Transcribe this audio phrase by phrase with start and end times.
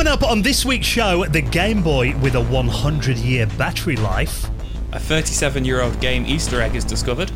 [0.00, 4.48] Coming up on this week's show, the Game Boy with a 100 year battery life.
[4.92, 7.30] A 37 year old game Easter egg is discovered.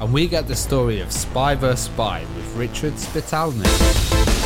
[0.00, 1.84] And we get the story of Spy vs.
[1.84, 4.39] Spy with Richard Spitalny.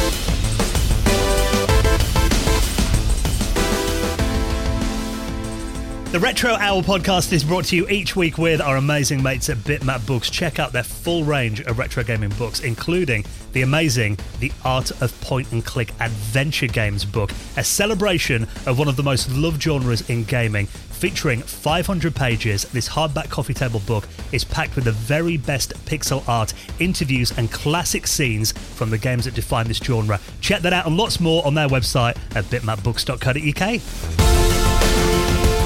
[6.14, 9.56] The Retro Hour podcast is brought to you each week with our amazing mates at
[9.56, 10.30] Bitmap Books.
[10.30, 15.20] Check out their full range of retro gaming books, including the amazing The Art of
[15.22, 20.08] Point and Click Adventure Games book, a celebration of one of the most loved genres
[20.08, 20.66] in gaming.
[20.66, 26.22] Featuring 500 pages, this hardback coffee table book is packed with the very best pixel
[26.28, 30.20] art, interviews, and classic scenes from the games that define this genre.
[30.40, 34.73] Check that out and lots more on their website at bitmapbooks.co.uk.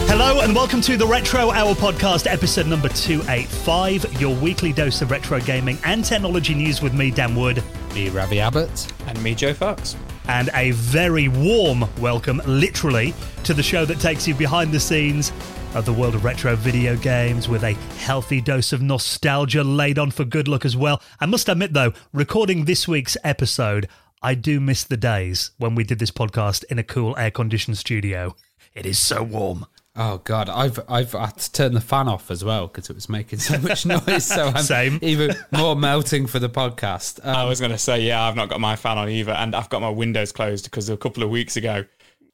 [0.09, 5.11] Hello and welcome to the Retro Hour podcast, episode number 285, your weekly dose of
[5.11, 7.63] retro gaming and technology news with me, Dan Wood.
[7.93, 8.91] Me, Ravi Abbott.
[9.07, 9.97] And me, Joe Fox.
[10.27, 13.13] And a very warm welcome, literally,
[13.45, 15.31] to the show that takes you behind the scenes
[15.75, 20.11] of the world of retro video games with a healthy dose of nostalgia laid on
[20.11, 21.03] for good luck as well.
[21.21, 23.91] I must admit, though, recording this week's episode,
[24.23, 27.77] I do miss the days when we did this podcast in a cool air conditioned
[27.77, 28.35] studio.
[28.75, 29.67] It is so warm.
[30.01, 33.09] Oh god, I've I've had to turn the fan off as well because it was
[33.09, 34.25] making so much noise.
[34.25, 35.01] So I'm Same.
[35.03, 37.19] even more melting for the podcast.
[37.27, 39.57] Um, I was going to say, yeah, I've not got my fan on either, and
[39.57, 41.85] I've got my windows closed because a couple of weeks ago,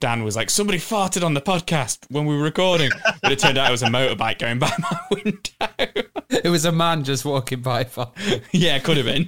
[0.04, 2.90] Dan was like, somebody farted on the podcast when we were recording,
[3.22, 6.04] but it turned out it was a motorbike going by my window.
[6.28, 7.86] it was a man just walking by.
[8.52, 9.26] yeah, it could have been.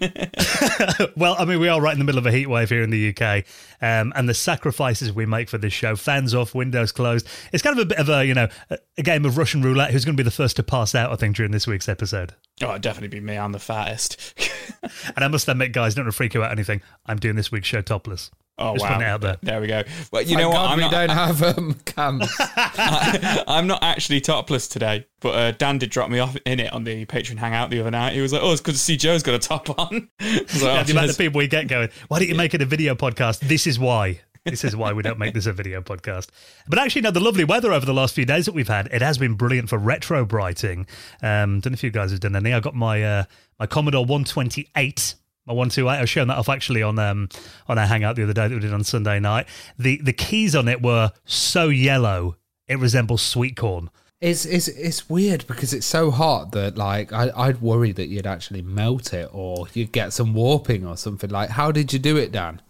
[1.16, 2.90] well, I mean, we are right in the middle of a heat wave here in
[2.90, 3.46] the UK,
[3.80, 7.26] um, and the sacrifices we make for this show, fans off, windows closed.
[7.54, 9.92] It's kind of a bit of a, you know, a, a game of Russian roulette.
[9.92, 11.10] Who's going to be the first to pass out?
[11.10, 12.34] I think during this week's episode.
[12.60, 13.38] Oh, it'd definitely be me.
[13.38, 14.34] I'm the fattest.
[14.82, 16.82] and I must admit, guys, don't want to freak you out anything.
[17.06, 18.30] I'm doing this week's show topless.
[18.58, 18.88] Oh Just wow!
[18.88, 19.60] putting it out there.
[19.60, 19.82] We go.
[20.10, 20.54] Well, you My know what?
[20.56, 22.30] God, I'm we not, don't have um, cams.
[22.38, 26.72] I, am not actually topless today, but uh, Dan did drop me off in it
[26.72, 28.14] on the Patreon Hangout the other night.
[28.14, 30.80] He was like, "Oh, it's good to see Joe's got a top on." Like, Yeah,
[30.80, 32.94] "Oh, the amount of people we get going, why don't you make it a video
[32.94, 33.40] podcast?
[33.40, 34.20] This is why.
[34.44, 36.28] This is why we don't make this a video podcast.
[36.68, 39.02] But actually, now the lovely weather over the last few days that we've had, it
[39.02, 40.86] has been brilliant for retro brighting.
[41.20, 42.52] Um, don't know if you guys have done any.
[42.52, 43.24] I got my uh,
[43.58, 45.96] my Commodore 128 my one two eight.
[45.96, 47.28] I was showing that off actually on um
[47.68, 49.46] on our hangout the other day that we did on Sunday night.
[49.78, 52.36] The the keys on it were so yellow
[52.68, 53.90] it resembles sweet corn.
[54.20, 58.26] It's it's it's weird because it's so hot that like I, I'd worry that you'd
[58.26, 61.30] actually melt it or you'd get some warping or something.
[61.30, 62.62] Like, how did you do it, Dan?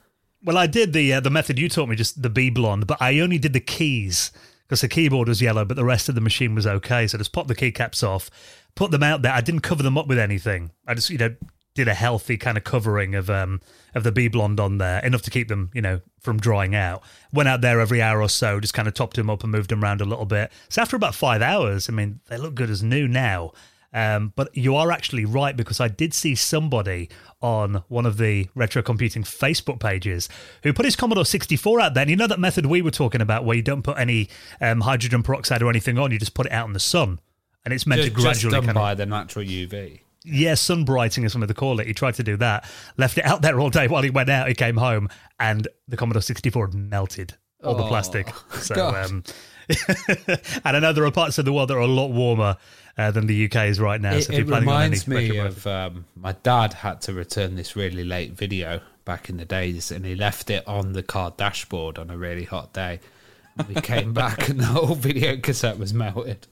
[0.45, 3.01] Well, I did the uh, the method you taught me, just the B blonde, but
[3.01, 4.33] I only did the keys
[4.67, 7.07] because the keyboard was yellow, but the rest of the machine was okay.
[7.07, 8.29] So I just pop the keycaps off,
[8.75, 9.33] put them out there.
[9.33, 10.73] I didn't cover them up with anything.
[10.87, 11.37] I just you know
[11.77, 13.61] did a healthy kind of covering of um
[13.95, 17.03] of the B blonde on there, enough to keep them you know from drying out.
[17.33, 19.71] Went out there every hour or so, just kind of topped them up and moved
[19.71, 20.51] them around a little bit.
[20.69, 23.53] So after about five hours, I mean they look good as new now.
[23.95, 27.09] Um, but you are actually right because I did see somebody
[27.41, 30.29] on one of the retro computing Facebook pages
[30.65, 32.03] who put his Commodore 64 out there.
[32.03, 34.29] And you know that method we were talking about where you don't put any
[34.61, 37.21] um, hydrogen peroxide or anything on, you just put it out in the sun.
[37.65, 38.99] And it's meant Just, to just gradually done kind by of.
[38.99, 40.01] the natural UV.
[40.27, 41.87] Yeah, sun brighting is something to call it.
[41.87, 44.49] He tried to do that, left it out there all day while he went out.
[44.49, 48.29] He came home and the Commodore 64 melted all the Oh, plastic.
[48.61, 49.25] So, um,
[50.65, 52.57] and I know there are parts of the world that are a lot warmer
[52.99, 54.15] uh, than the UK is right now.
[54.15, 57.01] It, so if it you're planning on any reminds me of um, my dad had
[57.03, 60.93] to return this really late video back in the days, and he left it on
[60.93, 63.01] the car dashboard on a really hot day.
[63.59, 66.47] And we came back, and the whole video cassette was melted.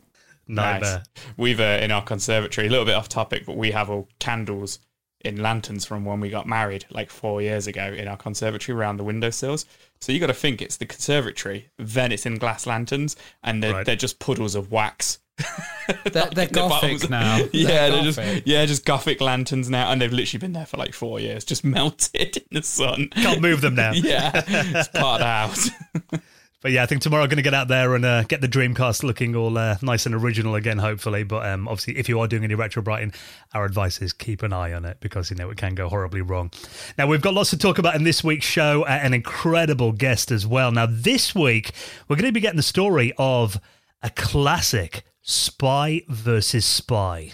[0.48, 1.02] Nightmare.
[1.16, 1.24] Nice.
[1.36, 4.78] We've uh, in our conservatory, a little bit off topic, but we have all candles
[5.24, 8.98] in lanterns from when we got married, like four years ago, in our conservatory around
[8.98, 9.64] the windowsills.
[10.00, 13.72] So you got to think it's the conservatory, then it's in glass lanterns, and they're,
[13.72, 13.86] Right.
[13.86, 15.20] they're just puddles of wax.
[15.38, 17.38] They're, they're in the gothic now.
[17.52, 20.76] yeah, They're they're just yeah, just gothic lanterns now, and they've literally been there for
[20.76, 23.08] like four years, just melted in the sun.
[23.14, 23.92] Can't move them now.
[23.92, 25.70] yeah, it's part of the house.
[26.64, 28.48] But yeah, I think tomorrow I'm going to get out there and uh, get the
[28.48, 31.22] Dreamcast looking all uh, nice and original again, hopefully.
[31.22, 33.12] But um, obviously, if you are doing any retro brighting,
[33.52, 36.22] our advice is keep an eye on it because you know it can go horribly
[36.22, 36.50] wrong.
[36.96, 38.84] Now we've got lots to talk about in this week's show.
[38.84, 40.72] Uh, an incredible guest as well.
[40.72, 41.72] Now this week
[42.08, 43.60] we're going to be getting the story of
[44.02, 47.32] a classic Spy versus Spy.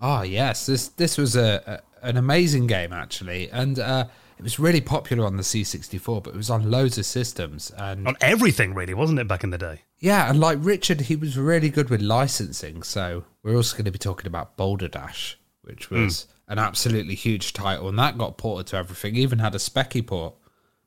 [0.00, 4.06] Oh yes, this this was a, a an amazing game actually, and uh,
[4.40, 7.70] it was really popular on the C64, but it was on loads of systems.
[7.76, 9.82] And On everything, really, wasn't it back in the day?
[9.98, 12.82] yeah, and like Richard, he was really good with licensing.
[12.82, 17.52] So we're also going to be talking about Boulder Dash, which was an absolutely huge
[17.52, 19.14] title, and that got ported to everything.
[19.16, 20.34] Even had a Specky port,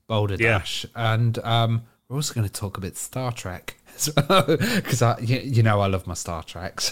[0.07, 0.57] Boulder Yeah.
[0.57, 3.77] Dash, and um, we're also going to talk a bit Star Trek
[4.15, 6.81] because I, you, you know, I love my Star Trek.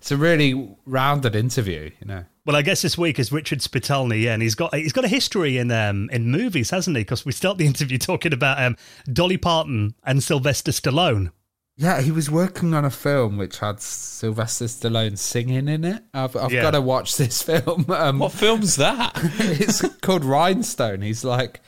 [0.00, 2.24] it's a really rounded interview, you know.
[2.48, 5.08] Well, I guess this week is Richard Spitalny, yeah, and he's got he's got a
[5.08, 7.02] history in um in movies, hasn't he?
[7.02, 8.74] Because we start the interview talking about um
[9.12, 11.30] Dolly Parton and Sylvester Stallone.
[11.76, 16.02] Yeah, he was working on a film which had Sylvester Stallone singing in it.
[16.14, 16.62] I've, I've Yeah.
[16.62, 17.84] got to watch this film.
[17.90, 19.12] Um, What film's that?
[19.38, 21.02] it's called Rhinestone.
[21.02, 21.60] He's like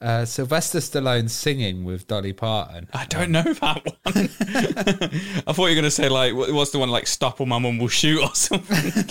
[0.00, 2.88] uh, Sylvester Stallone singing with Dolly Parton.
[2.92, 3.96] I don't know that one.
[5.46, 7.58] I thought you were going to say like, what's the one like "Stop or My
[7.58, 8.76] Mum Will Shoot" or something?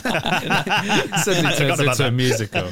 [1.17, 2.13] Suddenly turns about into a that.
[2.13, 2.69] musical.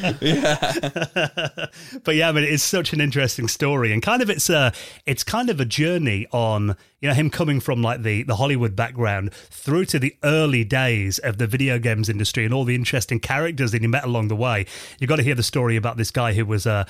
[2.03, 4.71] But yeah, I mean, it's such an interesting story, and kind of it's a
[5.05, 8.75] it's kind of a journey on you know him coming from like the the Hollywood
[8.75, 13.19] background through to the early days of the video games industry and all the interesting
[13.19, 14.65] characters that he met along the way.
[14.99, 16.85] You've got to hear the story about this guy who was a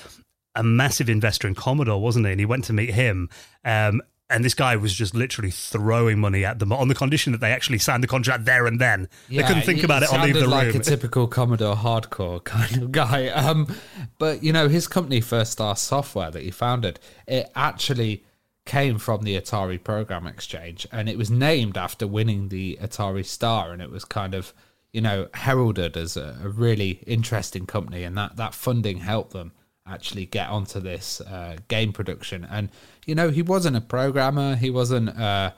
[0.56, 2.32] a massive investor in Commodore, wasn't he?
[2.32, 3.30] And he went to meet him.
[3.64, 7.42] Um, and this guy was just literally throwing money at them on the condition that
[7.42, 9.08] they actually signed the contract there and then.
[9.30, 10.74] they couldn't think about it or leave the sounded room.
[10.74, 13.28] like a typical Commodore hardcore kind of guy.
[13.28, 13.68] Um,
[14.18, 18.24] but you know, his company, First Star Software, that he founded, it actually
[18.66, 23.72] came from the Atari Program Exchange, and it was named after winning the Atari Star,
[23.72, 24.54] and it was kind of
[24.92, 29.52] you know heralded as a, a really interesting company, and that that funding helped them
[29.88, 32.46] actually get onto this uh, game production.
[32.50, 32.70] And
[33.06, 35.18] you know, he wasn't a programmer, he wasn't.
[35.18, 35.52] Uh,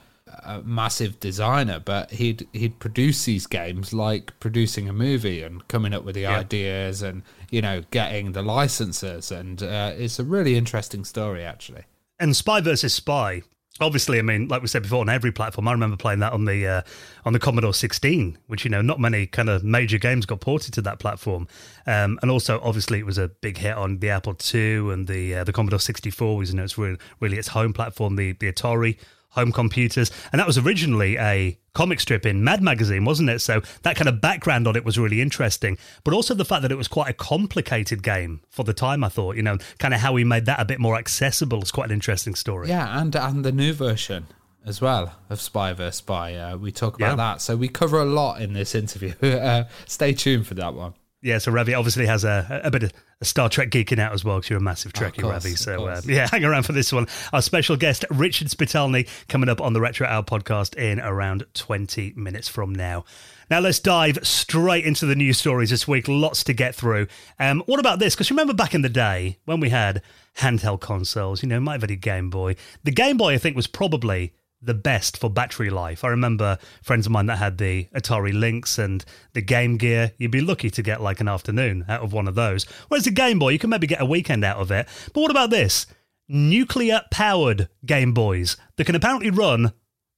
[0.44, 5.94] a massive designer, but he'd he'd produce these games like producing a movie and coming
[5.94, 10.56] up with the ideas and you know getting the licenses, and uh, it's a really
[10.56, 11.84] interesting story actually.
[12.18, 13.42] and Spy versus Spy.
[13.80, 15.68] Obviously, I mean, like we said before, on every platform.
[15.68, 16.82] I remember playing that on the uh,
[17.24, 20.74] on the Commodore 16, which you know, not many kind of major games got ported
[20.74, 21.46] to that platform.
[21.86, 25.36] Um, and also, obviously, it was a big hit on the Apple II and the
[25.36, 26.36] uh, the Commodore 64.
[26.36, 28.98] Was you know, it's really, really its home platform, the the Atari
[29.30, 33.40] home computers, and that was originally a comic strip in Mad Magazine, wasn't it?
[33.40, 36.72] So that kind of background on it was really interesting, but also the fact that
[36.72, 39.04] it was quite a complicated game for the time.
[39.04, 41.70] I thought, you know, kind of how we made that a bit more accessible is
[41.70, 42.68] quite an interesting story.
[42.68, 44.26] Yeah, and and the new version
[44.66, 46.34] as well of Spy vs Spy.
[46.34, 47.16] Uh, we talk about Yeah.
[47.16, 49.14] that, so we cover a lot in this interview.
[49.22, 50.94] uh, stay tuned for that one.
[51.22, 54.24] Yeah, so Ravi obviously has a, a bit of a Star Trek geeking out as
[54.24, 55.56] well because you're a massive Trekkie, course, Ravi.
[55.56, 57.06] So uh, yeah, hang around for this one.
[57.32, 62.12] Our special guest, Richard Spitalny, coming up on the Retro Hour podcast in around 20
[62.16, 63.04] minutes from now.
[63.50, 66.06] Now let's dive straight into the news stories this week.
[66.06, 67.08] Lots to get through.
[67.40, 68.14] Um, what about this?
[68.14, 70.02] Because remember back in the day when we had
[70.36, 72.56] handheld consoles, you know, might have had a Game Boy.
[72.84, 76.04] The Game Boy, I think, was probably the best for battery life.
[76.04, 80.12] I remember friends of mine that had the Atari Lynx and the Game Gear.
[80.18, 82.64] You'd be lucky to get like an afternoon out of one of those.
[82.88, 84.88] Whereas the Game Boy, you can maybe get a weekend out of it.
[85.12, 85.86] But what about this?
[86.28, 89.72] Nuclear powered Game Boys that can apparently run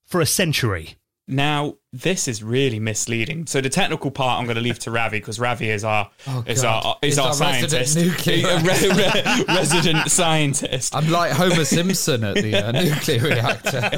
[0.06, 0.96] for a century.
[1.28, 3.46] Now, this is really misleading.
[3.46, 6.44] So the technical part I'm going to leave to Ravi because Ravi is our Oh,
[6.46, 6.84] is God.
[6.84, 10.94] our is He's our, our resident scientist, nuclear Re- re- resident scientist.
[10.94, 13.90] I'm like Homer Simpson at the uh, nuclear reactor.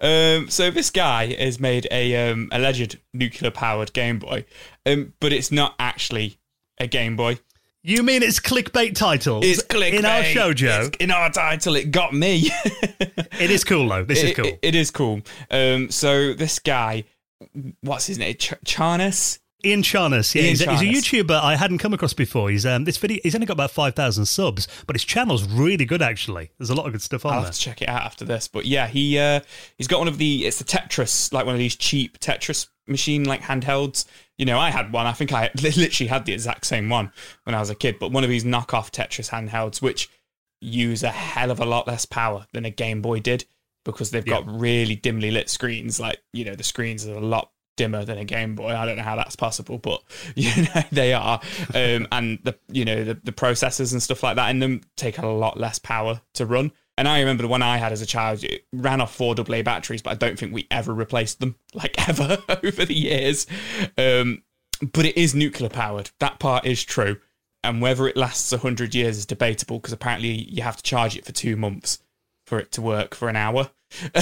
[0.00, 4.44] Um, so this guy has made a um, alleged nuclear powered Game Boy,
[4.84, 6.38] um, but it's not actually
[6.78, 7.38] a Game Boy.
[7.88, 9.92] You mean it's clickbait titles It's clickbait.
[10.00, 10.86] in our show, Joe?
[10.88, 12.50] It's in our title, it got me.
[13.38, 14.02] it is cool though.
[14.04, 14.46] This is cool.
[14.46, 15.20] it- it is cool.
[15.52, 17.04] Um, so this guy,
[17.82, 18.34] what's his name?
[18.34, 19.38] Ch- Charnas.
[19.64, 22.50] Ian Charnas, yeah, Ian he's, a, he's a YouTuber I hadn't come across before.
[22.50, 23.18] He's um, this video.
[23.22, 26.50] He's only got about five thousand subs, but his channel's really good actually.
[26.58, 27.46] There's a lot of good stuff on I'll there.
[27.46, 28.48] have to check it out after this.
[28.48, 29.40] But yeah, he uh,
[29.78, 33.24] he's got one of the it's the Tetris, like one of these cheap Tetris machine
[33.24, 34.04] like handhelds.
[34.38, 35.06] You know, I had one.
[35.06, 37.12] I think I literally had the exact same one
[37.44, 37.98] when I was a kid.
[37.98, 40.10] But one of these knockoff Tetris handhelds, which
[40.60, 43.44] use a hell of a lot less power than a Game Boy did
[43.84, 46.00] because they've got really dimly lit screens.
[46.00, 48.74] Like you know, the screens are a lot dimmer than a Game Boy.
[48.74, 50.02] I don't know how that's possible, but
[50.34, 51.40] you know they are.
[51.74, 55.18] Um, and the you know the, the processors and stuff like that in them take
[55.18, 56.72] a lot less power to run.
[56.98, 59.62] And I remember the one I had as a child it ran off four AA
[59.62, 63.46] batteries, but I don't think we ever replaced them, like ever over the years.
[63.98, 64.42] Um,
[64.92, 66.10] but it is nuclear powered.
[66.20, 67.18] That part is true.
[67.64, 71.24] And whether it lasts 100 years is debatable because apparently you have to charge it
[71.26, 71.98] for two months
[72.46, 73.70] for it to work for an hour.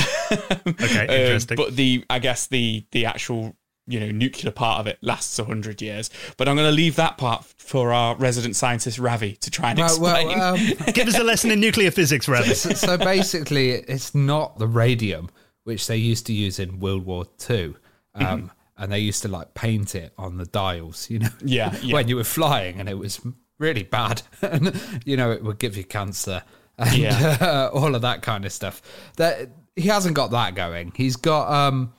[0.67, 1.57] Okay, Um, interesting.
[1.57, 5.83] but the, I guess the the actual you know nuclear part of it lasts 100
[5.83, 6.11] years.
[6.37, 9.79] But I'm going to leave that part for our resident scientist Ravi to try and
[9.79, 10.29] well, explain.
[10.39, 10.61] well, um,
[10.95, 15.29] Give us a lesson in nuclear physics, ravi so, so basically, it's not the radium
[15.65, 17.77] which they used to use in World War Two,
[18.15, 21.09] um, and they used to like paint it on the dials.
[21.11, 21.95] You know, Yeah, yeah.
[21.95, 23.21] when you were flying, and it was
[23.59, 26.43] really bad, and you know it would give you cancer.
[26.79, 27.37] and Yeah.
[27.41, 28.83] uh, all of that kind of stuff.
[29.17, 30.93] That he hasn't got that going.
[30.97, 31.93] He's got um,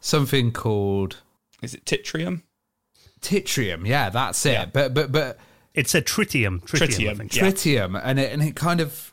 [0.00, 1.18] something called
[1.62, 2.42] Is it Titrium?
[3.20, 3.86] Titrium.
[3.86, 4.52] Yeah, that's it.
[4.52, 4.64] Yeah.
[4.66, 5.38] But but but
[5.74, 6.60] It said tritium.
[6.62, 7.92] Tritium, I Tritium.
[7.94, 8.00] Yeah.
[8.04, 9.12] and it and it kind of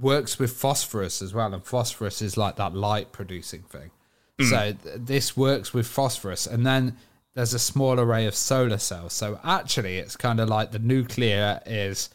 [0.00, 1.52] works with phosphorus as well.
[1.52, 3.90] And phosphorus is like that light producing thing.
[4.38, 4.44] Hmm.
[4.46, 6.96] So th- this works with phosphorus, and then
[7.34, 9.12] there's a small array of solar cells.
[9.12, 12.08] So actually, it's kind of like the nuclear is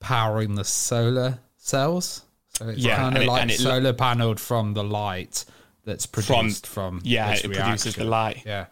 [0.00, 2.22] powering the solar cells.
[2.48, 4.84] So it's Yeah, kind and of it- like and it lo- solar paneled from the
[4.84, 5.44] light
[5.84, 8.42] that's produced from, yeah, this it produces the light.
[8.44, 8.66] Yeah.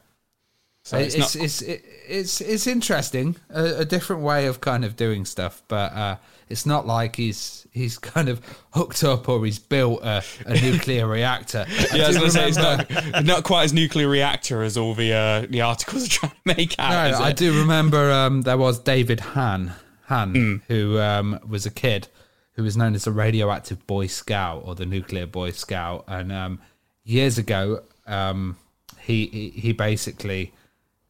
[0.86, 1.70] So it's it's, it's not.
[1.70, 6.16] it's, it's it's interesting, a, a different way of kind of doing stuff, but uh,
[6.50, 8.40] it's not like he's he's kind of
[8.74, 11.64] hooked up or he's built a, a nuclear reactor.
[11.94, 14.92] yeah, I was going to say it's not not quite as nuclear reactor as all
[14.94, 17.12] the uh, the articles are trying to make out.
[17.12, 17.38] No, I it?
[17.38, 19.72] do remember um, there was David Hahn
[20.02, 20.56] Hahn Hmm.
[20.68, 22.08] who um, was a kid
[22.56, 26.60] who was known as the radioactive Boy Scout or the nuclear Boy Scout, and um,
[27.04, 28.58] years ago um,
[29.00, 30.52] he, he he basically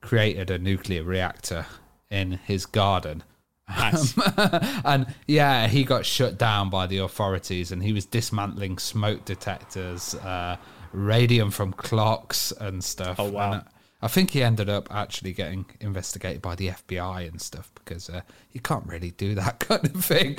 [0.05, 1.65] created a nuclear reactor
[2.11, 3.25] in his garden.
[3.69, 4.15] Nice.
[4.85, 10.15] and yeah, he got shut down by the authorities, and he was dismantling smoke detectors,
[10.17, 10.57] uh,
[10.93, 13.19] radium from clocks, and stuff.
[13.19, 13.53] Oh, wow.
[13.53, 13.65] And, uh,
[14.03, 18.21] I think he ended up actually getting investigated by the FBI and stuff because uh,
[18.53, 20.37] you can't really do that kind of thing.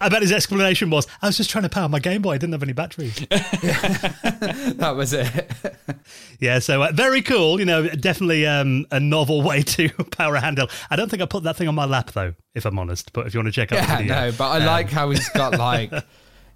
[0.00, 2.32] I bet his explanation was, I was just trying to power my Game Boy.
[2.32, 3.16] I didn't have any batteries.
[3.28, 5.50] that was it.
[6.40, 7.58] yeah, so uh, very cool.
[7.58, 10.68] You know, definitely um, a novel way to power a handle.
[10.90, 13.12] I don't think I put that thing on my lap, though, if I'm honest.
[13.12, 14.14] But if you want to check out yeah, the video.
[14.14, 15.92] no, but I like how he's got like.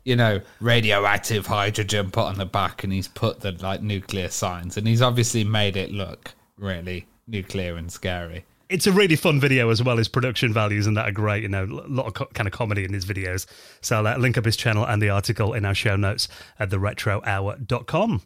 [0.04, 4.76] You know, radioactive hydrogen put on the back, and he's put the like nuclear signs,
[4.76, 8.44] and he's obviously made it look really nuclear and scary.
[8.72, 9.98] It's a really fun video as well.
[9.98, 11.42] His production values and that are great.
[11.42, 13.46] You know, a lot of co- kind of comedy in his videos.
[13.80, 16.70] So I'll uh, link up his channel and the article in our show notes at
[16.70, 18.22] theretrohour.com.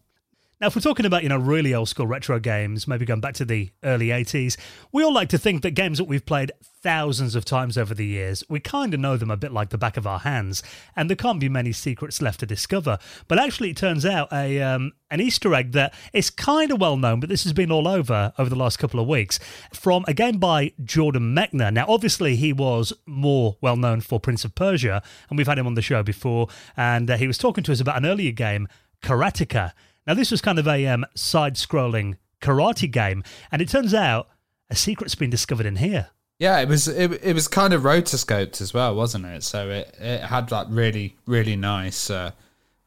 [0.59, 3.35] Now, if we're talking about, you know, really old school retro games, maybe going back
[3.35, 4.57] to the early 80s,
[4.91, 6.51] we all like to think that games that we've played
[6.83, 9.77] thousands of times over the years, we kind of know them a bit like the
[9.77, 10.63] back of our hands,
[10.95, 12.97] and there can't be many secrets left to discover.
[13.29, 16.97] But actually, it turns out a um, an Easter egg that is kind of well
[16.97, 19.39] known, but this has been all over over the last couple of weeks
[19.75, 21.71] from a game by Jordan Mechner.
[21.71, 25.67] Now, obviously, he was more well known for Prince of Persia, and we've had him
[25.67, 26.49] on the show before,
[26.79, 28.69] and uh, he was talking to us about an earlier game,
[29.03, 29.73] Karateka.
[30.07, 34.29] Now, this was kind of a um, side scrolling karate game, and it turns out
[34.71, 36.09] a secret's been discovered in here.
[36.39, 39.43] Yeah, it was it, it was kind of rotoscoped as well, wasn't it?
[39.43, 42.33] So it, it had like really really nice uh,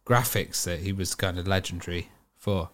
[0.05, 2.69] graphics that he was kind of legendary for.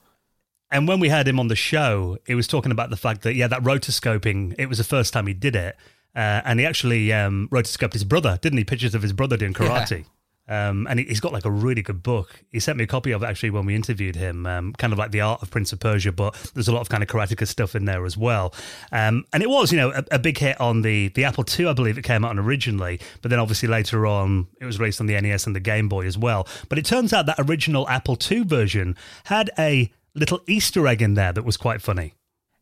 [0.71, 3.35] And when we had him on the show, he was talking about the fact that,
[3.35, 5.77] yeah, that rotoscoping, it was the first time he did it.
[6.15, 8.63] Uh, and he actually um, rotoscoped his brother, didn't he?
[8.63, 10.05] Pictures of his brother doing karate.
[10.47, 12.43] Um, and he- he's got like a really good book.
[12.51, 14.99] He sent me a copy of it actually when we interviewed him, um, kind of
[14.99, 17.47] like the art of Prince of Persia, but there's a lot of kind of karateka
[17.47, 18.53] stuff in there as well.
[18.91, 21.67] Um, and it was, you know, a, a big hit on the the Apple II,
[21.67, 24.99] I believe it came out on originally, but then obviously later on it was released
[25.01, 26.47] on the NES and the Game Boy as well.
[26.69, 31.15] But it turns out that original Apple II version had a little Easter egg in
[31.15, 32.13] there that was quite funny.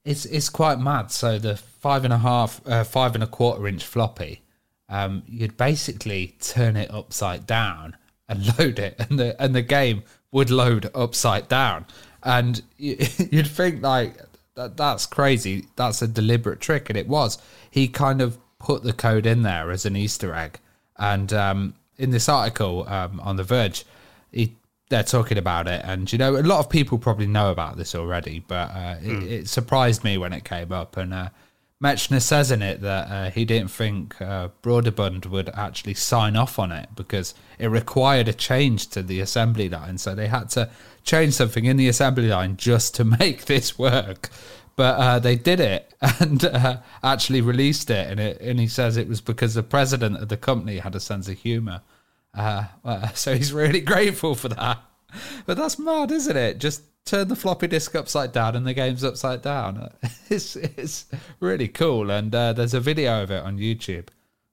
[0.05, 1.11] It's it's quite mad.
[1.11, 4.41] So the five and a half, uh, five and a quarter inch floppy,
[4.89, 7.97] um, you'd basically turn it upside down
[8.27, 11.85] and load it, and the and the game would load upside down.
[12.23, 12.97] And you,
[13.31, 14.17] you'd think like
[14.55, 15.65] that, that's crazy.
[15.75, 17.37] That's a deliberate trick, and it was.
[17.69, 20.59] He kind of put the code in there as an Easter egg.
[20.97, 23.85] And um, in this article um, on The Verge,
[24.31, 24.55] he
[24.89, 27.95] they're talking about it, and you know, a lot of people probably know about this
[27.95, 30.97] already, but uh, it, it surprised me when it came up.
[30.97, 31.29] And uh,
[31.83, 36.57] Mechner says in it that uh, he didn't think uh, Broderbund would actually sign off
[36.57, 40.69] on it because it required a change to the assembly line, so they had to
[41.03, 44.29] change something in the assembly line just to make this work.
[44.77, 48.95] But uh, they did it and uh, actually released it, and it, and he says
[48.95, 51.81] it was because the president of the company had a sense of humor.
[52.33, 52.67] Uh,
[53.13, 54.79] so he's really grateful for that.
[55.45, 56.59] But that's mad, isn't it?
[56.59, 59.89] Just turn the floppy disk upside down and the game's upside down.
[60.29, 61.05] It's it's
[61.39, 64.07] really cool, and uh, there's a video of it on YouTube,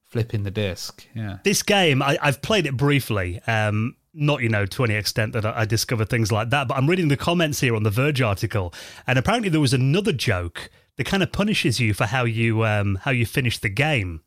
[0.04, 1.06] flipping the disc.
[1.14, 3.40] Yeah, This game, I, I've played it briefly.
[3.46, 6.76] Um, not, you know, to any extent that I, I discovered things like that, but
[6.76, 8.74] I'm reading the comments here on the Verge article,
[9.06, 12.96] and apparently there was another joke that kind of punishes you for how you um,
[13.02, 14.20] how you finish the game.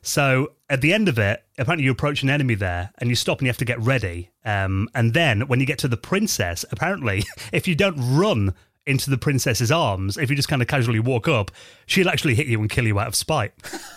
[0.00, 3.38] So at the end of it, apparently you approach an enemy there and you stop
[3.38, 4.30] and you have to get ready.
[4.44, 8.54] Um, and then when you get to the princess, apparently, if you don't run
[8.86, 11.50] into the princess's arms, if you just kind of casually walk up,
[11.86, 13.52] she'll actually hit you and kill you out of spite.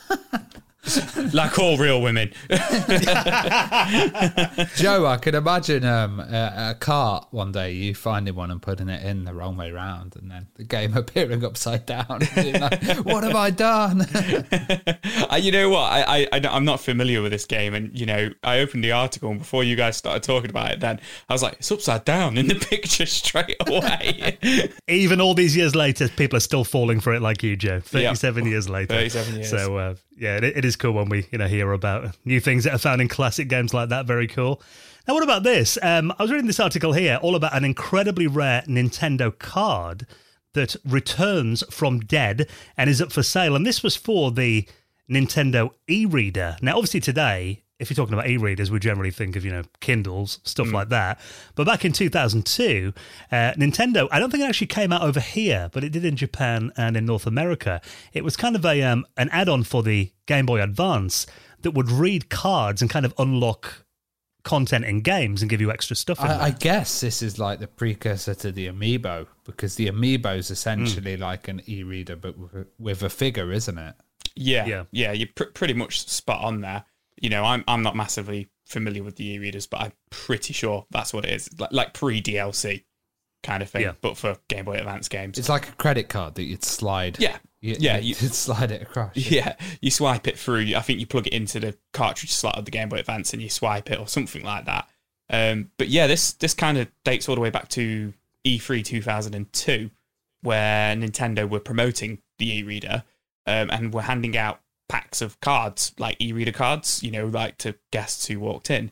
[1.34, 2.32] like all real women.
[4.76, 8.90] Joe, I could imagine um, a, a cart one day you finding one and putting
[8.90, 12.22] it in the wrong way round, and then the game appearing upside down.
[12.36, 14.02] like, what have I done?
[15.30, 15.92] Uh, you know what?
[15.92, 18.92] I, I, I am not familiar with this game, and you know, I opened the
[18.92, 22.06] article, and before you guys started talking about it, then I was like, it's upside
[22.06, 24.40] down in the picture straight away.
[24.88, 27.82] Even all these years later, people are still falling for it like you, Joe.
[27.82, 28.96] Thirty-seven years later.
[28.96, 29.50] Thirty-seven years.
[29.50, 32.64] So uh, yeah, it, it is cool when we you know hear about new things
[32.64, 34.06] that are found in classic games like that.
[34.06, 34.62] Very cool.
[35.08, 35.80] Now, what about this?
[35.82, 40.06] Um, I was reading this article here, all about an incredibly rare Nintendo card
[40.54, 42.48] that returns from dead
[42.78, 43.56] and is up for sale.
[43.56, 44.68] And this was for the
[45.10, 46.58] Nintendo e-reader.
[46.62, 50.40] Now, obviously, today if you're talking about e-readers, we generally think of you know Kindles,
[50.44, 50.74] stuff mm.
[50.74, 51.20] like that.
[51.56, 52.94] But back in 2002,
[53.32, 56.16] uh, Nintendo, I don't think it actually came out over here, but it did in
[56.16, 57.82] Japan and in North America.
[58.14, 61.26] It was kind of a um, an add-on for the Game Boy Advance
[61.64, 63.84] that would read cards and kind of unlock
[64.44, 66.20] content in games and give you extra stuff.
[66.20, 70.50] I, I, guess this is like the precursor to the Amiibo because the Amiibo is
[70.50, 71.20] essentially mm.
[71.20, 73.94] like an e-reader but with, with, a figure, isn't it?
[74.36, 75.12] Yeah, yeah, yeah.
[75.12, 76.86] You're pr- pretty much spot on there
[77.22, 81.14] you know, I'm I'm not massively familiar with the e-readers, but I'm pretty sure that's
[81.14, 82.84] what it is, like, like pre DLC
[83.44, 83.94] kind of thing, yeah.
[84.02, 85.38] but for Game Boy Advance games.
[85.38, 87.20] It's like a credit card that you'd slide.
[87.20, 89.16] Yeah, you, yeah, you, slide it across.
[89.16, 89.56] Yeah.
[89.60, 89.68] yeah.
[89.82, 90.74] you swipe it through.
[90.76, 93.42] I think you plug it into the cartridge slot of the Game Boy Advance and
[93.42, 94.90] you swipe it or something like that.
[95.30, 98.14] Um, but yeah, this this kind of dates all the way back to
[98.46, 99.90] E3 2002,
[100.42, 103.04] where Nintendo were promoting the e-reader
[103.46, 104.60] um, and were handing out
[104.92, 108.92] packs of cards, like e-reader cards, you know, like to guests who walked in.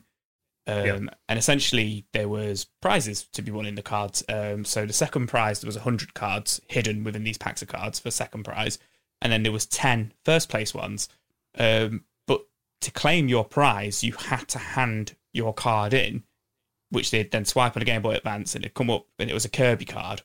[0.66, 1.18] Um, yep.
[1.28, 4.24] And essentially, there was prizes to be won in the cards.
[4.26, 7.98] Um, so the second prize, there was 100 cards hidden within these packs of cards
[7.98, 8.78] for second prize.
[9.20, 11.10] And then there was 10 first place ones.
[11.58, 12.46] Um, but
[12.80, 16.22] to claim your prize, you had to hand your card in,
[16.88, 19.34] which they'd then swipe on a Game Boy Advance and it'd come up, and it
[19.34, 20.22] was a Kirby card.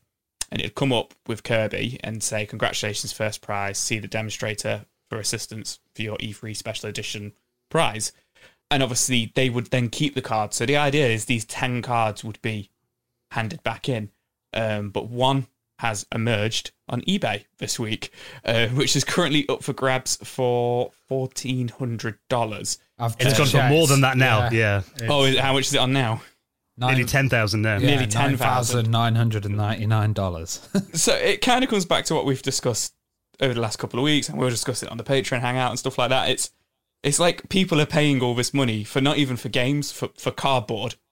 [0.52, 3.78] And it'd come up with Kirby and say, Congratulations, first prize.
[3.78, 7.34] See the demonstrator for assistance for your E3 special edition
[7.70, 8.12] prize.
[8.72, 10.56] And obviously, they would then keep the cards.
[10.56, 12.72] So the idea is these 10 cards would be
[13.32, 14.10] handed back in.
[14.54, 15.48] Um, but one
[15.80, 18.12] has emerged on eBay this week,
[18.44, 22.78] uh, which is currently up for grabs for fourteen hundred dollars.
[23.20, 24.50] It's gone for more than that now.
[24.50, 24.84] Yeah.
[25.02, 25.08] yeah.
[25.10, 26.22] Oh, how much is it on now?
[26.78, 27.78] Nine, Nearly ten thousand now.
[27.78, 30.68] Yeah, Nearly ten thousand nine hundred and ninety nine dollars.
[30.94, 32.94] so it kind of comes back to what we've discussed
[33.42, 35.80] over the last couple of weeks, and we'll discuss it on the Patreon hangout and
[35.80, 36.30] stuff like that.
[36.30, 36.52] It's
[37.04, 40.32] it's like people are paying all this money for not even for games, for for
[40.32, 40.96] cardboard.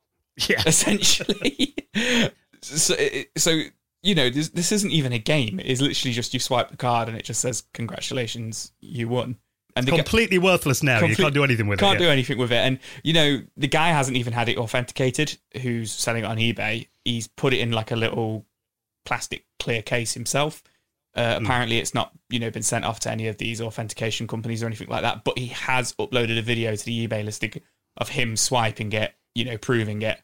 [0.50, 1.76] Yeah, essentially.
[2.64, 2.96] so
[3.38, 3.62] so
[4.02, 5.60] you know this this isn't even a game.
[5.64, 9.38] It's literally just you swipe the card and it just says congratulations, you won.
[9.76, 10.98] And completely worthless now.
[10.98, 12.00] Complete, you can't do anything with can't it.
[12.00, 12.58] Can't do anything with it.
[12.58, 15.38] And you know the guy hasn't even had it authenticated.
[15.62, 16.88] Who's selling it on eBay?
[17.06, 18.48] He's put it in like a little
[19.06, 20.64] plastic clear case himself.
[21.16, 21.44] Uh, mm.
[21.44, 24.68] Apparently, it's not you know been sent off to any of these authentication companies or
[24.68, 25.24] anything like that.
[25.24, 27.54] But he has uploaded a video to the eBay listing
[27.98, 30.20] of him swiping it, you know, proving it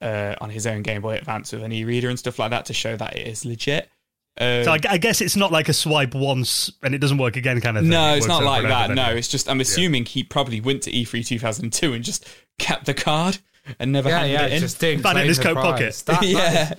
[0.00, 2.72] uh, on his own Game Boy Advance with an e-reader and stuff like that to
[2.72, 3.90] show that it is legit.
[4.38, 7.36] Um, so I, I, guess it's not like a swipe once and it doesn't work
[7.36, 7.90] again kind of thing.
[7.90, 8.90] No, it it's not like that.
[8.90, 10.10] No, it's just I'm assuming yeah.
[10.10, 12.26] he probably went to E3 2002 and just
[12.58, 13.38] kept the card
[13.78, 14.60] and never yeah, handed yeah, it in.
[14.60, 16.02] Just didn't in his coat pocket.
[16.06, 16.38] That, yeah.
[16.38, 16.78] That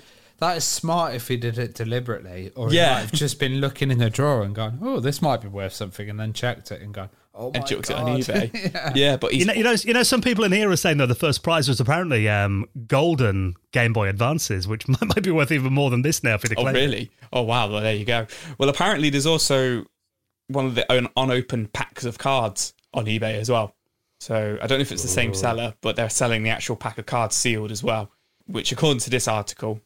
[0.58, 2.88] smart if he did it deliberately, or yeah.
[2.88, 5.48] he might have just been looking in the drawer and gone, "Oh, this might be
[5.48, 8.92] worth something," and then checked it and gone, "Oh and chucked it on eBay." yeah.
[8.94, 9.16] yeah.
[9.16, 11.14] but you know, you know, you know, some people in here are saying that the
[11.14, 15.90] first prize was apparently um, golden Game Boy Advances, which might be worth even more
[15.90, 16.54] than this now if it.
[16.56, 17.02] Oh, really?
[17.02, 17.10] It.
[17.32, 17.70] Oh, wow!
[17.70, 18.26] Well, there you go.
[18.58, 19.86] Well, apparently, there's also
[20.48, 23.74] one of the unopened packs of cards on eBay as well.
[24.20, 26.98] So I don't know if it's the same seller, but they're selling the actual pack
[26.98, 28.10] of cards sealed as well.
[28.46, 29.80] Which, according to this article,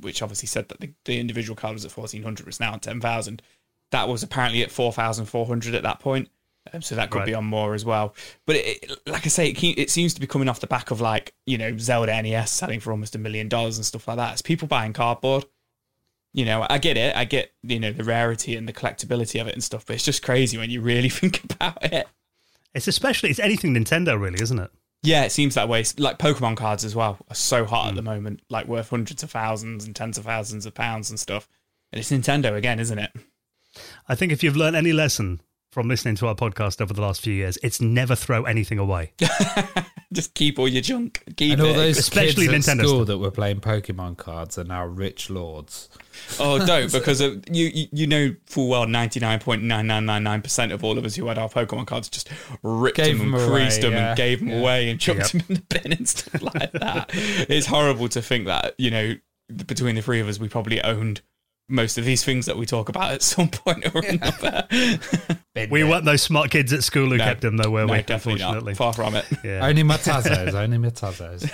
[0.00, 3.42] which obviously said that the, the individual card was at 1400 it's now at 10,000
[3.90, 6.28] that was apparently at 4,400 at that point.
[6.72, 7.26] Um, so that could right.
[7.26, 8.14] be on more as well.
[8.44, 10.90] But it, it, like I say it, it, seems to be coming off the back
[10.90, 14.18] of like you know Zelda NES selling for almost a million dollars and stuff like
[14.18, 14.32] that.
[14.32, 15.46] It's people buying cardboard.
[16.34, 17.16] You know I get it.
[17.16, 20.04] I get you know the rarity and the collectability of it and stuff but it's
[20.04, 22.06] just crazy when you really think about it.
[22.74, 24.70] It's especially it's anything Nintendo really isn't it
[25.02, 25.84] yeah, it seems that way.
[25.96, 27.88] Like Pokemon cards as well are so hot mm.
[27.90, 28.08] at the hmm.
[28.08, 31.48] moment, like worth hundreds of thousands and tens of thousands of pounds and stuff.
[31.92, 33.12] And it's Nintendo again, isn't it?
[34.08, 35.40] I think if you've learned any lesson
[35.78, 39.12] from listening to our podcast over the last few years, it's never throw anything away.
[40.12, 41.22] Just keep all your junk.
[41.36, 41.74] Keep And all it.
[41.74, 43.06] those Especially kids at Nintendo school stuff.
[43.06, 45.88] that were playing Pokemon cards are now rich lords.
[46.40, 50.04] Oh, don't because of, you, you you know full well ninety nine point nine nine
[50.04, 52.28] nine nine percent of all of us who had our Pokemon cards just
[52.64, 54.08] ripped Gave them and them away, creased them yeah.
[54.08, 54.58] and gave them Yeah.
[54.58, 55.28] away and chucked Yep.
[55.30, 57.10] them in the bin and stuff like that.
[57.12, 59.14] it's horrible to think that you know
[59.66, 61.20] between the three of us we probably owned
[61.68, 64.66] most of these things that we talk about at some point or another.
[65.70, 67.24] We weren't those smart kids at school who No.
[67.24, 68.02] kept them, though, were no, we?
[68.02, 68.72] definitely Unfortunately.
[68.72, 68.76] not.
[68.78, 69.24] Far from it.
[69.44, 69.60] Yeah.
[69.66, 71.48] Only my Tazos, only my Tazos.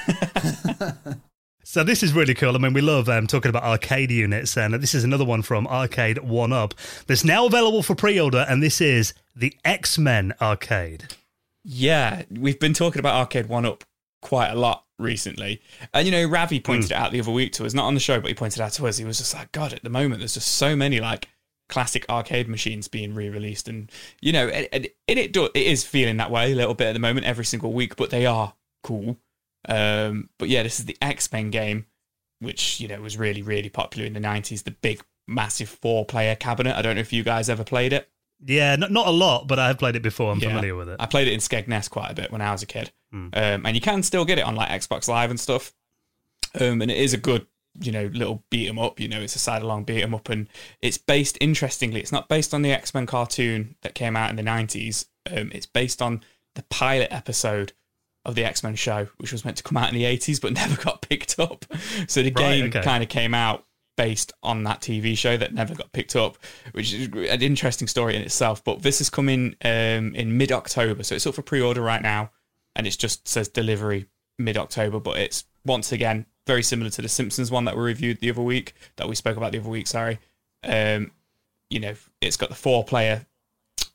[1.66, 2.54] So this is really cool.
[2.54, 5.66] I mean, we love um, talking about arcade units, and this is another one from
[5.66, 6.74] Arcade One Up
[7.06, 11.14] that's now available for pre-order, and this is the X Men arcade.
[11.64, 13.82] Yeah, we've been talking about Arcade One Up
[14.20, 15.60] quite a lot recently.
[15.92, 18.00] And you know, Ravi pointed it out the other week to us, not on the
[18.00, 18.98] show, but he pointed it out to us.
[18.98, 21.28] He was just like, God, at the moment, there's just so many like
[21.68, 25.84] classic arcade machines being re-released, and you know, and, and it it, do, it is
[25.84, 27.96] feeling that way a little bit at the moment, every single week.
[27.96, 29.16] But they are cool.
[29.68, 31.86] Um, but yeah, this is the X Men game,
[32.40, 34.64] which you know was really really popular in the '90s.
[34.64, 36.76] The big massive four-player cabinet.
[36.76, 38.10] I don't know if you guys ever played it.
[38.44, 40.30] Yeah, not, not a lot, but I have played it before.
[40.30, 40.48] I'm Yeah.
[40.48, 40.96] familiar with it.
[41.00, 43.28] I played it in Skegness quite a bit when I was a kid, Hmm.
[43.32, 45.72] um, and you can still get it on like Xbox Live and stuff.
[46.60, 47.46] Um, and it is a good,
[47.80, 48.98] you know, little beat 'em up.
[48.98, 50.48] You know, it's a side along beat 'em up, and
[50.82, 52.00] it's based interestingly.
[52.00, 55.06] It's not based on the X Men cartoon that came out in the nineties.
[55.30, 56.22] Um, it's based on
[56.56, 57.72] the pilot episode
[58.24, 60.52] of the X Men show, which was meant to come out in the eighties but
[60.62, 61.64] never got picked up.
[62.08, 62.82] So the Right, game okay.
[62.82, 63.64] kind of came out
[63.96, 66.36] based on that TV show that never got picked up,
[66.72, 68.64] which is an interesting story in itself.
[68.64, 72.02] But this is coming um, in mid October, so it's up for pre order right
[72.02, 72.30] now,
[72.76, 74.06] and it just says delivery
[74.38, 75.00] mid October.
[75.00, 78.42] But it's once again very similar to the Simpsons one that we reviewed the other
[78.42, 79.86] week, that we spoke about the other week.
[79.86, 80.18] Sorry,
[80.62, 81.10] um,
[81.70, 83.26] you know, it's got the four player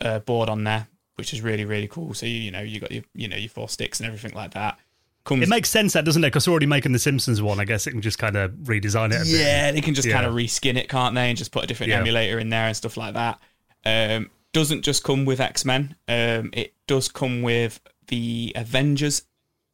[0.01, 2.13] uh, board on there, which is really really cool.
[2.13, 4.53] So you, you know you got your you know your four sticks and everything like
[4.53, 4.79] that.
[5.25, 6.27] Comes It makes sense, that doesn't it?
[6.27, 7.59] Because we're already making the Simpsons one.
[7.59, 9.15] I guess it can just kind of redesign it.
[9.17, 9.27] A bit.
[9.27, 10.13] Yeah, they can just Yeah.
[10.13, 11.27] kind of reskin it, can't they?
[11.27, 11.99] And just put a different Yeah.
[11.99, 13.37] emulator in there and stuff like that.
[13.85, 15.95] Um, doesn't just come with X Men.
[16.07, 19.23] Um, it does come with the Avengers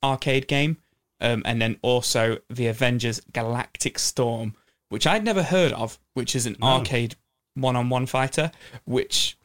[0.04, 0.78] arcade game,
[1.20, 4.54] um, and then also the Avengers Galactic Storm,
[4.90, 7.16] which I'd never heard of, which is an arcade
[7.56, 8.52] one-on-one fighter,
[8.86, 9.38] which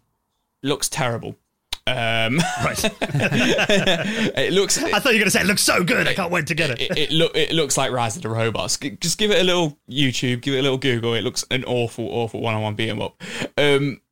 [0.62, 1.36] looks terrible.
[1.86, 2.84] Um, Right.
[3.00, 6.06] it looks I thought you were going to say it looks so good.
[6.06, 6.80] I can't wait to get it.
[6.80, 8.76] it, it look it looks like Rise of the Robots.
[9.00, 11.14] Just give it a little YouTube, give it a little Google.
[11.14, 13.20] It looks an awful, awful one-on-one beat 'em up.
[13.56, 14.02] Um,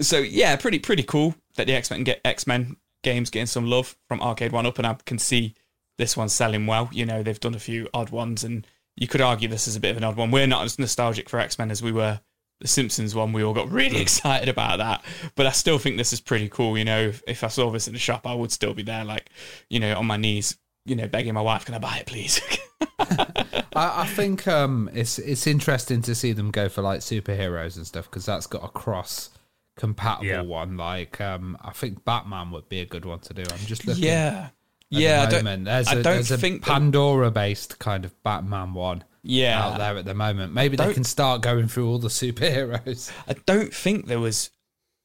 [0.00, 2.76] so yeah, pretty pretty cool that the X Men get X Men
[3.08, 5.54] games getting some love from Arcade One Up, and I can see
[5.96, 6.90] this one's selling well.
[6.92, 8.66] You know, they've done a few odd ones, and
[8.96, 10.30] you could argue this is a bit of an odd one.
[10.30, 12.20] We're not as nostalgic for X Men as we were.
[12.60, 15.04] The Simpsons one, we all got really excited about that,
[15.36, 16.76] but I still think this is pretty cool.
[16.76, 19.04] You know, if, if I saw this in the shop, I would still be there,
[19.04, 19.30] like,
[19.70, 22.40] you know, on my knees, you know, begging my wife, "Can I buy it, please?"
[22.98, 27.86] I, I think um, it's it's interesting to see them go for like superheroes and
[27.86, 29.30] stuff because that's got a cross
[29.78, 30.42] compatible Yeah.
[30.42, 30.76] one.
[30.76, 33.42] Like um, I think Batman would be a good one to do.
[33.50, 34.04] I'm just looking.
[34.04, 34.52] yeah, at
[34.90, 35.22] yeah.
[35.26, 35.64] I don't.
[35.64, 39.58] There's I a, don't there's a think Pandora based kind of Batman one Yeah.
[39.64, 40.52] out there at the moment.
[40.52, 43.10] Maybe they can start going through all the superheroes.
[43.26, 44.50] I don't think there was,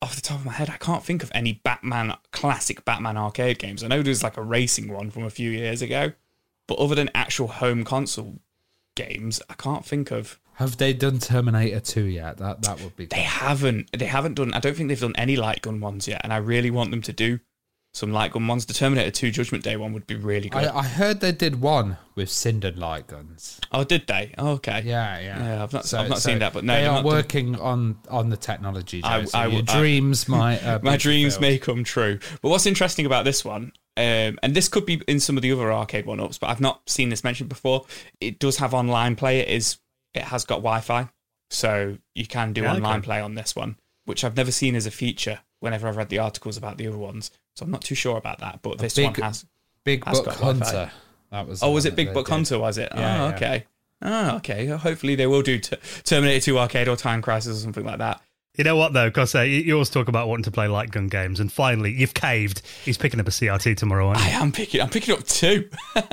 [0.02, 3.60] off the top of my head, I can't think of any Batman classic Batman arcade
[3.60, 3.84] games.
[3.84, 6.12] I know there's like a racing one from a few years ago,
[6.68, 8.40] but other than actual home console
[8.96, 10.40] games, I can't think of.
[10.56, 12.38] Have they done Terminator 2 yet?
[12.38, 13.26] That that would be They good.
[13.26, 13.90] haven't.
[13.98, 14.54] They haven't done.
[14.54, 17.02] I don't think they've done any light gun ones yet, and I really want them
[17.04, 17.40] to do
[17.96, 18.66] some light gun ones.
[18.66, 20.64] The Terminator 2 Judgment Day one would be really good.
[20.66, 23.60] I, I heard they did one with Sinden light guns.
[23.72, 24.34] oh, did they?
[24.38, 24.82] Oh, okay.
[24.86, 25.44] Yeah, yeah.
[25.44, 28.38] Yeah, I've not- I've not seen that, but no, they are working on on the
[28.38, 29.02] technology.
[29.02, 30.58] Joe, I- so I your dreams might.
[30.64, 32.20] Uh, my dreams may come true.
[32.42, 35.52] But what's interesting about this one, um, and this could be in some of the
[35.52, 37.86] other arcade one ups, but I've not seen this mentioned before.
[38.22, 39.40] It does have online play.
[39.40, 39.78] It is
[40.14, 41.10] it has got Wi-Fi,
[41.50, 43.06] so you can do Yeah, online okay.
[43.06, 45.40] play on this one, which I've never seen as a feature.
[45.60, 48.40] Whenever I've read the articles about the other ones, so I'm not too sure about
[48.40, 48.60] that.
[48.62, 49.46] But this big- one has.
[49.86, 50.66] Big Has Buck got Wi-Fi.
[50.66, 50.92] Hunter.
[51.32, 51.62] That was.
[51.64, 52.32] Oh, was it Big they Buck did.
[52.32, 52.60] Hunter?
[52.60, 52.90] Was it?
[52.96, 53.36] Yeah, oh, yeah.
[53.36, 53.66] okay.
[54.02, 54.66] Oh, okay.
[54.68, 58.22] Hopefully they will do t- Terminator 2 arcade or Time Crisis or something like that.
[58.58, 59.08] You know what though?
[59.10, 61.92] Because uh, you, you always talk about wanting to play light gun games, and finally
[61.92, 62.62] you've caved.
[62.86, 64.80] He's picking up a CRT tomorrow, aren't I am picking.
[64.82, 65.70] I'm picking up two.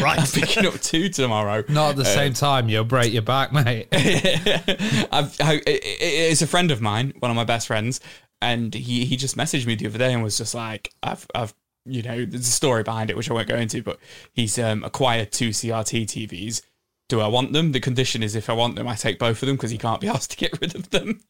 [0.00, 0.18] Right.
[0.18, 1.64] I'm picking up two tomorrow.
[1.68, 2.68] Not Uh, at the same time.
[2.68, 3.88] You'll break your back, mate.
[3.92, 8.00] I've, I, it- it's a friend of mine, one of my best friends,
[8.40, 11.54] and he, he just messaged me the other day and was just like, I've, I've,
[11.84, 13.98] you know, there's a story behind it which I won't go into, but
[14.32, 16.62] he's um, acquired two CRT TVs,
[17.08, 17.72] do I want them?
[17.72, 20.00] The condition is if I want them, I take both of them because he can't
[20.00, 21.20] be asked to get rid of them.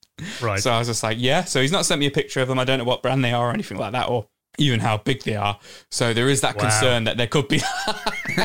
[0.40, 0.60] Right.
[0.60, 1.44] So I was just like, yeah.
[1.44, 2.58] So he's not sent me a picture of them.
[2.58, 4.26] I don't know what brand they are or anything like that, or
[4.58, 5.58] even how big they are.
[5.90, 6.62] So there is that Wow.
[6.62, 7.60] concern that there could be.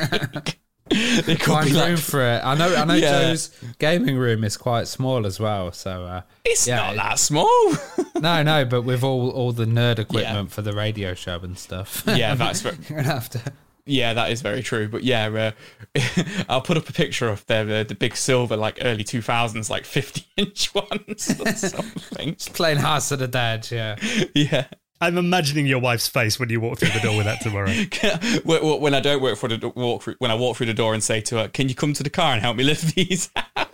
[0.89, 2.41] there could Find be room like, for it.
[2.43, 2.73] I know.
[2.75, 2.93] I know.
[2.93, 3.21] Yeah.
[3.27, 5.71] Joe's gaming room is quite small as well.
[5.73, 7.71] So uh, it's yeah, not it- that small.
[8.19, 8.65] no, no.
[8.65, 12.61] But with all all the nerd equipment for the radio show and stuff, yeah, that's
[12.61, 13.41] ver- you're gonna have to.
[13.87, 14.87] Yeah, that is very true.
[14.87, 15.53] But yeah,
[15.95, 16.01] uh,
[16.49, 19.69] I'll put up a picture of the the, the big silver like early two thousands
[19.69, 22.35] like fifty inch ones or something.
[22.53, 23.95] Playing House of the Dead, yeah.
[24.33, 24.67] yeah.
[24.99, 27.71] I'm imagining your wife's face when you walk through the door with that tomorrow.
[28.43, 30.93] when when I don't work for the walk through, when I walk through the door
[30.93, 33.29] and say to her, "Can you come to the car and help me lift these
[33.55, 33.67] out?"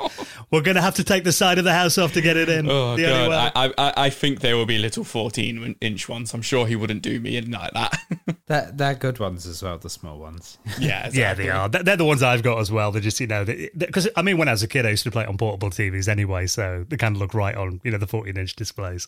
[0.51, 2.47] We're going to have to take the side of the house off to get it
[2.49, 2.69] in.
[2.69, 6.33] Oh The god, I, I I think there will be little fourteen inch ones.
[6.33, 7.97] I'm sure he wouldn't do me in like that.
[8.45, 10.57] They're, they're good ones as well, the small ones.
[10.77, 11.45] yeah, Yeah, exactly.
[11.45, 11.69] they are.
[11.69, 12.91] They're they're the ones I've got as well.
[12.91, 15.11] They're just, you know, because I mean, when I was a kid, I used to
[15.11, 17.97] play it on portable TVs anyway, so they kind of look right on, you know,
[17.97, 19.07] the 14 inch displays.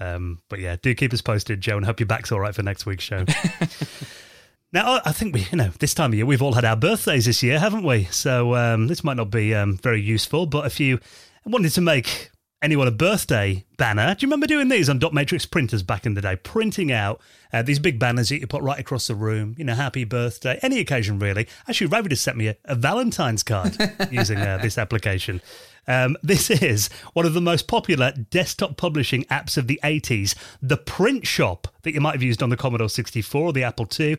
[0.00, 2.62] Um, but yeah, do keep us posted, Joe, and hope your back's all right for
[2.62, 3.24] next week's show.
[4.72, 7.24] now, I- think we, you know, this time of year, we've all had our birthdays
[7.24, 8.04] this year, haven't we?
[8.04, 11.00] So um, this might not be um, very useful, but if you
[11.44, 12.30] wanted to make
[12.60, 16.14] anyone a birthday banner, do you remember doing these on dot matrix printers back in
[16.14, 16.36] the day?
[16.36, 17.20] Printing out
[17.52, 20.58] uh, these big banners that you put right across the room, you know, happy birthday,
[20.62, 21.48] any occasion really.
[21.68, 23.76] Actually, Ravi just sent me a, a Valentine's card
[24.10, 25.40] using uh, this application.
[25.88, 30.76] Um, this is one of the most popular desktop publishing apps of the 80s, the
[30.76, 34.18] Print Shop that you might have used on the Commodore 64 or the Apple II.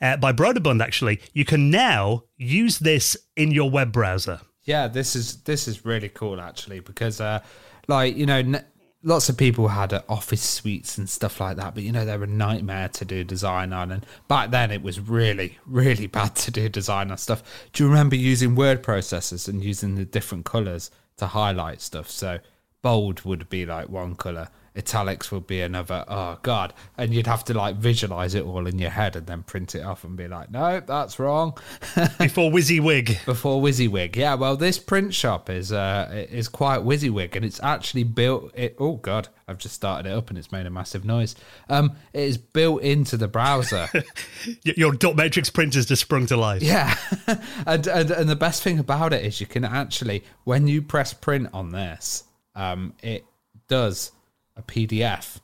[0.00, 4.40] Uh, by Broderbund, actually, you can now use this in your web browser.
[4.62, 7.40] Yeah, this is this is really cool actually because, uh,
[7.86, 8.64] like you know, n-
[9.02, 12.22] lots of people had uh, office suites and stuff like that, but you know they're
[12.22, 13.90] a nightmare to do design on.
[13.90, 17.42] And back then, it was really really bad to do design on stuff.
[17.74, 22.10] Do you remember using word processors and using the different colors to highlight stuff?
[22.10, 22.40] So
[22.82, 24.48] bold would be like one color.
[24.80, 26.06] Italics would be another.
[26.08, 26.72] Oh god!
[26.96, 29.84] And you'd have to like visualize it all in your head and then print it
[29.84, 31.58] off and be like, "No, that's wrong."
[32.18, 33.26] Before WYSIWYG.
[33.26, 34.16] before WYSIWYG.
[34.16, 38.52] Yeah, well, this print shop is uh, is quite WYSIWYG, and it's actually built.
[38.54, 41.34] It, oh God, I've just started it up and it's made a massive noise.
[41.68, 43.88] Um, it is built into the browser.
[44.64, 46.62] Your dot matrix printers just sprung to life.
[46.62, 46.96] yeah,
[47.66, 51.12] and, and and the best thing about it is you can actually, when you press
[51.12, 53.26] print on this, um, it
[53.68, 54.12] does
[54.56, 55.38] a PDF,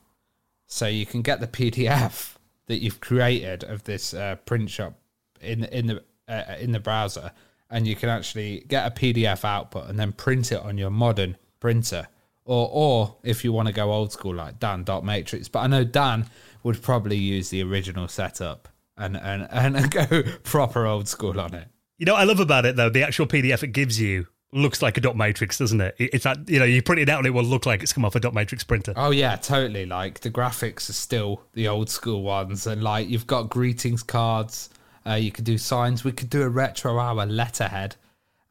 [0.65, 2.35] so you can get the PDF
[2.67, 4.99] that you've created of this uh, print shop
[5.41, 7.31] in in the uh, in the browser,
[7.69, 11.37] and you can actually get a PDF output and then print it on your modern
[11.59, 12.07] printer.
[12.45, 15.67] Or, or if you want to go old school like Dan dot matrix, but I
[15.67, 16.29] know Dan
[16.63, 21.67] would probably use the original setup and and and go proper old school on it.
[21.97, 22.89] You know what I love about it though?
[22.89, 25.95] The actual PDF it gives you looks like a dot matrix, doesn't it?
[25.97, 27.93] It- It's like, you know, you print it out and it will look like it's
[27.93, 28.93] come off a dot matrix printer.
[28.95, 29.85] Oh yeah, totally.
[29.85, 34.69] Like the graphics are still the old school ones, and like you've got greetings cards.
[35.05, 36.03] Uh, you could do signs.
[36.03, 37.95] We could do a retro hour letterhead,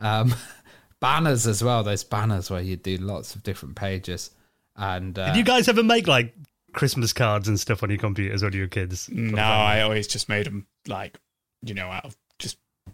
[0.00, 0.35] um,
[1.00, 1.82] banners as well.
[1.82, 4.30] Those banners where you do lots of different pages.
[4.76, 6.35] And uh, Did you guys ever make like
[6.72, 9.09] Christmas cards and stuff on your computers when you were kids?
[9.11, 11.18] No, I always just made them like
[11.62, 12.18] you know out of just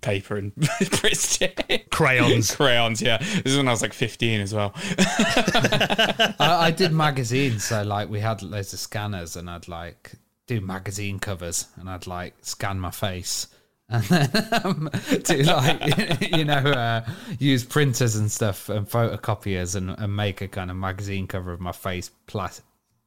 [0.03, 0.55] paper and
[1.01, 1.49] Bristol
[1.91, 2.51] Crayons.
[2.57, 3.01] crayons.
[3.01, 4.73] Yeah, this is when I was like 15 as well.
[4.77, 10.13] I, I did magazines, so like we had loads of scanners, and I'd like
[10.47, 13.47] do magazine covers, and I'd like scan my face,
[13.89, 14.91] and then um,
[15.25, 17.05] do like you know uh,
[17.39, 21.61] use printers and stuff and photocopiers, and, and make a kind of magazine cover of
[21.61, 22.61] my face, plus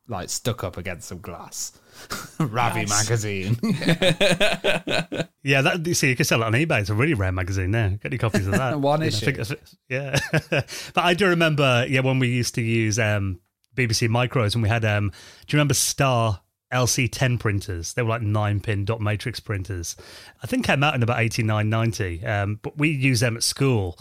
[0.07, 1.71] like stuck up against some glass.
[2.39, 2.89] Ravi Nice.
[3.09, 3.57] magazine.
[5.43, 6.81] Yeah, that you see, you can sell it on eBay.
[6.81, 7.89] It's a really rare magazine now.
[7.89, 8.79] Get any copies of that?
[8.79, 9.29] One You know, issue.
[9.29, 10.17] I think yeah,
[10.49, 13.39] but I do remember, yeah, when we used to use um,
[13.75, 15.09] BBC micros, and we had, um,
[15.45, 16.41] do you remember Star
[16.73, 17.93] LC10 printers?
[17.93, 19.95] They were like nine pin dot matrix printers.
[20.41, 23.99] I think came out in about 89, 90, um, but we used them at school.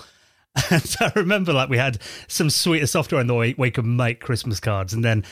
[0.71, 3.85] And so I remember like we had some sweeter software in the way we could
[3.85, 4.95] make Christmas cards.
[4.95, 5.25] And then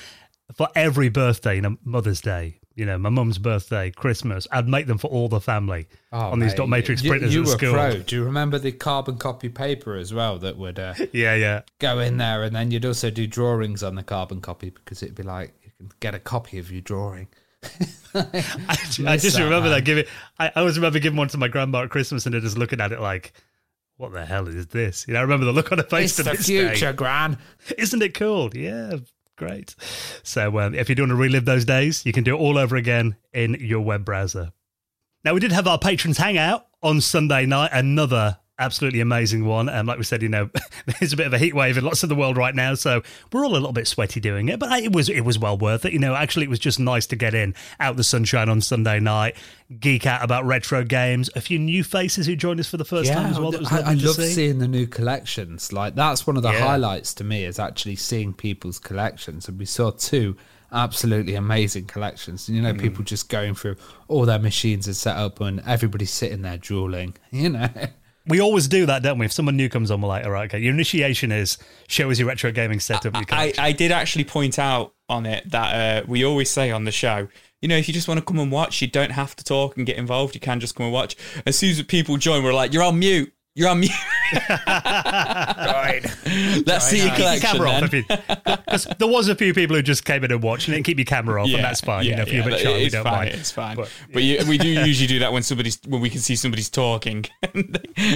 [0.55, 4.87] for every birthday, you know, Mother's Day, you know, my mum's birthday, Christmas, I'd make
[4.87, 7.73] them for all the family on these Oh, dot matrix printers You at were school.
[7.75, 7.99] pro.
[7.99, 11.62] Do you remember the carbon copy paper as well that would uh, Yeah, yeah.
[11.79, 15.15] go in there, and then you'd also do drawings on the carbon copy because it'd
[15.15, 17.29] be like you can get a copy of your drawing.
[18.15, 18.45] I,
[19.07, 19.79] I just that, remember man.
[19.79, 20.05] that giving.
[20.38, 22.81] I, I always remember giving one to my grandma at Christmas, and her just looking
[22.81, 23.33] at it like,
[23.99, 26.19] "What the hell is this?" You know, I remember the look on her face.
[26.19, 26.97] It's the future, day.
[26.97, 27.38] Gran.
[27.79, 28.51] Isn't it cool?
[28.57, 28.97] Yeah,
[29.42, 29.74] great.
[30.22, 32.57] So, um, if you do want to relive those days, you can do it all
[32.59, 34.52] over again in your web browser.
[35.24, 37.70] Now, we did have our patrons hangout on Sunday night.
[37.72, 39.69] Another absolutely amazing one.
[39.69, 40.51] And like we said, you know,
[41.01, 43.03] there's a bit of a heat wave in lots of the world right now, so
[43.33, 44.59] we're all a little bit sweaty doing it.
[44.59, 45.93] But it was it was well worth it.
[45.93, 49.01] You know, actually, it was just nice to get in out the sunshine on Sunday
[49.01, 49.37] night,
[49.81, 51.31] geek out about retro games.
[51.35, 53.51] A few new faces who joined us for the first time as well.
[53.51, 54.31] That was I, I love see.
[54.33, 55.73] seeing the new collections.
[55.73, 56.61] Like that's one of the Yeah.
[56.61, 60.37] highlights to me is actually seeing people's collections, and we saw two
[60.75, 62.49] absolutely amazing collections.
[62.49, 62.65] You Mm.
[62.65, 63.77] know, people just going through
[64.09, 67.15] all their machines and set up, and everybody's sitting there drooling.
[67.31, 67.69] You know,
[68.26, 69.26] We always do that, don't we?
[69.26, 71.58] If someone new comes on, we're like, all right, okay, your initiation is
[71.88, 73.16] show us your retro gaming setup.
[73.16, 76.85] You I, I did actually point out on it that uh, we always say on
[76.85, 77.28] the show,
[77.61, 79.76] you know, if you just want to come and watch, you don't have to talk
[79.76, 80.35] and get involved.
[80.35, 81.16] You can just come and watch.
[81.46, 83.32] As soon as people join, we're like, you're on mute.
[83.55, 83.93] You're on mute.
[84.49, 86.01] right?
[86.67, 87.51] Let's see your keep your collection.
[87.51, 87.91] camera off.
[87.91, 88.05] then.
[88.09, 88.11] If
[88.47, 90.99] you, 'cause there was a few people who just came in and watched, and keep
[90.99, 92.07] your camera off, and that's fine.
[92.07, 93.12] you know, if you're a bit that- shy, we it's don't fine.
[93.12, 93.29] mind.
[93.35, 93.77] It's fine.
[93.77, 96.71] But, But, you, we do usually do that when somebody's when we can see somebody's
[96.71, 97.27] talking.
[97.55, 97.62] we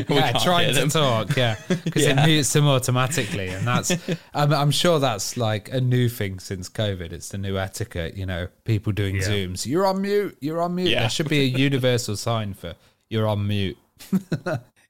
[0.09, 2.23] yeah, can't trying to talk, yeah, because Yeah.
[2.23, 3.93] it mutes them automatically, and that's
[4.33, 7.13] I'm, I'm sure that's like a new thing since COVID.
[7.13, 9.23] It's the new etiquette, you know, people doing Yeah.
[9.29, 9.67] zooms.
[9.67, 10.39] You're on mute.
[10.41, 10.89] You're on mute.
[10.89, 11.01] Yeah.
[11.01, 12.75] There should be a universal sign for
[13.11, 13.77] you're on mute.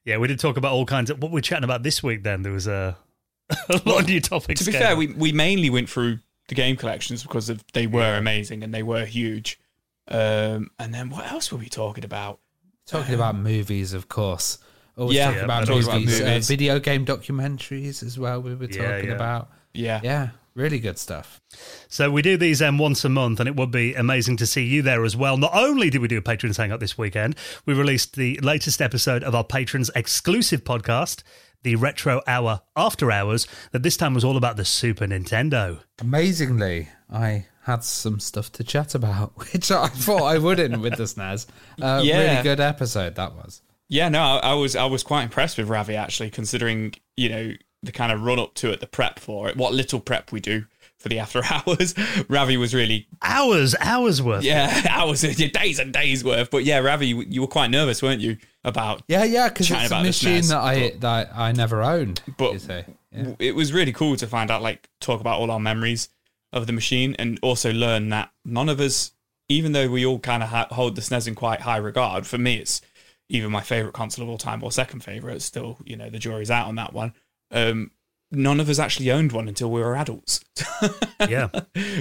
[0.07, 2.23] Yeah, we did talk about all kinds of what we're chatting about this week.
[2.23, 2.97] Then there was a,
[3.69, 4.61] a lot of new topics.
[4.61, 4.97] To be fair, on.
[4.97, 8.83] we, we mainly went through the game collections because of they were amazing and they
[8.83, 9.59] were huge.
[10.07, 12.39] Um, and then what else were we talking about?
[12.85, 14.59] Talking about movies, of course.
[14.97, 18.41] Always Yeah, talking yeah, about movies, about uh, video game documentaries as well.
[18.41, 19.15] We were Yeah, talking yeah.
[19.15, 19.49] about.
[19.73, 19.99] Yeah.
[20.01, 21.39] Yeah, really good stuff.
[21.87, 24.65] So we do these um, once a month, and it would be amazing to see
[24.65, 25.37] you there as well.
[25.37, 29.23] Not only did we do a patrons hangout this weekend, we released the latest episode
[29.23, 31.23] of our patrons exclusive podcast,
[31.63, 33.47] the Retro Hour After Hours.
[33.71, 35.79] That this time was all about the Super Nintendo.
[35.99, 41.03] Amazingly, I had some stuff to chat about, which I thought I wouldn't with the
[41.03, 41.45] SNES.
[41.81, 42.31] Uh, Yeah.
[42.31, 43.61] Really good episode that was.
[43.89, 47.51] Yeah, no, I, I was I was quite impressed with Ravi actually, considering you know
[47.83, 50.39] the kind of run up to it, the prep for it, what little prep we
[50.39, 50.65] do
[50.97, 51.93] for the after hours.
[52.27, 54.43] Ravi was really Hours, hours worth.
[54.43, 56.49] yeah hours, days and days worth.
[56.49, 60.01] But yeah, Ravi, you, were quite nervous, weren't you, about Yeah, yeah, because it's a
[60.03, 62.21] machine that I that I never owned.
[62.37, 62.85] But- you say.
[63.11, 63.35] Yeah.
[63.39, 66.09] it was really cool to find out, like, talk about all our memories
[66.51, 69.11] of the machine and also learn that none of us,
[69.49, 72.37] even though we all kind of ha- hold the SNES in quite high regard, for
[72.37, 72.81] me, it's
[73.29, 75.35] either my favorite console of all time or second favorite.
[75.35, 77.13] It's still, you know, the jury's out on that one.
[77.51, 77.91] Um,
[78.31, 80.41] none of us actually owned one until we were adults.
[81.29, 81.49] yeah.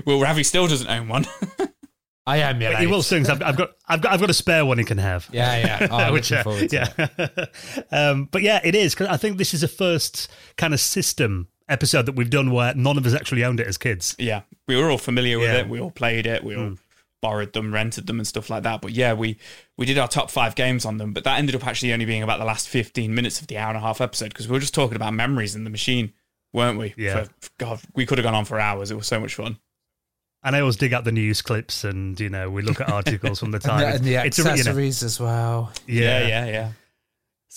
[0.04, 1.26] well, Ravi still doesn't own one.
[2.28, 2.80] I am, yeah.
[2.80, 3.24] He will soon.
[3.26, 5.28] I've, I've got, I've got, I've got a spare one he can have.
[5.32, 5.88] Yeah, yeah.
[6.08, 6.82] Oh, Which, looking uh, forward to
[7.38, 7.50] it.
[7.92, 8.10] yeah.
[8.10, 11.46] um, but yeah, it is because I think this is the first kind of system
[11.68, 14.16] episode that we've done where none of us actually owned it as kids.
[14.18, 15.58] yeah, we were all familiar with Yeah.
[15.60, 15.68] it.
[15.68, 16.42] We all played it.
[16.42, 16.78] We all Mm.
[17.22, 18.80] Borrowed them, rented them, and stuff like that.
[18.82, 19.38] But yeah, we
[19.76, 21.12] we did our top five games on them.
[21.12, 23.68] But that ended up actually only being about the last fifteen minutes of the hour
[23.68, 26.12] and a half episode because we were just talking about memories in the machine,
[26.52, 26.94] weren't we?
[26.96, 27.24] Yeah.
[27.24, 28.90] For, God, we could have gone on for hours.
[28.90, 29.58] It was so much fun.
[30.42, 33.40] And I always dig out the news clips, and you know we look at articles
[33.40, 33.80] from the And time.
[33.80, 35.72] the, and the It's a- you know, accessories as well.
[35.88, 36.72] yeah, Yeah, yeah, yeah.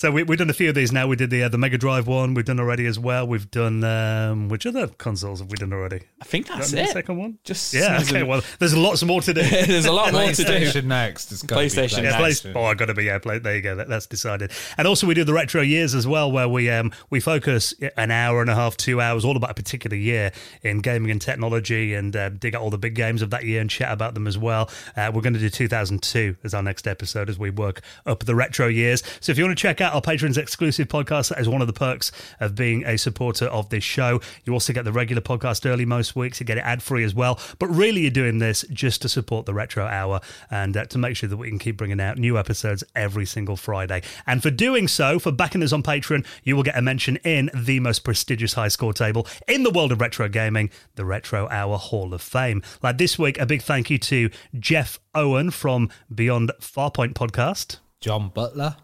[0.00, 1.06] So we, we've done a few of these now.
[1.06, 2.32] We did the uh, the Mega Drive one.
[2.32, 3.26] We've done already as well.
[3.26, 6.00] We've done um, which other consoles have we done already?
[6.22, 6.92] I think that's Done the it.
[6.94, 7.38] second one.
[7.44, 7.98] Just Yeah.
[7.98, 8.20] SNES Okay.
[8.20, 9.42] and- Well, there's lots more to do.
[9.66, 10.42] There's a lot more to do.
[10.44, 11.32] PlayStation next.
[11.32, 12.40] It's gotta be PlayStation Yeah, next.
[12.40, 13.18] place, oh, I got to be yeah.
[13.18, 13.76] Play, there you go.
[13.76, 14.52] That, that's decided.
[14.78, 18.10] And also, we do the retro years as well, where we um we focus an
[18.10, 20.32] hour and a half, two hours, all about a particular year
[20.62, 23.60] in gaming and technology, and uh, dig out all the big games of that year
[23.60, 24.70] and chat about them as well.
[24.96, 28.34] Uh, we're going to do 2002 as our next episode as we work up the
[28.34, 29.02] retro years.
[29.20, 31.66] So if you want to check out our patrons exclusive podcast, that is one of
[31.66, 34.20] the perks of being a supporter of this show.
[34.44, 36.40] You also get the regular podcast early most weeks.
[36.40, 37.38] You get it ad free as well.
[37.58, 41.16] But really, you're doing this just to support the retro hour and uh, to make
[41.16, 44.02] sure that we can keep bringing out new episodes every single Friday.
[44.26, 47.50] And for doing so, for backing us on Patreon, you will get a mention in
[47.54, 51.78] the most prestigious high score table in the world of retro gaming, the Retro Hour
[51.78, 52.62] Hall of Fame.
[52.82, 58.30] Like this week, a big thank you to Geoff Owen from Beyond Farpoint Podcast, John
[58.30, 58.76] Butler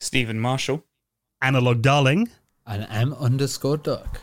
[0.00, 0.84] Stephen Marshall.
[1.42, 2.30] Analog Darling.
[2.66, 4.20] and M underscore duck.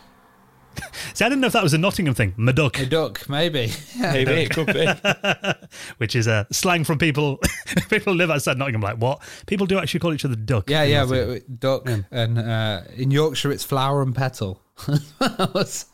[1.13, 3.71] See, I didn't know if that was a Nottingham thing, Maduck, A duck, maybe.
[3.99, 4.85] Maybe it could be.
[5.97, 7.39] which is a slang from people
[7.89, 8.81] people live outside Nottingham.
[8.81, 9.21] Like what?
[9.47, 10.69] People do actually call each other duck.
[10.69, 11.27] Yeah, in yeah, Nottingham.
[11.29, 14.61] we, we, duck, and uh, in Yorkshire it's flower and petal.
[15.65, 15.88] so,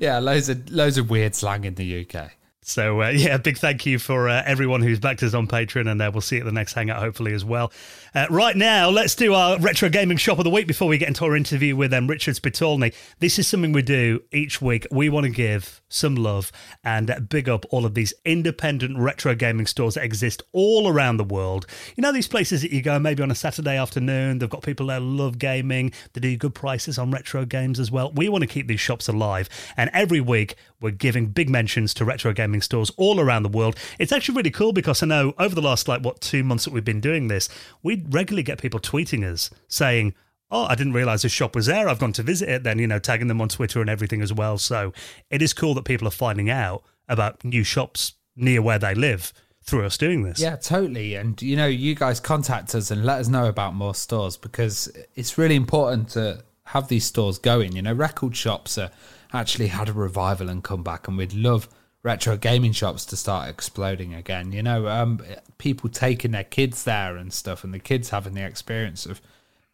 [0.00, 2.32] yeah, loads of loads of weird slang in the UK.
[2.62, 6.00] So uh, yeah, big thank you for uh, everyone who's backed us on Patreon, and
[6.00, 7.72] uh, we'll see you at the next hangout hopefully as well.
[8.14, 11.08] Uh, right now, let's do our retro gaming shop of the week before we get
[11.08, 12.92] into our interview with um, Richard Spitalny.
[13.18, 14.86] This is something we do each week.
[14.90, 16.52] We want to give some love
[16.84, 21.24] and big up all of these independent retro gaming stores that exist all around the
[21.24, 21.66] world.
[21.96, 24.38] You know these places that you go maybe on a Saturday afternoon.
[24.38, 25.92] They've got people who love gaming.
[26.12, 28.12] They do good prices on retro games as well.
[28.12, 32.04] We want to keep these shops alive, and every week we're giving big mentions to
[32.04, 33.76] retro gaming stores all around the world.
[33.98, 36.72] It's actually really cool because I know over the last like what two months that
[36.72, 37.48] we've been doing this,
[37.82, 40.14] we regularly get people tweeting us saying,
[40.50, 41.88] "Oh, I didn't realize this shop was there.
[41.88, 44.32] I've gone to visit it." Then you know, tagging them on Twitter and everything as
[44.32, 44.58] well.
[44.58, 44.92] So
[45.30, 49.32] it is cool that people are finding out about new shops near where they live
[49.62, 50.40] through us doing this.
[50.40, 51.14] Yeah, totally.
[51.14, 54.90] And you know, you guys contact us and let us know about more stores because
[55.14, 57.76] it's really important to have these stores going.
[57.76, 58.90] You know, record shops are
[59.32, 61.68] actually had a revival and come back, and we'd love
[62.02, 64.52] retro gaming shops to start exploding again.
[64.52, 65.20] You know, um,
[65.58, 69.20] people taking their kids there and stuff, and the kids having the experience of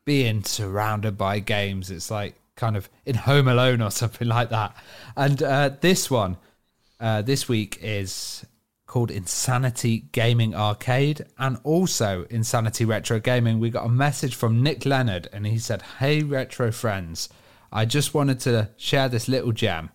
[0.04, 1.90] being surrounded by games.
[1.90, 4.76] It's like kind of in Home Alone or something like that.
[5.16, 6.36] And uh, this one,
[6.98, 8.44] uh, this week is
[8.86, 13.58] called Insanity Gaming Arcade and also Insanity Retro Gaming.
[13.58, 17.28] We got a message from Nick Leonard and he said, Hey, retro friends,
[17.72, 19.90] I just wanted to share this little gem.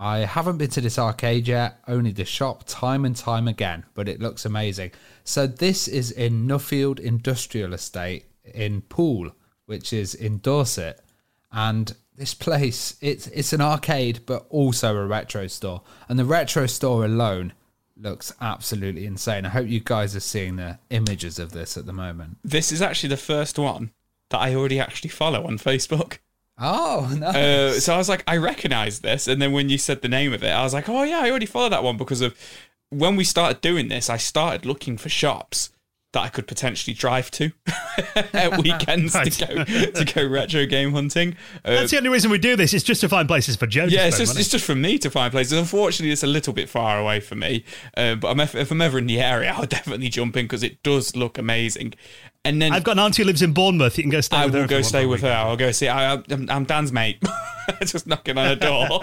[0.00, 4.08] I haven't been to this arcade yet, only the shop time and time again, but
[4.08, 4.92] it looks amazing.
[5.24, 9.32] So, this is in Nuffield Industrial Estate in Poole,
[9.66, 11.00] which is in Dorset.
[11.50, 15.82] And this place, it's, it's an arcade, but also a retro store.
[16.08, 17.52] And the retro store alone
[17.96, 19.46] looks absolutely insane.
[19.46, 22.38] I hope you guys are seeing the images of this at the moment.
[22.44, 23.90] This is actually the first one
[24.30, 26.18] that I already actually follow on Facebook.
[26.60, 27.34] Oh, nice.
[27.34, 29.28] Uh, so I was like, I recognize this.
[29.28, 31.30] And then when you said the name of it, I was like, oh, yeah, I
[31.30, 32.36] already follow that one because of
[32.90, 35.70] when we started doing this, I started looking for shops
[36.14, 37.50] that I could potentially drive to
[38.32, 39.30] at weekends Right.
[39.30, 41.36] to go to go retro game hunting.
[41.62, 42.72] Uh, That's the only reason we do this.
[42.72, 43.84] It's just to find places for Joe.
[43.84, 45.52] yeah, it's spend just it's just for me to find places.
[45.58, 47.62] Unfortunately, it's a little bit far away for me.
[47.94, 50.82] Uh, but I'm, if I'm ever in the area, I'll definitely jump in because it
[50.82, 51.92] does look amazing.
[52.44, 53.98] And then I've got an auntie who lives in Bournemouth.
[53.98, 54.60] You can go stay I with her.
[54.60, 55.32] will if you go stay for a with her.
[55.32, 55.88] I'll go see.
[55.88, 57.22] I, I'm, I'm Dan's mate.
[57.84, 59.00] Just knocking on a door.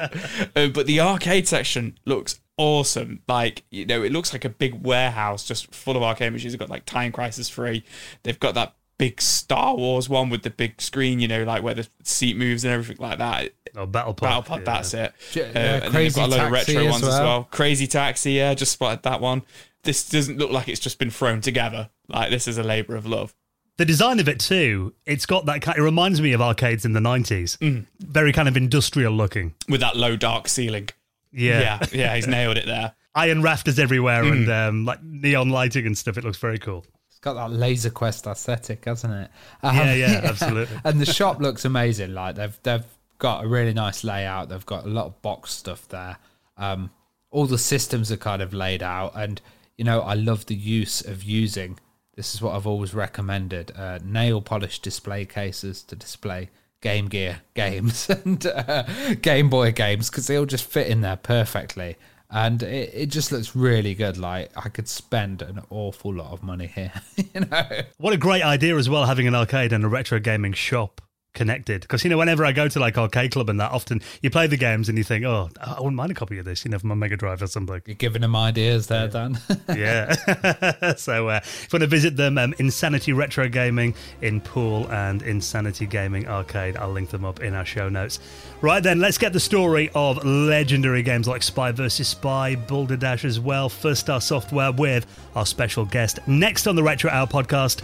[0.56, 3.22] uh, but the arcade section looks awesome.
[3.28, 6.54] Like you know, it looks like a big warehouse just full of arcade machines.
[6.54, 7.84] They've got like Time Crisis Three.
[8.24, 11.20] They've got that big Star Wars one with the big screen.
[11.20, 13.52] You know, like where the seat moves and everything like that.
[13.76, 14.30] Oh, Battle Pod.
[14.30, 14.66] Battle Pod, yeah.
[14.66, 15.14] that's it.
[15.34, 17.10] J- Uh, and then they've Crazy got a load of Taxi retro as ones as
[17.10, 17.24] well.
[17.26, 17.44] well.
[17.52, 19.44] Crazy Taxi, yeah, just spotted that one.
[19.86, 21.90] This doesn't look like it's just been thrown together.
[22.08, 23.34] Like this is a labour of love.
[23.78, 25.78] The design of it too, it's got that kind.
[25.78, 27.58] It reminds me of arcades in the nineties.
[27.62, 27.86] Mm.
[28.00, 29.54] Very kind of industrial looking.
[29.70, 30.90] With that low dark ceiling.
[31.32, 32.94] Yeah, Yeah, yeah, he's nailed it there.
[33.16, 34.32] iron rafters everywhere Mm.
[34.32, 36.18] and um, like neon lighting and stuff.
[36.18, 36.86] It looks very cool.
[37.10, 39.32] It's got that Laser Quest aesthetic, hasn't it?
[39.64, 40.78] Um, Yeah, yeah, absolutely.
[40.86, 42.14] and the shop looks amazing.
[42.14, 42.86] Like they've they've
[43.20, 44.48] got a really nice layout.
[44.50, 46.18] They've got a lot of box stuff there.
[46.58, 46.92] Um,
[47.32, 49.42] all the systems are kind of laid out, and
[49.78, 51.80] you know I love the use of using.
[52.16, 56.50] This is what I've always recommended: uh, nail polish display cases to display
[56.82, 58.84] Game Gear games and uh,
[59.22, 61.98] Game Boy games because they all just fit in there perfectly.
[62.30, 64.18] And it, it just looks really good.
[64.18, 66.92] Like I could spend an awful lot of money here,
[67.34, 67.82] you know.
[67.98, 71.02] What a great idea as well, having an arcade and a retro gaming shop
[71.36, 71.82] connected.
[71.82, 74.48] Because you know, whenever I go to like arcade club and that, often you play
[74.48, 76.80] the games and you think, oh, I wouldn't mind a copy of this, you know,
[76.80, 77.82] for my Mega Drive or something.
[77.86, 79.40] You're giving them ideas there, Dan.
[79.70, 80.14] yeah.
[80.96, 85.22] so uh, if you want to visit them, um, Insanity Retro Gaming in Poole and
[85.22, 88.20] Insanity Gaming Arcade, I'll link them up in our show notes.
[88.62, 92.08] Right then, let's get the story of legendary games like Spy vs.
[92.08, 95.06] Spy, Boulder Dash as well, First Star Software with
[95.36, 97.82] our special guest next on the Retro Hour podcast,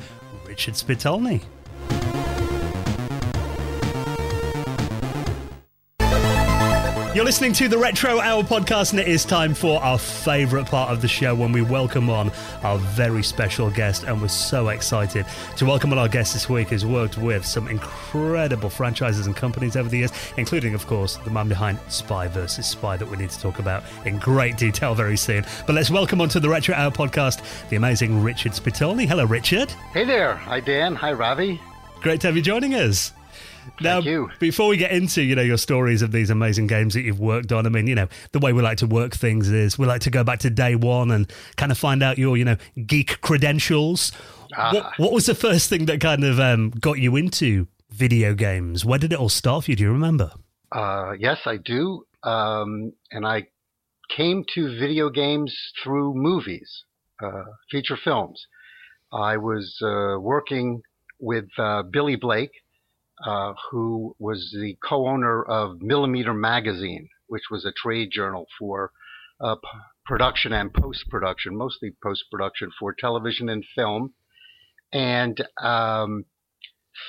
[0.48, 1.42] Richard Spitalny.
[7.14, 10.92] You're listening to the Retro Hour podcast, and it is time for our favourite part
[10.92, 12.32] of the show when we welcome on
[12.64, 14.04] our very special guest.
[14.04, 15.26] And we're so excited
[15.58, 19.76] to welcome on our guest this week who's worked with some incredible franchises and companies
[19.76, 22.66] over the years, including, of course, the man behind Spy vs.
[22.66, 25.44] Spy that we need to talk about in great detail very soon.
[25.68, 29.06] But let's welcome onto the Retro Hour podcast the amazing Richard Spitalny.
[29.06, 29.70] Hello, Richard.
[29.92, 30.36] Hey there.
[30.36, 30.96] Hi, Dan.
[30.96, 31.60] Hi, Ravi.
[32.00, 33.12] Great to have you joining us.
[33.80, 34.30] Now, you.
[34.40, 37.52] before we get into you know your stories of these amazing games that you've worked
[37.52, 40.02] on, I mean, you know, the way we like to work things is we like
[40.02, 43.22] to go back to day one and kind of find out your you know geek
[43.22, 44.12] credentials.
[44.56, 48.84] What, what was the first thing that kind of um, got you into video games?
[48.84, 49.78] Where did it all start for you?
[49.78, 50.32] Do you remember?
[50.72, 52.06] Uh, yes, I do.
[52.24, 53.48] Um, and I
[54.16, 56.84] came to video games through movies,
[57.24, 58.46] uh, feature films.
[59.12, 60.82] I was uh, working
[61.20, 62.52] with uh, Billy Blake,
[63.26, 68.92] uh, who was the co-owner of Millimeter Magazine, which was a trade journal for
[69.40, 69.68] uh, p-
[70.06, 74.14] production and post-production, mostly post-production for television and film.
[74.94, 76.26] And um,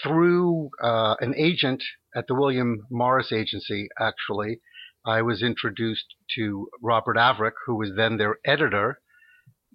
[0.02, 1.82] through uh, an agent
[2.14, 4.60] at the William Morris Agency, actually,
[5.04, 9.00] I was introduced to Robert Averick, who was then their editor.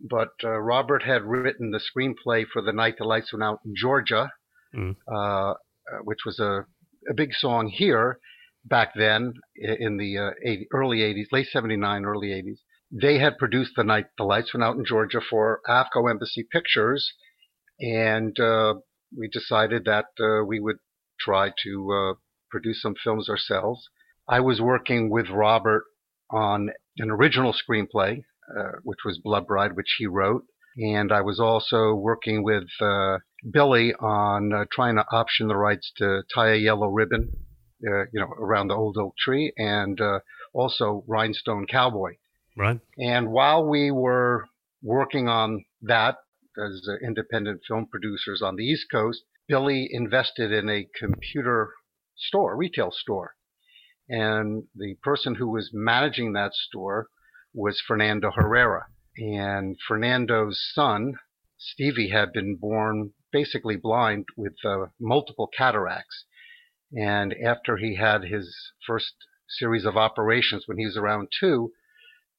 [0.09, 3.73] But uh, Robert had written the screenplay for The Night the Lights Went Out in
[3.75, 4.31] Georgia,
[4.75, 4.97] Mm.
[5.07, 5.53] uh,
[5.91, 6.65] uh, which was a,
[7.09, 8.19] a big song here
[8.65, 12.59] back then in the uh, 80, early 80s, late 79, early 80s.
[12.91, 17.13] They had produced The Night the Lights Went Out in Georgia for AVCO Embassy Pictures,
[17.79, 18.75] and uh,
[19.17, 20.77] we decided that uh, we would
[21.19, 22.13] try to uh,
[22.49, 23.89] produce some films ourselves.
[24.27, 25.83] I was working with Robert
[26.29, 28.23] on an original screenplay,
[28.57, 30.43] uh, which was Blood Bride, which he wrote.
[30.77, 32.67] And I was also working with
[33.51, 37.29] Billy on uh, trying to option the rights to tie a yellow ribbon,
[37.87, 40.19] uh, you know, around the old oak tree, and uh,
[40.53, 42.15] also Rhinestone Cowboy.
[42.57, 42.79] Right.
[42.97, 44.47] And while we were
[44.81, 46.17] working on that
[46.57, 51.73] as uh, independent film producers on the East Coast, Billy invested in a computer
[52.15, 53.35] store, retail store.
[54.09, 57.07] And the person who was managing that store
[57.53, 58.87] was Fernando Herrera.
[59.17, 61.15] And Fernando's son,
[61.57, 66.25] Stevie, had been born basically blind with uh, multiple cataracts.
[66.93, 68.55] And after he had his
[68.85, 69.13] first
[69.49, 71.71] series of operations when he was around two,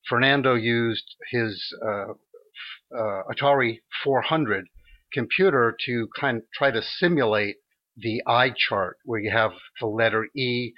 [0.09, 2.13] Fernando used his uh,
[2.97, 4.67] uh, Atari 400
[5.13, 7.57] computer to kind of try to simulate
[7.97, 10.73] the eye chart where you have the letter E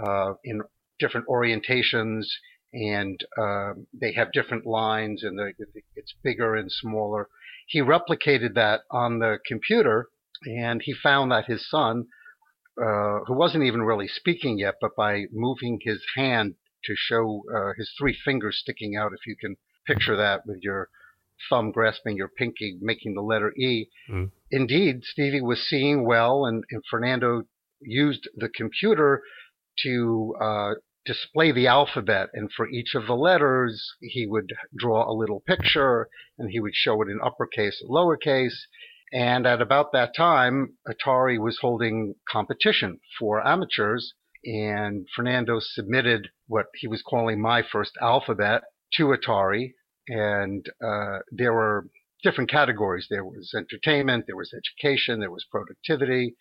[0.00, 0.62] uh, in
[0.98, 2.26] different orientations
[2.72, 5.40] and uh, they have different lines and
[5.96, 7.28] it's bigger and smaller.
[7.70, 10.08] He replicated that on the computer
[10.44, 12.06] and he found that his son,
[12.76, 17.72] uh, who wasn't even really speaking yet, but by moving his hand to show uh,
[17.76, 19.56] his three fingers sticking out, if you can
[19.86, 20.88] picture that with your
[21.48, 23.88] thumb grasping your pinky, making the letter E.
[24.10, 24.32] Mm.
[24.50, 27.44] Indeed, Stevie was seeing well, and, and Fernando
[27.80, 29.22] used the computer
[29.84, 30.70] to uh,
[31.10, 32.28] display the alphabet.
[32.34, 36.08] And for each of the letters, he would draw a little picture,
[36.38, 38.58] and he would show it in uppercase lowercase.
[39.12, 46.66] And at about that time, Atari was holding competition for amateurs, and Fernando submitted what
[46.76, 48.62] he was calling my first alphabet
[48.94, 49.72] to Atari.
[50.06, 51.88] And uh, there were
[52.22, 53.08] different categories.
[53.10, 56.36] There was entertainment, there was education, there was productivity.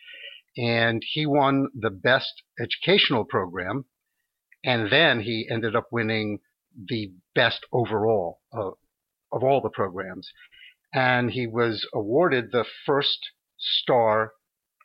[0.56, 3.86] And he won the best educational program.
[4.64, 6.40] And then he ended up winning
[6.88, 8.74] the best overall of,
[9.32, 10.30] of all the programs.
[10.94, 13.20] And he was awarded the first
[13.58, 14.34] star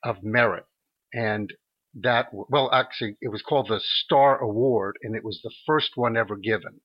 [0.03, 0.65] of merit.
[1.13, 1.53] And
[1.95, 6.17] that, well, actually, it was called the Star Award, and it was the first one
[6.17, 6.81] ever given.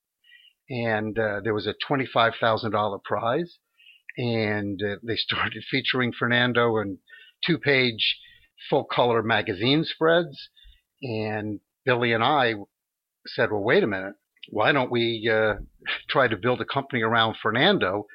[0.69, 3.57] And uh, there was a $25,000 prize.
[4.17, 6.99] And uh, they started featuring Fernando in
[7.45, 8.19] two page
[8.69, 10.49] full color magazine spreads.
[11.01, 12.55] And Billy and I
[13.27, 14.15] said, well, wait a minute.
[14.49, 15.55] Why don't we uh,
[16.09, 18.05] try to build a company around Fernando?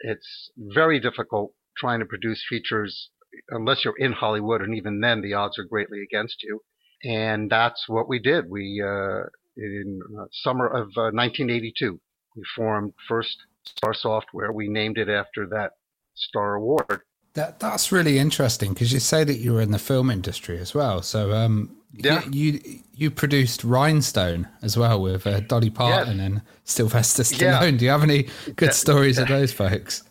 [0.00, 3.10] It's very difficult trying to produce features
[3.50, 6.62] unless you're in Hollywood, and even then the odds are greatly against you.
[7.02, 8.50] And that's what we did.
[8.50, 9.22] We, uh,
[9.56, 12.00] in uh, summer of uh, 1982,
[12.36, 14.52] we formed First Star Software.
[14.52, 15.72] We named it after that
[16.14, 17.02] Star Award.
[17.34, 20.74] That that's really interesting because you say that you were in the film industry as
[20.74, 21.00] well.
[21.02, 22.22] So um, Yeah.
[22.30, 27.60] you, you you produced Rhinestone as well with uh, Dolly Parton and Sylvester Yeah.
[27.60, 27.78] Stallone.
[27.78, 28.24] Do you have any
[28.56, 28.70] good Yeah.
[28.72, 30.02] stories of those folks?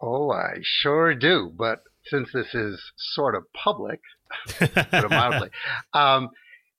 [0.00, 1.52] Oh, I sure do.
[1.56, 2.80] But since this is
[3.14, 4.00] sort of public,
[4.58, 5.50] put it mildly,
[5.92, 6.30] um,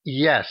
[0.04, 0.48] yes.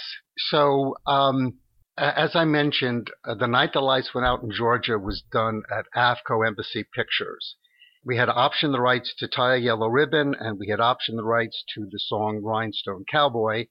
[0.51, 1.59] So, um,
[1.99, 5.85] as I mentioned, uh, the night the lights went out in Georgia was done at
[5.95, 7.57] AVCO Embassy Pictures.
[8.05, 11.25] We had optioned the rights to tie a yellow ribbon, and we had optioned the
[11.25, 13.69] rights to the song Rhinestone Cowboy.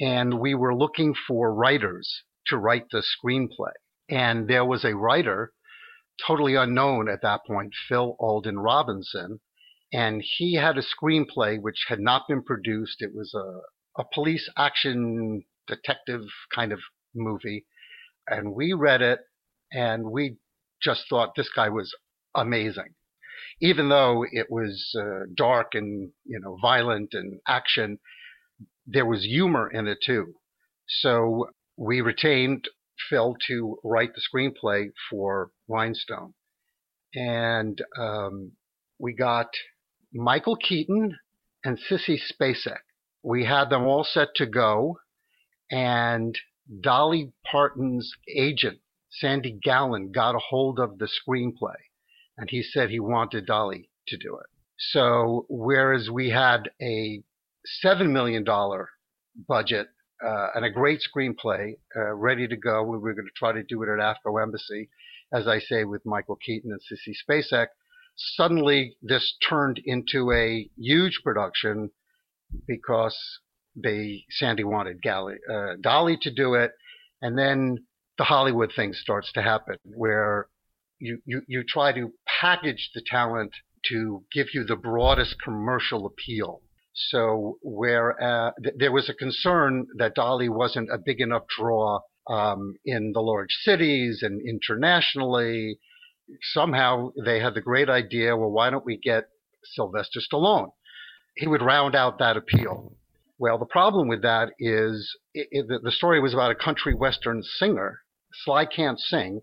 [0.00, 3.72] And we were looking for writers to write the screenplay.
[4.08, 5.52] And there was a writer
[6.26, 9.40] totally unknown at that point, Phil Alden Robinson,
[9.92, 13.02] and he had a screenplay which had not been produced.
[13.02, 16.22] It was a, a police action detective
[16.54, 16.80] kind of
[17.14, 17.66] movie,
[18.26, 19.20] and we read it,
[19.72, 20.36] and we
[20.82, 21.94] just thought this guy was
[22.34, 22.94] amazing.
[23.60, 27.98] Even though it was uh, dark and you know violent and action,
[28.86, 30.34] there was humor in it too.
[30.86, 32.68] So we retained
[33.08, 36.34] Phil to write the screenplay for Rhinestone.
[37.14, 38.52] And um,
[38.98, 39.48] we got
[40.12, 41.16] Michael Keaton
[41.64, 42.80] and Sissy Spacek.
[43.22, 44.98] We had them all set to go,
[45.70, 46.38] and
[46.80, 48.80] Dolly Parton's agent,
[49.10, 51.76] Sandy Gallin, got a hold of the screenplay,
[52.38, 54.46] and he said he wanted Dolly to do it.
[54.78, 57.22] So, whereas we had a
[57.84, 58.44] $7 million
[59.46, 59.88] budget
[60.26, 62.82] uh, and a great screenplay uh, ready to go.
[62.82, 64.88] We were going to try to do it at AVCO Embassy,
[65.32, 67.68] as I say, with Michael Keaton and Sissy Spacek.
[68.16, 71.90] Suddenly, this turned into a huge production
[72.66, 73.16] because
[73.76, 76.72] they Sandy wanted Gally, uh, Dolly to do it,
[77.22, 77.78] and then
[78.18, 80.48] the Hollywood thing starts to happen, where
[80.98, 83.52] you, you you try to package the talent
[83.88, 86.62] to give you the broadest commercial appeal
[86.92, 92.00] so where uh, th- there was a concern that Dolly wasn't a big enough draw
[92.28, 95.78] um, in the large cities and internationally,
[96.52, 98.36] somehow they had the great idea.
[98.36, 99.28] Well, why don't we get
[99.64, 100.72] Sylvester Stallone?
[101.36, 102.96] He would round out that appeal.
[103.38, 107.42] Well, the problem with that is it, it, the story was about a country western
[107.42, 108.00] singer.
[108.44, 109.40] Sly can't sing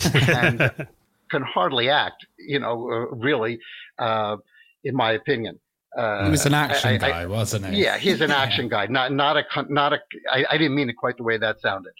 [0.14, 0.86] and
[1.30, 3.58] can hardly act, you know, uh, really,
[3.98, 4.36] uh,
[4.84, 5.58] in my opinion.
[5.96, 7.82] Uh, he was an action I, guy, I, wasn't he?
[7.82, 8.86] Yeah, he's an action guy.
[8.86, 9.98] Not not a not a.
[10.30, 11.92] I, I didn't mean it quite the way that sounded.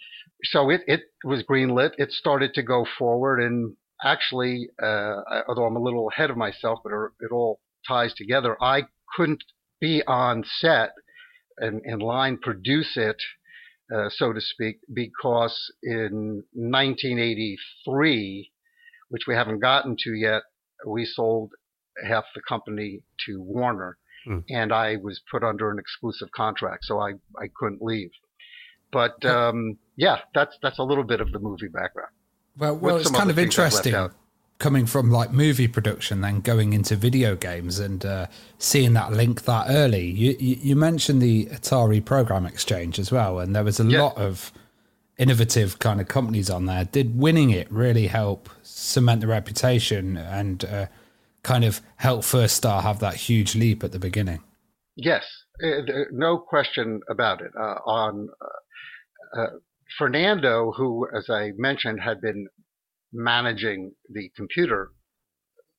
[0.43, 1.91] So it it was greenlit.
[1.97, 6.79] It started to go forward, and actually, uh, although I'm a little ahead of myself,
[6.83, 8.55] but it all ties together.
[8.61, 8.83] I
[9.15, 9.43] couldn't
[9.79, 10.91] be on set
[11.57, 13.17] and, and line produce it,
[13.93, 18.51] uh, so to speak, because in 1983,
[19.09, 20.43] which we haven't gotten to yet,
[20.85, 21.51] we sold
[22.05, 23.97] half the company to Warner,
[24.27, 24.43] mm.
[24.49, 28.11] and I was put under an exclusive contract, so I, I couldn't leave.
[28.91, 32.11] But um, yeah, that's that's a little bit of the movie background.
[32.57, 34.09] Well, well, it's kind of interesting
[34.59, 38.27] coming from like movie production, then going into video games and uh,
[38.57, 40.05] seeing that link that early.
[40.05, 44.01] You, you, you mentioned the Atari Program Exchange as well, and there was a yeah.
[44.01, 44.51] lot of
[45.17, 46.85] innovative kind of companies on there.
[46.85, 50.85] Did winning it really help cement the reputation and uh,
[51.43, 54.43] kind of help First Star have that huge leap at the beginning.
[54.95, 55.23] Yes,
[55.63, 57.51] uh, no question about it.
[57.57, 59.49] Uh, on uh, uh,
[59.97, 62.47] Fernando, who, as I mentioned, had been
[63.13, 64.91] managing the computer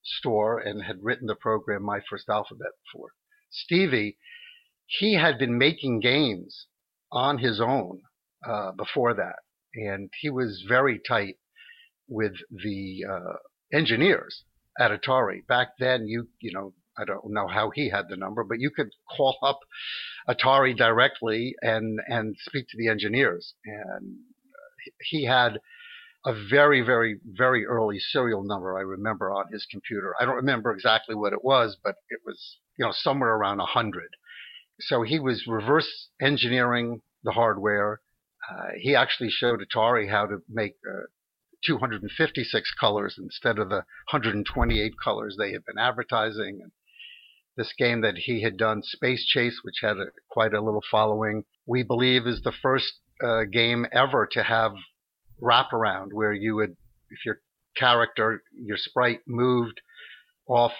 [0.03, 3.09] store and had written the program My First Alphabet for
[3.51, 4.16] Stevie,
[4.86, 6.66] he had been making games
[7.12, 8.01] on his own
[8.47, 9.36] uh, before that,
[9.74, 11.36] and he was very tight
[12.09, 13.36] with the uh,
[13.72, 14.45] engineers
[14.78, 15.47] at Atari.
[15.47, 18.70] Back then, you you know I don't know how he had the number, but you
[18.70, 19.61] could call up
[20.28, 24.16] Atari directly and and speak to the engineers, and
[25.01, 25.61] he had
[26.26, 30.14] a very very very early serial number I remember on his computer.
[30.20, 33.66] I don't remember exactly what it was, but it was you know somewhere around a
[33.66, 34.11] hundred.
[34.80, 38.01] So he was reverse engineering the hardware.
[38.51, 41.07] Uh, he actually showed Atari how to make uh,
[41.64, 46.61] 256 colors instead of the 128 colors they had been advertising.
[46.62, 46.72] And
[47.57, 51.44] this game that he had done, Space Chase, which had a, quite a little following,
[51.66, 54.72] we believe is the first uh, game ever to have
[55.42, 56.76] wraparound, where you would,
[57.11, 57.40] if your
[57.76, 59.80] character, your sprite moved
[60.49, 60.72] off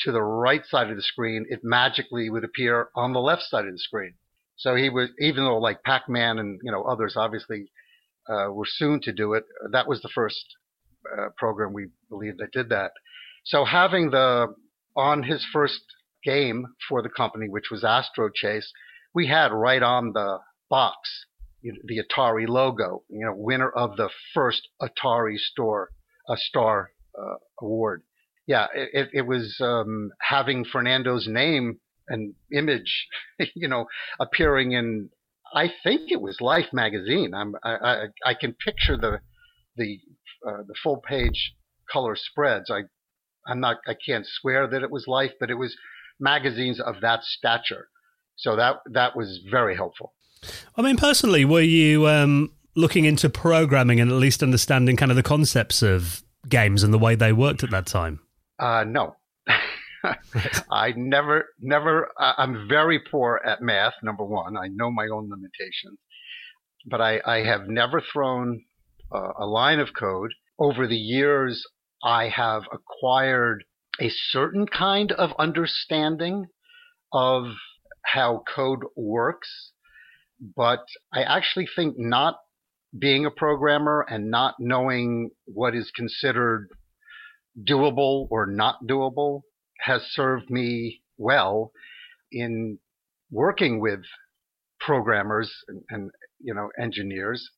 [0.00, 3.66] to the right side of the screen, it magically would appear on the left side
[3.66, 4.14] of the screen.
[4.56, 7.70] So he was, even though like Pac-Man and you know others obviously
[8.28, 9.44] uh, were soon to do it.
[9.72, 10.44] That was the first
[11.16, 12.92] uh, program we believe that did that.
[13.44, 14.54] So having the
[14.96, 15.82] on his first
[16.24, 18.72] game for the company, which was Astro Chase,
[19.14, 20.38] we had right on the
[20.68, 21.26] box
[21.62, 23.02] the Atari logo.
[23.08, 25.90] You know, winner of the first Atari store
[26.28, 28.02] a star uh, award.
[28.46, 33.06] Yeah, it, it was um, having Fernando's name and image,
[33.54, 33.86] you know,
[34.20, 35.10] appearing in
[35.54, 37.32] I think it was Life magazine.
[37.34, 39.20] I'm, I, I, I can picture the
[39.76, 39.98] the
[40.46, 41.54] uh, the full page
[41.90, 42.70] color spreads.
[42.70, 42.82] I
[43.46, 45.76] I'm not I can't swear that it was Life, but it was
[46.18, 47.88] magazines of that stature.
[48.36, 50.12] So that that was very helpful.
[50.76, 55.16] I mean, personally, were you um, looking into programming and at least understanding kind of
[55.16, 58.20] the concepts of games and the way they worked at that time?
[58.58, 59.16] Uh, no,
[60.70, 64.56] I never, never, I'm very poor at math, number one.
[64.56, 65.98] I know my own limitations.
[66.88, 68.64] But I, I have never thrown
[69.12, 70.32] a line of code.
[70.58, 71.64] Over the years,
[72.02, 73.64] I have acquired
[74.00, 76.46] a certain kind of understanding
[77.12, 77.44] of
[78.04, 79.72] how code works.
[80.56, 82.36] But I actually think not
[82.96, 86.68] being a programmer and not knowing what is considered
[87.58, 89.42] doable or not doable
[89.80, 91.72] has served me well
[92.32, 92.78] in
[93.30, 94.00] working with
[94.80, 96.10] programmers and, and
[96.40, 97.50] you know engineers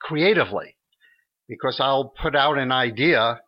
[0.00, 0.76] creatively
[1.48, 3.40] because I'll put out an idea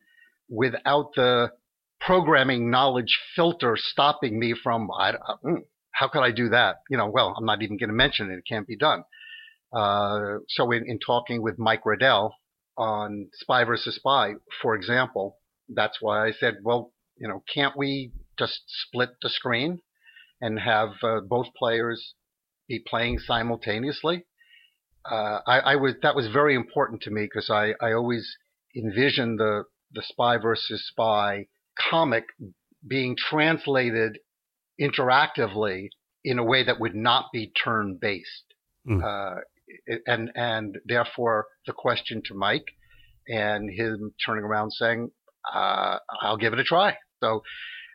[0.48, 1.52] without the
[2.00, 5.14] programming knowledge filter stopping me from I,
[5.44, 5.62] mm,
[5.92, 6.76] how could I do that?
[6.88, 9.04] You know, well, I'm not even going to mention it; it can't be done.
[9.72, 12.32] Uh, so, in, in talking with Mike Riedel
[12.76, 18.12] on Spy versus Spy, for example, that's why I said, well, you know, can't we
[18.38, 19.80] just split the screen
[20.40, 22.14] and have uh, both players
[22.68, 24.24] be playing simultaneously?
[25.04, 28.36] Uh, I, I, was that was very important to me because I, I always
[28.76, 31.46] envisioned the the spy versus spy
[31.90, 32.24] comic
[32.86, 34.18] being translated
[34.80, 35.88] interactively
[36.24, 38.54] in a way that would not be turn based,
[38.86, 39.02] mm.
[39.02, 39.40] uh,
[40.06, 42.66] and and therefore the question to Mike
[43.28, 45.10] and him turning around saying,
[45.54, 47.42] uh, "I'll give it a try." So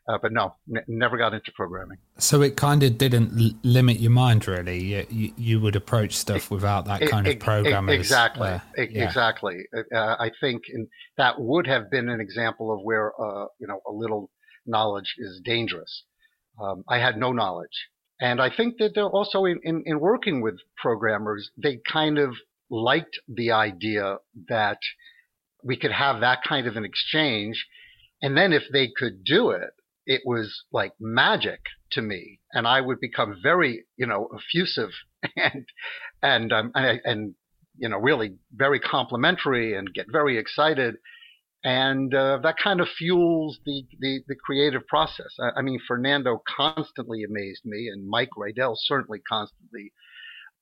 [0.07, 1.97] uh, but no, n- never got into programming.
[2.17, 4.79] So it kind of didn't l- limit your mind, really.
[4.79, 7.97] You, you, you, would approach stuff without that kind it, of programming.
[7.97, 9.05] Exactly, uh, yeah.
[9.05, 9.63] exactly.
[9.73, 13.79] Uh, I think in, that would have been an example of where uh, you know
[13.87, 14.29] a little
[14.65, 16.03] knowledge is dangerous.
[16.61, 17.87] Um, I had no knowledge,
[18.19, 22.35] and I think that also in, in, in working with programmers, they kind of
[22.69, 24.17] liked the idea
[24.49, 24.79] that
[25.63, 27.65] we could have that kind of an exchange.
[28.23, 29.71] And then if they could do it,
[30.05, 31.59] it was like magic
[31.91, 34.91] to me, and I would become very, you know, effusive
[35.37, 35.65] and
[36.21, 37.35] and um, and, and
[37.77, 40.95] you know really very complimentary and get very excited,
[41.65, 45.35] and uh, that kind of fuels the the, the creative process.
[45.39, 49.91] I, I, mean, Fernando constantly amazed me, and Mike Riedel certainly constantly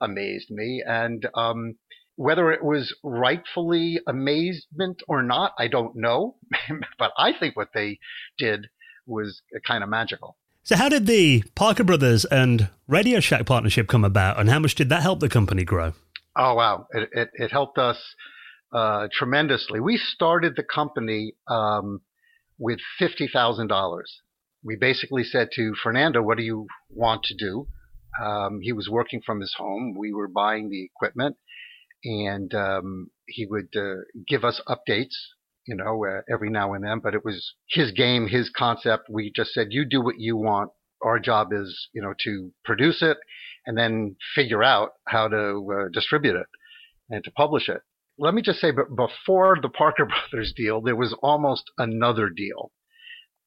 [0.01, 1.75] amazed me, and um,
[2.15, 6.35] whether it was rightfully amazement or not, I don't know.
[6.99, 7.99] but I think what they
[8.37, 8.67] did
[9.05, 10.37] was kind of magical.
[10.63, 14.75] So, how did the Parker Brothers and Radio Shack partnership come about, and how much
[14.75, 15.93] did that help the company grow?
[16.35, 17.97] Oh wow, it it, it helped us
[18.71, 19.79] uh, tremendously.
[19.79, 22.01] We started the company um,
[22.59, 24.21] with fifty thousand dollars.
[24.63, 27.67] We basically said to Fernando, "What do you want to do?"
[28.23, 29.95] Um, he was working from his home.
[29.97, 31.37] We were buying the equipment,
[32.03, 35.15] and um, he would uh, give us updates
[35.67, 39.09] you know, uh, every now and then, but it was his game, his concept.
[39.09, 40.71] We just said, you do what you want.
[41.03, 43.17] Our job is, you know, to produce it
[43.65, 45.37] and then figure out how to
[45.71, 46.47] uh, distribute it
[47.09, 47.81] and to publish it.
[48.17, 52.71] Let me just say, but before the Parker Brothers deal, there was almost another deal.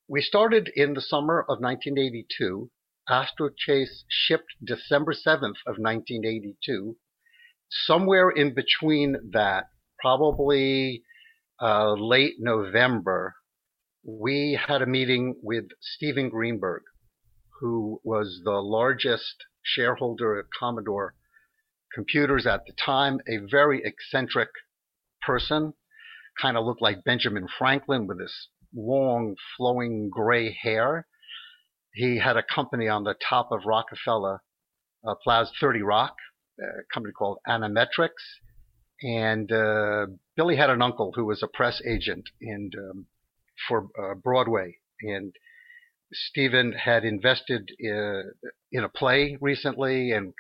[0.09, 2.71] We started in the summer of 1982.
[3.09, 6.97] Astro Chase shipped December 7th of 1982.
[7.87, 9.65] Somewhere in between that,
[9.99, 11.03] probably
[11.61, 13.35] uh, late November,
[14.05, 16.83] we had a meeting with Stephen Greenberg,
[17.61, 21.15] who was the largest shareholder of Commodore
[21.93, 24.51] computers at the time, a very eccentric
[25.23, 25.75] person,
[26.41, 31.07] kind of looked like Benjamin Franklin with this long, flowing gray hair.
[31.93, 34.43] He had a company on the top of Rockefeller
[35.07, 36.15] uh, Plaza 30 Rock,
[36.61, 38.41] a company called Animetrics.
[39.03, 43.07] And uh, Billy had an uncle who was a press agent in um,
[43.69, 45.35] for uh, Broadway, and
[46.13, 48.33] Stephen had invested in,
[48.73, 50.33] in a play recently, and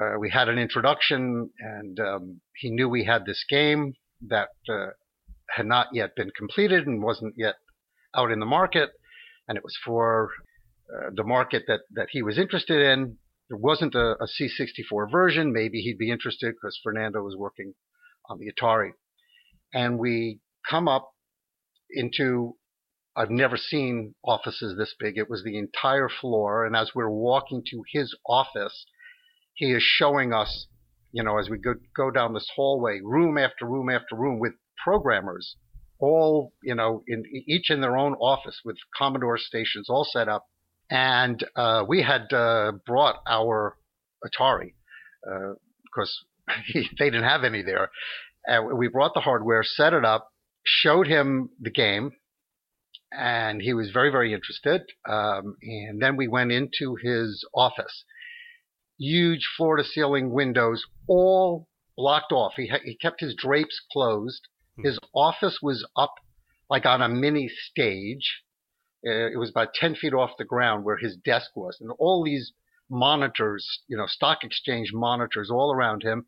[0.00, 3.94] uh, we had an introduction, and um, he knew we had this game
[4.28, 4.88] that uh,
[5.50, 7.56] had not yet been completed and wasn't yet
[8.16, 8.90] out in the market,
[9.48, 10.30] and it was for
[10.94, 13.18] uh, the market that that he was interested in.
[13.48, 15.52] There wasn't a a C64 version.
[15.52, 17.74] Maybe he'd be interested because Fernando was working
[18.28, 18.92] on the Atari.
[19.72, 21.10] And we come up
[21.90, 22.56] into,
[23.16, 25.18] I've never seen offices this big.
[25.18, 26.64] It was the entire floor.
[26.64, 28.86] And as we're walking to his office,
[29.54, 30.66] he is showing us,
[31.12, 34.52] you know, as we go, go down this hallway, room after room after room with
[34.82, 35.56] programmers,
[35.98, 40.46] all, you know, in each in their own office with Commodore stations all set up.
[40.90, 43.76] And uh, we had uh, brought our
[44.24, 44.72] Atari
[45.22, 47.90] because uh, they didn't have any there.
[48.48, 50.30] Uh, we brought the hardware, set it up,
[50.64, 52.12] showed him the game,
[53.12, 54.82] and he was very, very interested.
[55.08, 58.04] Um, and then we went into his office.
[58.98, 62.52] Huge floor to ceiling windows, all blocked off.
[62.56, 64.48] He, ha- he kept his drapes closed.
[64.76, 64.86] Hmm.
[64.86, 66.14] His office was up
[66.70, 68.42] like on a mini stage.
[69.06, 71.76] Uh, it was about 10 feet off the ground where his desk was.
[71.80, 72.52] And all these
[72.90, 76.24] monitors, you know, stock exchange monitors all around him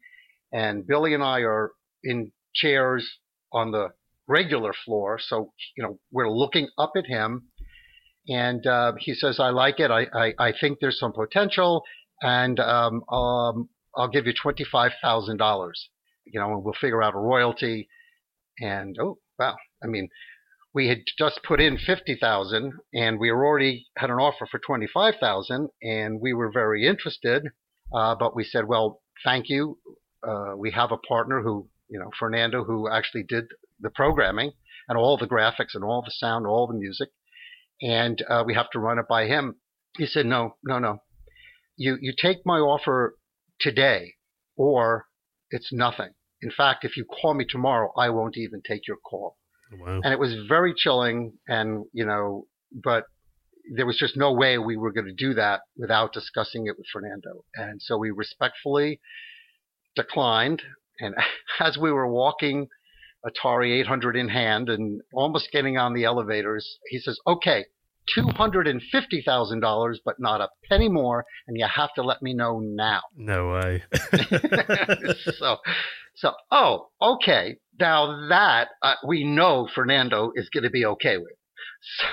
[0.52, 3.08] and Billy and I are in chairs
[3.52, 3.88] on the
[4.26, 5.18] regular floor.
[5.20, 7.48] So, you know, we're looking up at him
[8.28, 9.90] and uh, he says, I like it.
[9.90, 11.84] I, I, I think there's some potential
[12.22, 15.70] and um, um, I'll give you $25,000,
[16.26, 17.88] you know, and we'll figure out a royalty.
[18.60, 19.56] And oh, wow.
[19.82, 20.08] I mean,
[20.72, 26.20] we had just put in 50,000 and we already had an offer for 25,000 and
[26.20, 27.42] we were very interested.
[27.92, 29.78] Uh, but we said, well, thank you.
[30.26, 33.46] Uh, we have a partner who, you know, Fernando, who actually did
[33.80, 34.52] the programming
[34.88, 37.08] and all the graphics and all the sound, all the music.
[37.82, 39.56] And uh, we have to run it by him.
[39.96, 40.98] He said, no, no, no.
[41.76, 43.16] You, you take my offer
[43.58, 44.14] today
[44.56, 45.06] or
[45.50, 46.10] it's nothing.
[46.42, 49.36] In fact, if you call me tomorrow, I won't even take your call.
[49.72, 50.00] Wow.
[50.02, 53.04] And it was very chilling and, you know, but
[53.76, 56.86] there was just no way we were going to do that without discussing it with
[56.92, 57.44] Fernando.
[57.54, 59.00] And so we respectfully
[59.94, 60.62] declined.
[60.98, 61.14] And
[61.60, 62.68] as we were walking
[63.24, 67.66] Atari 800 in hand and almost getting on the elevators, he says, okay,
[68.16, 71.24] $250,000, but not a penny more.
[71.46, 73.02] And you have to let me know now.
[73.16, 73.82] No way.
[75.38, 75.56] so,
[76.16, 77.56] so, oh, okay.
[77.78, 81.32] Now that uh, we know Fernando is going to be okay with.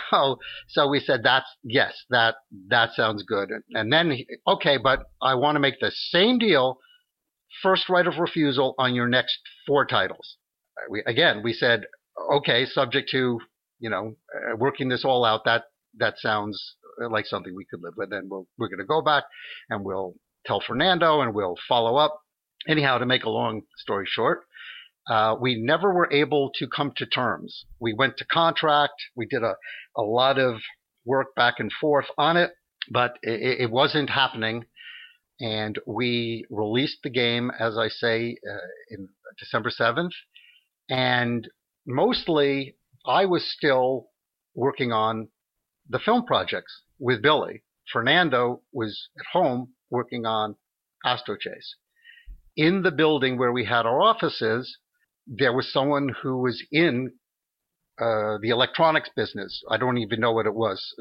[0.10, 0.38] So,
[0.70, 2.36] so we said that's yes, that
[2.70, 3.50] that sounds good.
[3.74, 6.78] And then he, okay, but I want to make the same deal.
[7.62, 10.38] First right of refusal on your next four titles.
[10.90, 11.84] We, again, we said
[12.32, 13.40] okay, subject to
[13.80, 15.46] you know uh, working this all out.
[15.46, 15.64] That
[16.00, 16.76] that sounds
[17.10, 18.12] like something we could live with.
[18.12, 19.24] And we'll, we're going to go back
[19.70, 22.20] and we'll tell Fernando and we'll follow up.
[22.68, 24.46] Anyhow, to make a long story short,
[25.10, 27.66] uh, we never were able to come to terms.
[27.80, 28.94] We went to contract.
[29.16, 29.56] We did a,
[29.96, 30.56] a lot of
[31.06, 32.52] work back and forth on it,
[32.92, 34.66] but it, it wasn't happening.
[35.40, 38.58] And we released the game, as I say, uh,
[38.90, 39.08] in
[39.40, 40.12] December 7th.
[40.90, 41.48] And
[41.86, 42.76] mostly
[43.06, 44.08] I was still
[44.56, 45.30] working on
[45.90, 47.64] the film projects with Billy.
[47.92, 50.56] Fernando was at home working on
[51.06, 51.76] Astro Chase.
[52.56, 54.78] In the building where we had our offices,
[55.26, 57.14] there was someone who was in
[58.00, 59.64] uh, the electronics business.
[59.70, 60.96] I don't even know what it was.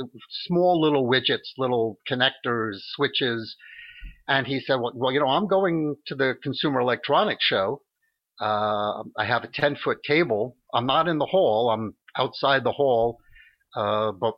[0.46, 3.56] Small little widgets, little connectors, switches.
[4.28, 7.82] And he said, well, well you know, I'm going to the Consumer Electronics Show.
[8.40, 10.56] Uh, I have a 10 foot table.
[10.72, 11.70] I'm not in the hall.
[11.70, 13.18] I'm outside the hall.
[13.74, 14.34] Uh, but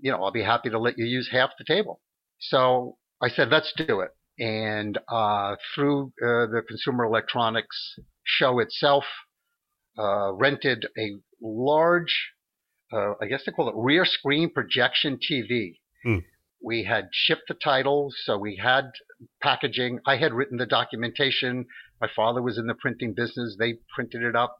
[0.00, 2.00] you know, I'll be happy to let you use half the table.
[2.38, 4.10] So I said, let's do it.
[4.38, 9.04] And uh, through uh, the Consumer Electronics show itself,
[9.98, 12.30] uh, rented a large,
[12.92, 15.78] uh, I guess they call it rear screen projection TV.
[16.04, 16.18] Hmm.
[16.62, 18.90] We had shipped the title, so we had
[19.42, 20.00] packaging.
[20.06, 21.66] I had written the documentation.
[22.00, 23.56] My father was in the printing business.
[23.58, 24.58] They printed it up.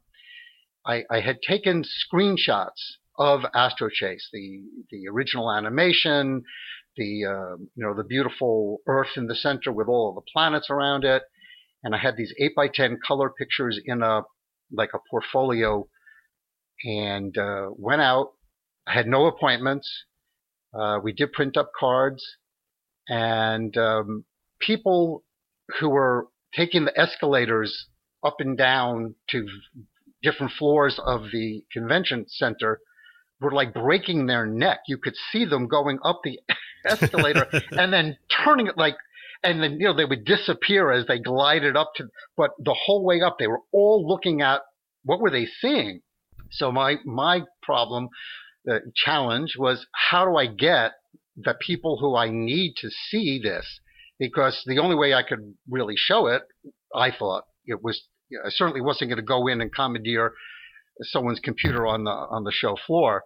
[0.85, 6.43] I, I had taken screenshots of Astro Chase, the the original animation,
[6.95, 10.69] the uh, you know the beautiful Earth in the center with all of the planets
[10.69, 11.23] around it,
[11.83, 14.21] and I had these eight by ten color pictures in a
[14.71, 15.87] like a portfolio,
[16.85, 18.31] and uh, went out.
[18.87, 20.05] I had no appointments.
[20.73, 22.23] Uh, we did print up cards,
[23.09, 24.23] and um,
[24.61, 25.23] people
[25.79, 27.87] who were taking the escalators
[28.23, 29.45] up and down to
[30.23, 32.79] different floors of the convention center
[33.39, 34.79] were like breaking their neck.
[34.87, 36.39] You could see them going up the
[36.85, 38.95] escalator and then turning it like,
[39.43, 43.05] and then, you know, they would disappear as they glided up to, but the whole
[43.05, 44.61] way up, they were all looking at
[45.03, 46.01] what were they seeing?
[46.51, 48.09] So my, my problem,
[48.65, 50.91] the challenge was how do I get
[51.37, 53.79] the people who I need to see this?
[54.17, 56.41] Because the only way I could really show it,
[56.93, 58.01] I thought it was,
[58.45, 60.33] I certainly wasn't going to go in and commandeer
[61.03, 63.23] someone's computer on the on the show floor.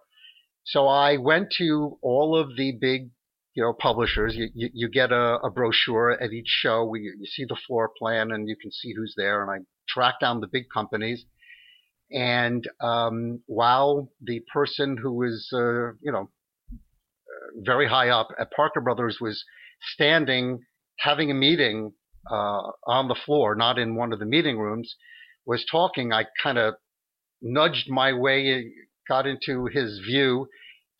[0.64, 3.10] So I went to all of the big,
[3.54, 4.34] you know, publishers.
[4.34, 6.84] You you, you get a, a, brochure at each show.
[6.84, 9.42] We you see the floor plan and you can see who's there.
[9.42, 11.24] And I tracked down the big companies.
[12.10, 16.30] And um, while the person who was, uh, you know,
[17.62, 19.44] very high up at Parker Brothers was
[19.94, 20.60] standing
[20.98, 21.92] having a meeting
[22.30, 24.94] uh, on the floor, not in one of the meeting rooms,
[25.46, 26.74] was talking, I kind of
[27.42, 28.70] nudged my way,
[29.08, 30.48] got into his view,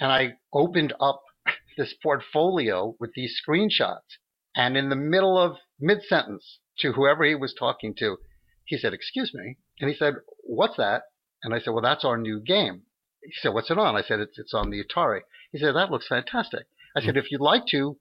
[0.01, 1.23] and I opened up
[1.77, 4.19] this portfolio with these screenshots.
[4.57, 8.19] And in the middle of mid sentence to whoever he was talking to,
[8.65, 9.57] he said, Excuse me.
[9.81, 11.03] And he said, What's that?
[11.43, 12.83] And I said, Well, that's our new game.
[13.23, 13.97] He said, What's it on?
[13.97, 15.21] I said, It's, it's on the Atari.
[15.53, 16.67] He said, That looks fantastic.
[16.97, 17.99] I said, If you'd like to,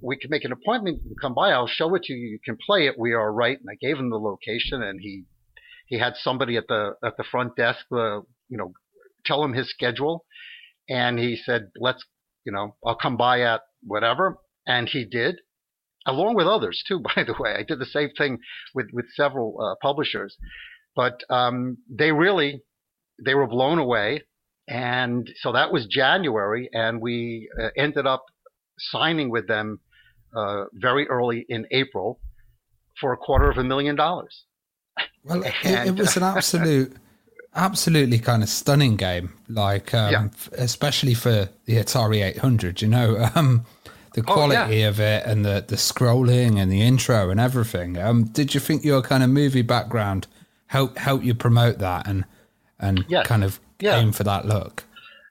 [0.00, 1.02] we can make an appointment.
[1.20, 1.50] Come by.
[1.50, 2.26] I'll show it to you.
[2.28, 2.98] You can play it.
[2.98, 3.58] We are right.
[3.58, 5.24] And I gave him the location, and he
[5.86, 8.72] he had somebody at the at the front desk, uh, you know,
[9.26, 10.24] tell him his schedule,
[10.88, 12.04] and he said, "Let's,
[12.44, 15.36] you know, I'll come by at whatever," and he did,
[16.06, 17.00] along with others too.
[17.16, 18.38] By the way, I did the same thing
[18.74, 20.36] with with several uh, publishers,
[20.94, 22.62] but um, they really
[23.24, 24.22] they were blown away,
[24.68, 28.24] and so that was January, and we uh, ended up
[28.78, 29.80] signing with them
[30.36, 32.20] uh, very early in April
[33.00, 34.44] for a quarter of a million dollars.
[35.24, 36.96] Well, it, it was an absolute,
[37.56, 39.32] absolutely kind of stunning game.
[39.48, 40.28] Like, um, yeah.
[40.52, 43.64] especially for the Atari 800, you know, um,
[44.14, 44.88] the quality oh, yeah.
[44.88, 47.98] of it and the, the scrolling and the intro and everything.
[47.98, 50.26] Um, did you think your kind of movie background
[50.68, 52.24] help help you promote that and
[52.78, 54.84] and kind of aim for that look?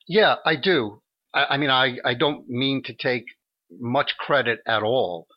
[0.07, 1.01] Yeah, I do.
[1.33, 3.25] I, I, mean, I, I don't mean to take
[3.79, 5.27] much credit at all.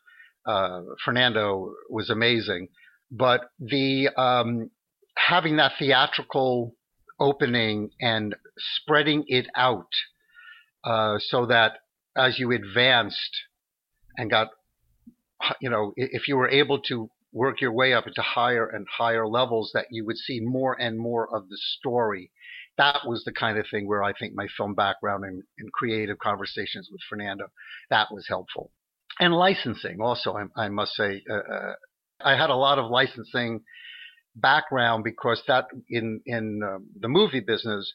[0.45, 2.69] Uh, Fernando was amazing,
[3.11, 4.69] but the um,
[5.15, 6.75] having that theatrical
[7.19, 9.91] opening and spreading it out
[10.83, 11.79] uh, so that
[12.15, 13.37] as you advanced
[14.17, 14.49] and got,
[15.61, 19.27] you know, if you were able to work your way up into higher and higher
[19.27, 22.31] levels, that you would see more and more of the story.
[22.77, 26.17] That was the kind of thing where I think my film background and, and creative
[26.17, 27.47] conversations with Fernando,
[27.89, 28.71] that was helpful.
[29.19, 31.73] And licensing also, I, I must say, uh, uh,
[32.21, 33.61] I had a lot of licensing
[34.35, 37.93] background because that in in um, the movie business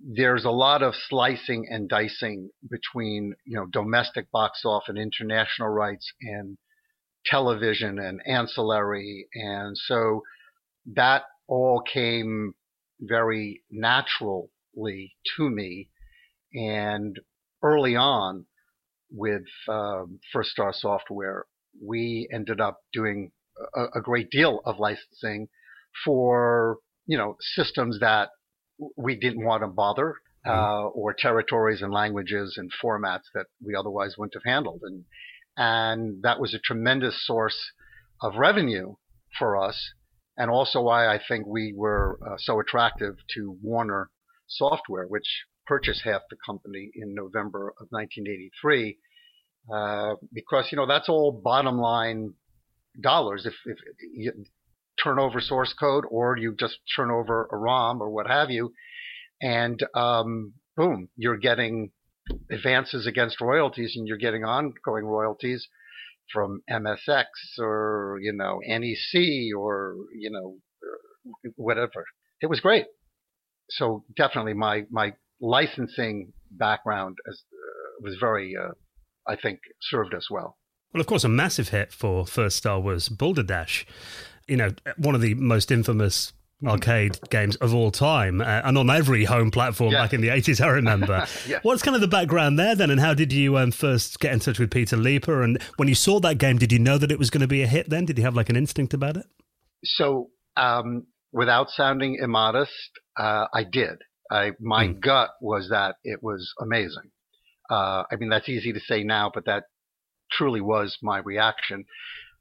[0.00, 5.68] there's a lot of slicing and dicing between you know domestic box office and international
[5.68, 6.56] rights and
[7.26, 9.26] television and ancillary.
[9.34, 10.22] And so
[10.94, 12.54] that all came
[13.00, 15.90] very naturally to me.
[16.54, 17.18] And
[17.62, 18.46] early on
[19.10, 21.44] with um, first star software
[21.80, 23.30] we ended up doing
[23.74, 25.48] a, a great deal of licensing
[26.04, 28.30] for you know systems that
[28.96, 30.14] we didn't want to bother
[30.46, 30.50] mm-hmm.
[30.50, 35.04] uh, or territories and languages and formats that we otherwise wouldn't have handled and
[35.56, 37.72] and that was a tremendous source
[38.22, 38.94] of revenue
[39.38, 39.92] for us
[40.36, 44.10] and also why I think we were uh, so attractive to Warner
[44.46, 48.98] Software which purchased half the company in November of 1983
[49.72, 52.34] uh, because you know that's all bottom line
[53.00, 53.78] dollars if, if
[54.12, 54.32] you
[55.02, 58.72] turn over source code or you just turn over a ROM or what have you,
[59.40, 61.90] and um, boom, you're getting
[62.50, 65.66] advances against royalties and you're getting ongoing royalties
[66.32, 67.24] from MSX
[67.58, 70.56] or you know NEC or you know
[71.56, 72.04] whatever.
[72.40, 72.86] It was great.
[73.70, 78.72] So definitely my my licensing background as, uh, was very, uh,
[79.26, 80.57] I think, served us well.
[80.92, 83.86] Well, of course, a massive hit for First Star was Boulder Dash.
[84.46, 86.32] You know, one of the most infamous
[86.66, 90.02] arcade games of all time, uh, and on every home platform yeah.
[90.02, 91.26] back in the 80s, I remember.
[91.46, 91.58] yeah.
[91.62, 94.40] What's kind of the background there then, and how did you um, first get in
[94.40, 95.44] touch with Peter Liepa?
[95.44, 97.62] And when you saw that game, did you know that it was going to be
[97.62, 98.06] a hit then?
[98.06, 99.26] Did you have like an instinct about it?
[99.84, 103.98] So, um, without sounding immodest, uh, I did.
[104.30, 105.00] I, my mm.
[105.00, 107.10] gut was that it was amazing.
[107.70, 109.64] Uh, I mean, that's easy to say now, but that
[110.30, 111.84] truly was my reaction.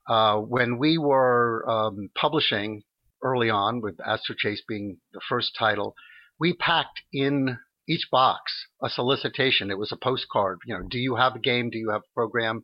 [0.08, 2.84] Uh, when we were um, publishing
[3.24, 5.96] early on, with Astro Chase being the first title,
[6.40, 7.58] we packed in
[7.90, 9.72] each box a solicitation.
[9.72, 10.60] It was a postcard.
[10.66, 11.70] You know, do you have a game?
[11.70, 12.64] Do you have a program?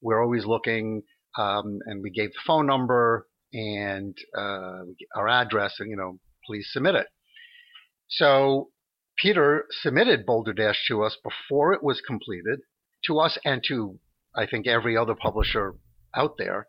[0.00, 1.02] We're always looking,
[1.36, 4.82] um, and we gave the phone number and uh,
[5.16, 7.06] our address, and you know, please submit it.
[8.08, 8.68] So
[9.18, 12.60] Peter submitted Boulder Dash to us before it was completed,
[13.06, 13.98] to us and to
[14.38, 15.74] I think every other publisher
[16.14, 16.66] out there.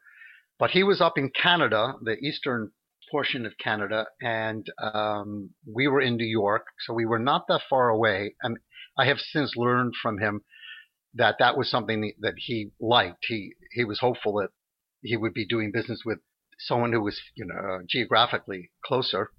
[0.57, 2.71] But he was up in Canada, the eastern
[3.11, 7.61] portion of Canada, and um, we were in New York, so we were not that
[7.69, 8.35] far away.
[8.41, 8.57] And
[8.97, 10.41] I have since learned from him
[11.13, 13.25] that that was something that he liked.
[13.27, 14.49] He he was hopeful that
[15.01, 16.19] he would be doing business with
[16.59, 19.31] someone who was you know geographically closer.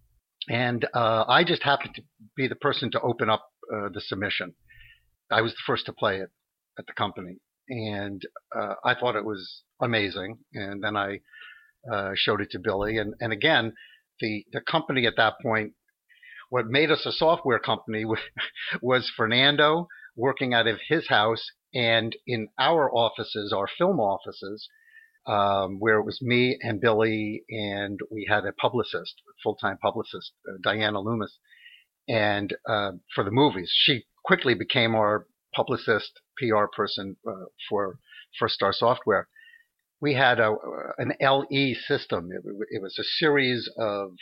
[0.49, 2.03] And uh, I just happened to
[2.35, 4.55] be the person to open up uh, the submission.
[5.31, 6.31] I was the first to play it
[6.79, 7.37] at the company,
[7.71, 8.21] and
[8.55, 10.39] uh, I thought it was amazing.
[10.53, 11.21] And then I
[11.91, 13.73] uh, showed it to Billy, and and again,
[14.21, 15.73] the the company at that point,
[16.51, 18.05] what made us a software company
[18.83, 21.43] was Fernando working out of his house
[21.73, 24.69] and in our offices, our film offices.
[25.27, 30.57] Um, where it was me and Billy, and we had a publicist, full-time publicist, uh,
[30.63, 31.39] Diana Loomis,
[32.09, 37.99] and uh, for the movies, she quickly became our publicist, PR person uh, for
[38.39, 39.29] First Star Software,
[40.01, 40.55] we had a,
[40.99, 42.31] an LE system.
[42.33, 44.13] It, it, was a series of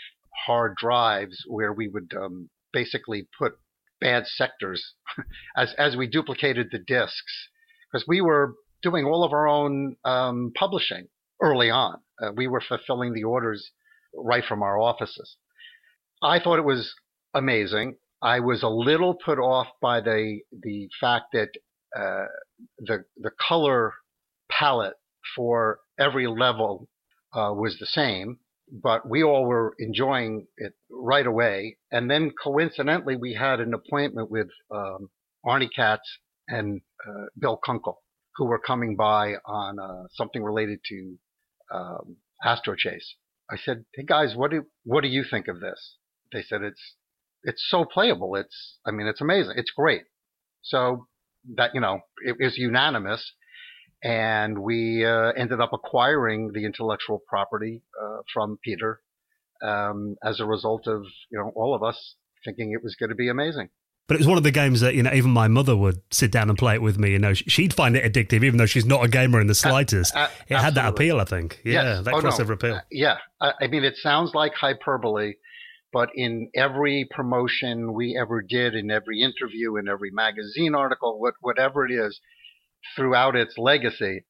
[0.47, 3.53] hard drives where we would um, basically put
[4.01, 4.95] bad sectors
[5.57, 7.49] as as we duplicated the disks
[7.91, 11.09] because we were doing all of our own um, publishing
[11.43, 11.99] early on.
[12.23, 13.71] Uh, we were fulfilling the orders
[14.15, 15.37] right from our offices.
[16.23, 16.95] I thought it was
[17.35, 17.97] amazing.
[18.23, 21.51] I was a little put off by the the fact that
[21.97, 22.27] uh,
[22.79, 23.95] the the color
[24.51, 24.97] palette
[25.37, 26.89] for every level
[27.33, 28.39] uh, was the same,
[28.71, 31.77] but we all were enjoying it right away.
[31.93, 35.11] And then coincidentally, we had an appointment with um,
[35.45, 38.03] Arnie Katz and uh, Bill Kunkel,
[38.37, 41.19] who were coming by on uh, something related to
[41.73, 43.15] um, Astro Chase.
[43.51, 45.97] I said, "Hey guys, what do what do you think of this?"
[46.33, 46.97] They said, "It's
[47.45, 48.35] it's so playable.
[48.37, 49.55] It's I mean, it's amazing.
[49.57, 50.03] It's great."
[50.63, 51.07] So
[51.57, 53.33] that you know, it was unanimous,
[54.03, 59.01] and we uh, ended up acquiring the intellectual property uh, from Peter
[59.63, 62.15] um, as a result of you know all of us
[62.45, 63.69] thinking it was going to be amazing.
[64.07, 66.33] But it was one of the games that you know even my mother would sit
[66.33, 67.11] down and play it with me.
[67.11, 70.17] You know, she'd find it addictive, even though she's not a gamer in the slightest.
[70.17, 71.61] Uh, it had that appeal, I think.
[71.65, 72.05] Yeah, yes.
[72.05, 72.55] that oh, crossover no.
[72.55, 72.81] appeal.
[72.91, 75.35] Yeah, I, I mean, it sounds like hyperbole,
[75.93, 81.35] but in every promotion we ever did, in every interview, in every magazine article, what,
[81.41, 82.21] whatever it is,
[82.95, 84.25] throughout its legacy,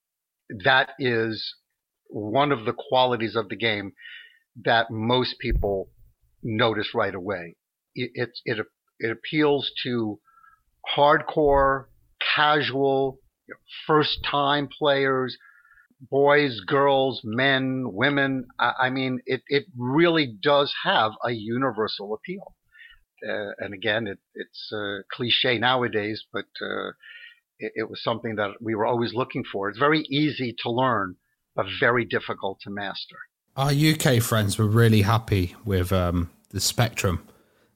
[0.64, 1.54] that is
[2.08, 3.92] one of the qualities of the game
[4.64, 5.90] that most people
[6.42, 7.56] notice right away.
[7.94, 8.66] It, it, it
[9.00, 10.18] it appeals to
[10.96, 11.86] hardcore,
[12.34, 13.20] casual,
[13.86, 15.36] first time players,
[16.00, 18.46] boys, girls, men, women.
[18.58, 22.54] I, mean, it, it really does have a universal appeal.
[23.28, 26.90] Uh, and again, it, it's a cliche nowadays, but uh,
[27.58, 29.68] it, it, was something that we were always looking for.
[29.68, 31.16] It's very easy to learn,
[31.56, 33.16] but very difficult to master.
[33.56, 37.26] Our UK friends were really happy with um, the Spectrum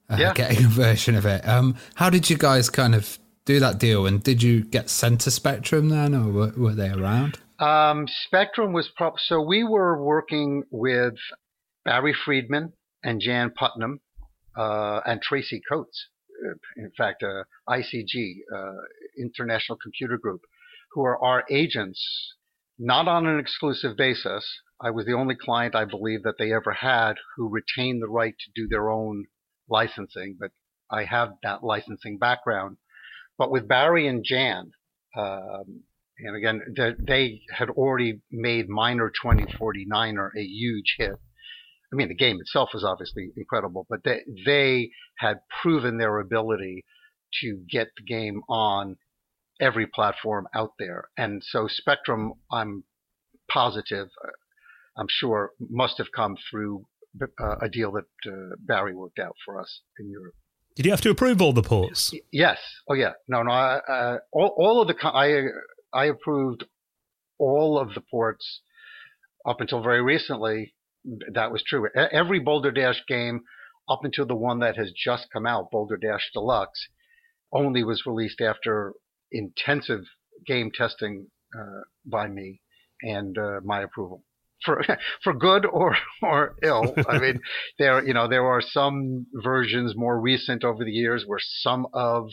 [0.09, 0.33] uh, yeah.
[0.33, 1.47] getting a version of it.
[1.47, 4.07] Um, how did you guys kind of do that deal?
[4.07, 7.38] And did you get Center Spectrum then, or were, were they around?
[7.59, 9.14] Um, Spectrum was prop.
[9.18, 11.14] So we were working with
[11.84, 12.72] Barry Friedman
[13.03, 14.01] and Jan Putnam
[14.57, 16.09] uh, and Tracy Coates.
[16.76, 18.72] In fact, uh, ICG, uh,
[19.16, 20.40] International Computer Group,
[20.93, 22.34] who are our agents,
[22.78, 24.45] not on an exclusive basis.
[24.80, 28.34] I was the only client I believe that they ever had who retained the right
[28.36, 29.26] to do their own
[29.68, 30.51] licensing, but
[30.90, 32.76] I have that licensing background.
[33.39, 34.70] But with Barry and Jan,
[35.16, 35.83] um,
[36.18, 36.61] and again,
[36.99, 41.16] they had already made Miner 2049er a huge hit.
[41.93, 46.85] I mean, the game itself was obviously incredible, but they, they had proven their ability
[47.41, 48.97] to get the game on
[49.61, 51.05] every platform out there.
[51.16, 52.85] And so Spectrum, I'm
[53.51, 54.30] positive, uh,
[54.97, 56.87] I'm sure, must have come through
[57.20, 60.35] uh, a deal that uh, Barry worked out for us in Europe.
[60.75, 62.14] Did you have to approve all the ports?
[62.31, 62.59] Yes.
[62.89, 63.12] Oh, yeah.
[63.29, 63.51] No, no.
[63.51, 65.45] I, uh, all, all of the I
[65.93, 66.64] I approved
[67.39, 68.61] all of the ports
[69.47, 70.75] up until very recently.
[71.33, 71.89] That was true.
[71.95, 73.41] Every Boulder Dash game
[73.89, 76.89] up until the one that has just come out, Boulder Dash Deluxe,
[77.53, 78.95] only was released after
[79.31, 80.05] intensive
[80.47, 81.27] game testing
[81.59, 82.61] uh, by me
[83.03, 84.23] and uh, my approval
[84.64, 84.82] for
[85.24, 86.94] for good or or ill.
[87.08, 87.40] I mean,
[87.78, 92.28] there you know there are some versions more recent over the years where some of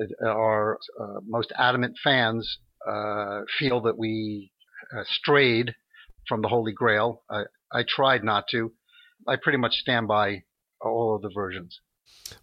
[0.00, 4.52] uh, our uh, most adamant fans uh, feel that we
[4.96, 5.74] uh, strayed
[6.28, 7.22] from the Holy Grail.
[7.30, 7.42] I,
[7.72, 8.72] I tried not to.
[9.26, 10.42] I pretty much stand by
[10.80, 11.80] all of the versions.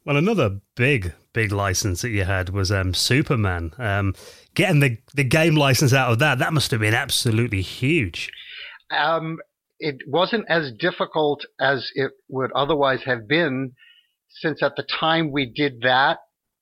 [0.06, 3.74] Well, another big, big license that you had was um, Superman.
[3.78, 4.16] Um,
[4.54, 8.32] getting the the game license out of that, that must have been absolutely huge.
[8.96, 9.40] Um,
[9.80, 13.74] it wasn't as difficult as it would otherwise have been,
[14.30, 16.20] since at the time we did that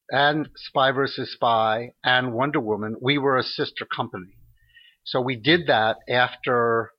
[0.09, 4.35] and Spy versus Spy and Wonder Woman, we were a sister company.
[5.03, 6.91] So we did that after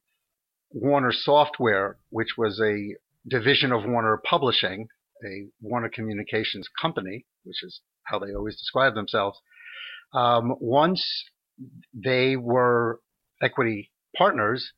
[0.71, 2.97] Warner Software, which was a
[3.29, 4.89] division of Warner Publishing,
[5.25, 9.39] a Warner Communications company, which is how they always describe themselves.
[10.15, 11.05] Um, once
[11.93, 13.01] they were
[13.43, 14.73] equity partners,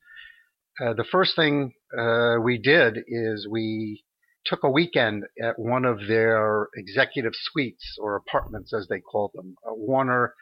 [0.81, 4.05] uh, the first thing uh, we did is we
[4.45, 9.57] took a weekend at one of their executive suites or apartments, as they called them.
[9.67, 10.35] Uh, Warner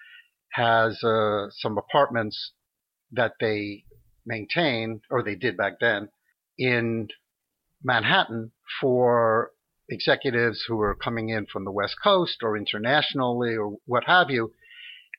[0.53, 2.53] has uh, some apartments
[3.13, 3.85] that they
[4.27, 6.09] maintain, or they did back then,
[6.59, 7.09] in
[7.83, 9.51] Manhattan for
[9.89, 14.53] executives who are coming in from the West Coast or internationally or what have you.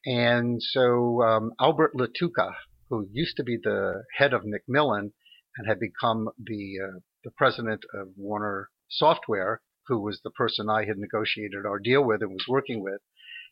[0.05, 2.53] And so um, Albert Latuca,
[2.89, 5.13] who used to be the head of Macmillan
[5.57, 10.85] and had become the uh, the president of Warner Software, who was the person I
[10.85, 13.01] had negotiated our deal with and was working with,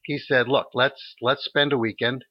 [0.04, 2.26] he said, "Look, let's let's spend a weekend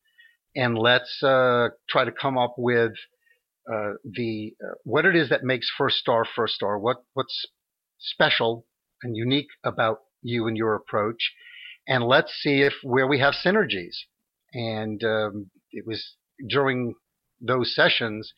[0.54, 2.92] and let's uh, try to come up with
[3.72, 6.78] uh, the uh, what it is that makes First Star First Star.
[6.78, 7.46] What what's
[7.98, 8.66] special
[9.02, 11.32] and unique about you and your approach,
[11.86, 13.96] and let's see if where we have synergies."
[14.52, 16.16] And um, it was
[16.48, 16.94] during
[17.40, 18.32] those sessions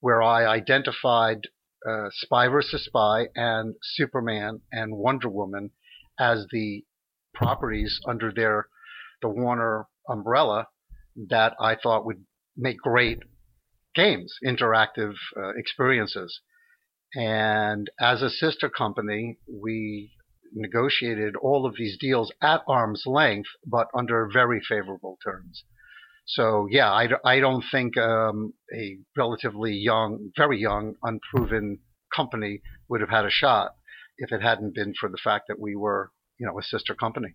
[0.00, 1.48] where I identified
[1.88, 5.70] uh, Spy versus Spy and Superman and Wonder Woman
[6.18, 6.84] as the
[7.34, 8.68] properties under their
[9.22, 10.68] the Warner umbrella
[11.28, 12.24] that I thought would
[12.56, 13.20] make great
[13.94, 16.40] games, interactive uh, experiences.
[17.14, 20.12] And as a sister company, we
[20.52, 25.64] negotiated all of these deals at arm's length, but under very favorable terms.
[26.26, 31.78] So yeah, I, I don't think um, a relatively young, very young, unproven
[32.14, 33.72] company would have had a shot
[34.18, 37.34] if it hadn't been for the fact that we were, you know, a sister company.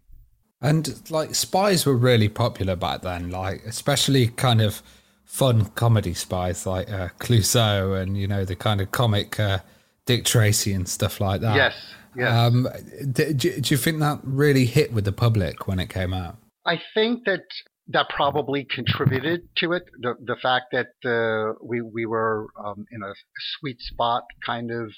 [0.62, 4.82] And like spies were really popular back then, like especially kind of
[5.24, 9.60] fun comedy spies like uh, Clouseau and you know the kind of comic uh,
[10.06, 11.56] Dick Tracy and stuff like that.
[11.56, 11.76] Yes.
[12.18, 12.34] Yes.
[12.34, 12.68] Um,
[13.12, 16.38] do, do you think that really hit with the public when it came out?
[16.66, 17.44] I think that
[17.90, 19.84] that probably contributed to it.
[20.00, 23.14] The the fact that uh, we we were um, in a
[23.60, 24.94] sweet spot, kind of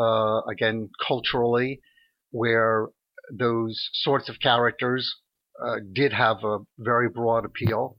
[0.00, 1.80] uh, again culturally,
[2.30, 2.88] where
[3.32, 5.12] those sorts of characters
[5.62, 7.96] uh, did have a very broad appeal,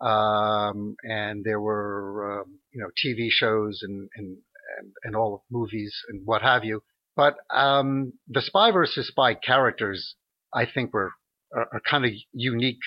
[0.00, 4.36] um, and there were um, you know TV shows and and
[4.78, 6.82] and, and all movies and what have you.
[7.16, 10.16] But um, the spy versus spy characters,
[10.54, 11.12] I think, were
[11.54, 12.78] are, are kind of unique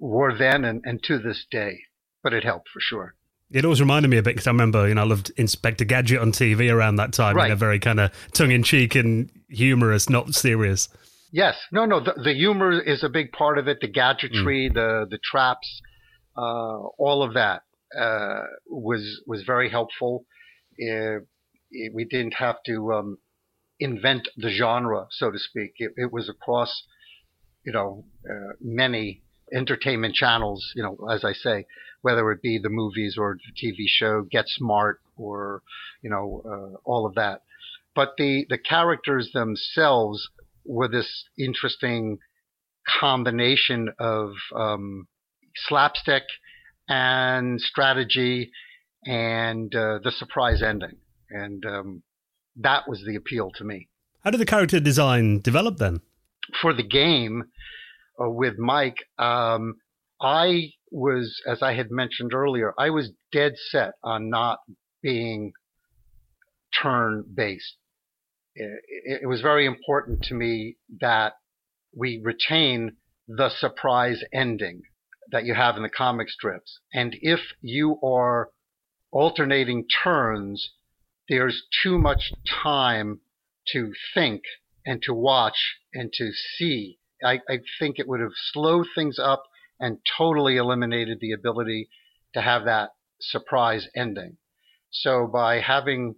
[0.00, 1.80] were then and, and to this day.
[2.22, 3.14] But it helped for sure.
[3.52, 6.20] It always reminded me a bit because I remember, you know, I loved Inspector Gadget
[6.20, 7.36] on TV around that time.
[7.36, 7.44] Right.
[7.44, 10.88] You know, very kind of tongue in cheek and humorous, not serious.
[11.32, 12.00] Yes, no, no.
[12.00, 13.78] The, the humor is a big part of it.
[13.80, 14.74] The gadgetry, mm.
[14.74, 15.80] the the traps,
[16.36, 17.62] uh, all of that
[17.98, 20.26] uh, was was very helpful.
[20.76, 21.26] It,
[21.70, 23.18] it, we didn't have to um,
[23.78, 25.74] invent the genre, so to speak.
[25.78, 26.84] It, it was across,
[27.64, 29.22] you know, uh, many
[29.52, 31.66] entertainment channels, you know, as I say,
[32.02, 35.62] whether it be the movies or the TV show, Get Smart or,
[36.02, 37.42] you know, uh, all of that.
[37.94, 40.28] But the, the characters themselves
[40.64, 42.18] were this interesting
[42.86, 45.08] combination of um,
[45.68, 46.24] slapstick
[46.88, 48.50] and strategy
[49.04, 50.96] and uh, the surprise ending.
[51.30, 52.02] And um,
[52.56, 53.88] that was the appeal to me.
[54.22, 56.00] How did the character design develop then?
[56.60, 57.44] For the game,
[58.20, 59.76] uh, with Mike, um,
[60.20, 64.60] I was, as I had mentioned earlier, I was dead set on not
[65.02, 65.52] being
[66.82, 67.76] turn based.
[68.54, 71.34] It, it was very important to me that
[71.96, 74.82] we retain the surprise ending
[75.30, 76.80] that you have in the comic strips.
[76.92, 78.50] And if you are
[79.12, 80.72] alternating turns,
[81.28, 82.32] there's too much
[82.62, 83.20] time
[83.68, 84.42] to think
[84.84, 89.44] and to watch and to see I, I think it would have slowed things up
[89.78, 91.88] and totally eliminated the ability
[92.34, 92.90] to have that
[93.20, 94.36] surprise ending.
[94.90, 96.16] So by having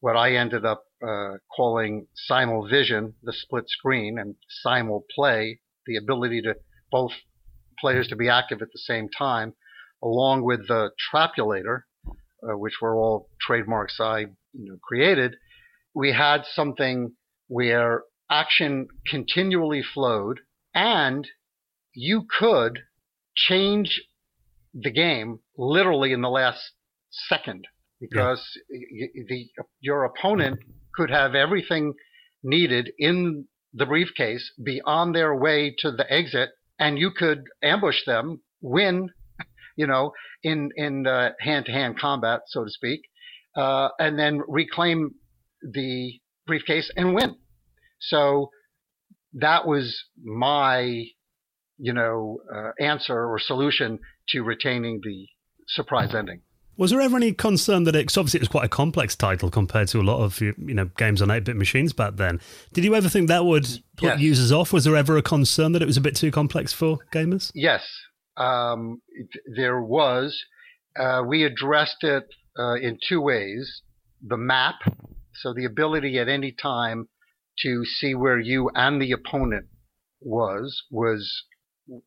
[0.00, 5.96] what I ended up uh, calling simul vision, the split screen, and simul play, the
[5.96, 6.54] ability to
[6.90, 7.12] both
[7.78, 9.54] players to be active at the same time,
[10.02, 14.20] along with the trapulator, uh, which were all trademarks I
[14.52, 15.36] you know, created,
[15.94, 17.12] we had something
[17.48, 20.40] where action continually flowed
[20.74, 21.28] and
[21.94, 22.80] you could
[23.36, 24.02] change
[24.74, 26.72] the game literally in the last
[27.10, 27.66] second
[28.00, 29.06] because yeah.
[29.28, 29.46] the
[29.80, 30.58] your opponent
[30.94, 31.94] could have everything
[32.42, 37.98] needed in the briefcase be on their way to the exit and you could ambush
[38.06, 39.08] them win
[39.76, 41.04] you know in in
[41.40, 43.00] hand to hand combat so to speak
[43.56, 45.14] uh, and then reclaim
[45.62, 46.12] the
[46.46, 47.36] briefcase and win
[48.08, 48.50] so
[49.34, 51.04] that was my,
[51.78, 53.98] you know, uh, answer or solution
[54.28, 55.26] to retaining the
[55.68, 56.40] surprise ending.
[56.76, 59.48] Was there ever any concern that it, cause obviously it was quite a complex title
[59.48, 62.40] compared to a lot of you know games on 8-bit machines back then.
[62.72, 63.66] Did you ever think that would
[63.96, 64.20] put yes.
[64.20, 64.72] users off?
[64.72, 67.52] Was there ever a concern that it was a bit too complex for gamers?
[67.54, 67.82] Yes,
[68.36, 69.00] um,
[69.54, 70.44] there was.
[70.98, 72.24] Uh, we addressed it
[72.58, 73.82] uh, in two ways:
[74.20, 74.76] the map,
[75.34, 77.08] so the ability at any time
[77.62, 79.66] to see where you and the opponent
[80.20, 81.44] was was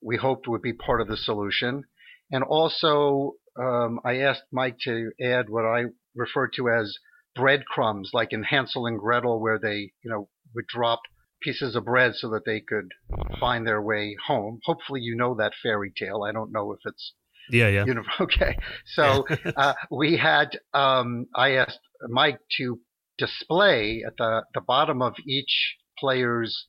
[0.01, 1.83] we hoped would be part of the solution.
[2.31, 6.97] And also, um, I asked Mike to add what I refer to as
[7.35, 11.01] breadcrumbs, like in Hansel and Gretel, where they, you know, would drop
[11.41, 12.91] pieces of bread so that they could
[13.39, 14.59] find their way home.
[14.65, 16.23] Hopefully, you know that fairy tale.
[16.23, 17.13] I don't know if it's
[17.49, 17.85] yeah, yeah.
[17.85, 18.57] You know, okay.
[18.85, 19.25] So
[19.55, 21.79] uh, we had um, I asked
[22.09, 22.79] Mike to
[23.17, 26.67] display at the the bottom of each player's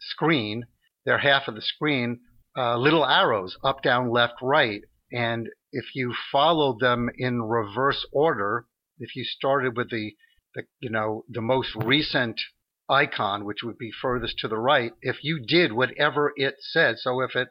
[0.00, 0.66] screen,
[1.04, 2.20] their half of the screen,
[2.56, 8.66] uh, little arrows up, down, left, right, and if you followed them in reverse order,
[8.98, 10.14] if you started with the,
[10.54, 12.40] the you know the most recent
[12.88, 17.20] icon, which would be furthest to the right, if you did whatever it said, so
[17.20, 17.48] if it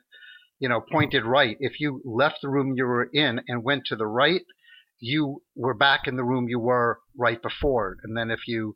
[0.60, 3.95] you know pointed right, if you left the room you were in and went to
[3.95, 4.44] the right,
[5.00, 8.76] you were back in the room you were right before, and then if you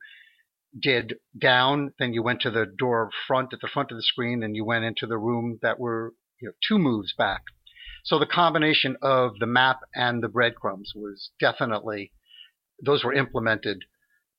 [0.81, 4.43] did down, then you went to the door front at the front of the screen,
[4.43, 7.41] and you went into the room that were you know, two moves back.
[8.03, 12.11] So the combination of the map and the breadcrumbs was definitely
[12.83, 13.77] those were implemented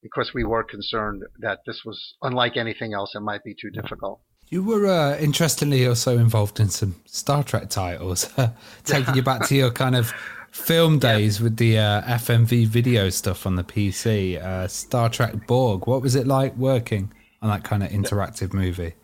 [0.02, 3.14] because we were concerned that this was unlike anything else.
[3.14, 4.20] It might be too difficult.
[4.50, 8.30] You were uh, interestingly also involved in some Star Trek titles,
[8.84, 10.12] taking you back to your kind of
[10.54, 11.44] film days yeah.
[11.44, 14.42] with the uh, FMV video stuff on the PC.
[14.42, 15.86] Uh, Star Trek Borg.
[15.86, 17.12] What was it like working
[17.42, 18.94] on that kind of interactive movie?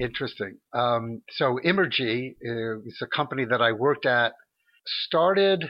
[0.00, 0.56] Interesting.
[0.72, 4.32] Um, so Imergy uh, is a company that I worked at.
[5.06, 5.64] Started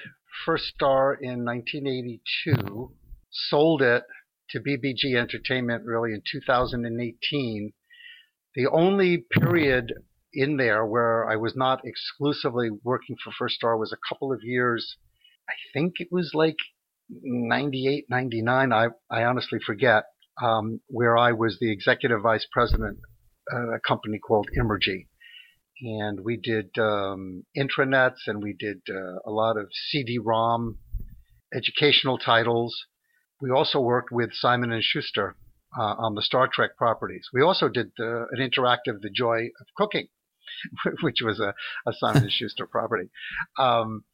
[0.46, 2.92] First Star in 1982.
[3.30, 4.04] Sold it
[4.50, 7.72] to BBG Entertainment really in 2018.
[8.54, 9.92] The only period
[10.32, 14.40] in there where I was not exclusively working for First Star was a couple of
[14.42, 14.96] years.
[15.48, 16.56] I think it was like
[17.10, 18.72] 98, 99.
[18.72, 20.04] I, I honestly forget.
[20.42, 22.98] Um, where I was the executive vice president
[23.52, 25.06] at a company called Imergy.
[25.80, 30.78] And we did um, intranets and we did uh, a lot of CD-ROM
[31.54, 32.86] educational titles.
[33.40, 35.36] We also worked with Simon and Schuster
[35.78, 37.28] uh, on the Star Trek properties.
[37.32, 40.08] We also did an interactive The Joy of Cooking,
[41.02, 41.54] which was a,
[41.86, 43.10] a Simon and Schuster property.
[43.58, 44.04] Um,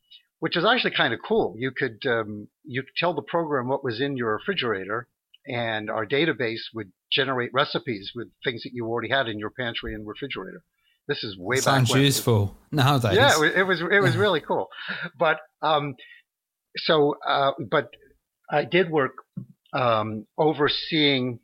[0.40, 1.54] which is actually kind of cool.
[1.56, 5.06] You could um, you could tell the program what was in your refrigerator,
[5.46, 9.94] and our database would generate recipes with things that you already had in your pantry
[9.94, 10.62] and refrigerator.
[11.08, 11.94] This is way Sounds back.
[11.94, 13.16] Sounds useful nowadays.
[13.16, 14.68] Yeah, it was it was, it was really cool.
[15.18, 15.94] But um,
[16.76, 17.90] so uh, but
[18.50, 19.16] I did work
[19.72, 21.40] um, overseeing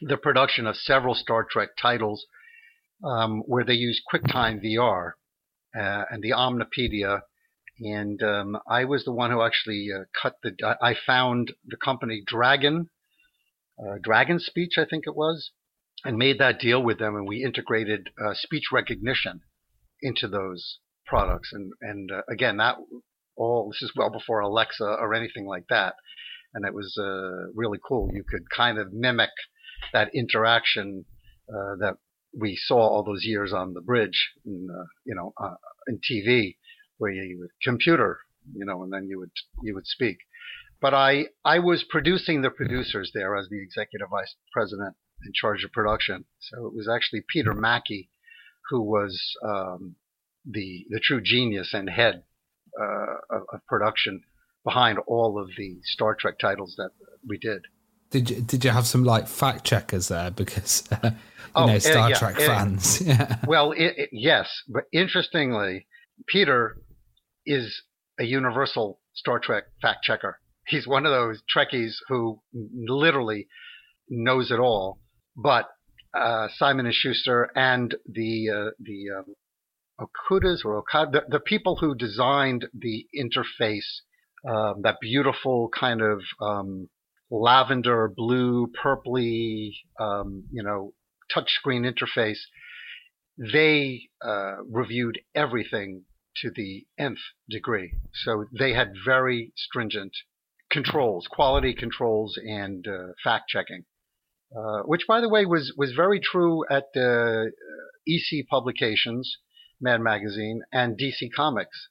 [0.00, 2.26] the production of several Star Trek titles
[3.02, 5.12] um, where they used QuickTime VR
[5.78, 7.20] uh, and the Omnipedia.
[7.80, 10.76] And um, I was the one who actually uh, cut the.
[10.80, 12.88] I found the company Dragon
[13.78, 15.50] uh, Dragon Speech, I think it was,
[16.04, 19.40] and made that deal with them, and we integrated uh, speech recognition
[20.00, 21.52] into those products.
[21.52, 22.76] And and uh, again, that
[23.36, 25.94] all this is well before Alexa or anything like that,
[26.52, 28.10] and it was uh, really cool.
[28.12, 29.30] You could kind of mimic
[29.92, 31.04] that interaction
[31.48, 31.96] uh, that
[32.38, 35.32] we saw all those years on the bridge, uh, you know,
[35.88, 36.56] in TV,
[37.04, 38.20] where you would computer,
[38.54, 39.30] you know, and then you would
[39.62, 40.16] you would speak.
[40.80, 45.64] But I, I was producing the producers there as the executive vice president in charge
[45.64, 46.24] of production.
[46.40, 48.08] So it was actually Peter Mackie
[48.70, 49.96] who was um,
[50.44, 52.22] the the true genius and head
[52.80, 54.22] uh, of, of, production
[54.64, 56.90] behind all of the Star Trek titles that
[57.28, 57.62] we did.
[58.10, 61.10] Did you did you have some like fact checkers there because uh, you
[61.54, 63.00] oh, know Star uh, yeah, Trek fans?
[63.06, 63.36] yeah.
[63.46, 65.86] Well, it, it, yes, but interestingly,
[66.26, 66.78] Peter
[67.46, 67.82] is
[68.18, 73.46] a universal Star Trek fact checker he's one of those Trekkies who literally
[74.08, 74.98] knows it all.
[75.36, 75.68] But
[76.14, 79.34] uh, Simon and Schuster and the uh, the um,
[80.00, 84.02] Okudas or Okada, the, the, people who designed the interface,
[84.48, 86.88] um, that beautiful kind of um,
[87.30, 90.92] lavender, blue, purpley, um, you know,
[91.34, 92.38] touchscreen interface,
[93.52, 96.02] they uh, reviewed everything
[96.42, 97.94] to the nth degree.
[98.12, 100.12] So they had very stringent
[100.70, 103.84] controls, quality controls, and uh, fact checking.
[104.56, 107.46] Uh, which, by the way, was was very true at uh,
[108.06, 109.38] EC Publications,
[109.80, 111.88] Mad Magazine, and DC Comics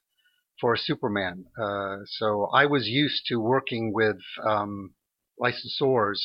[0.60, 1.44] for Superman.
[1.60, 4.94] Uh, so I was used to working with um,
[5.40, 6.18] licensors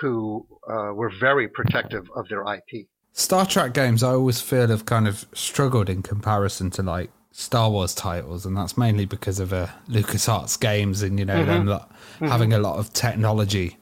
[0.00, 2.88] who uh, were very protective of their IP.
[3.12, 7.70] Star Trek games, I always feel have kind of struggled in comparison to like Star
[7.70, 11.46] Wars titles, and that's mainly because of uh, LucasArts games and you know mm-hmm.
[11.46, 12.26] them lo- mm-hmm.
[12.26, 13.78] having a lot of technology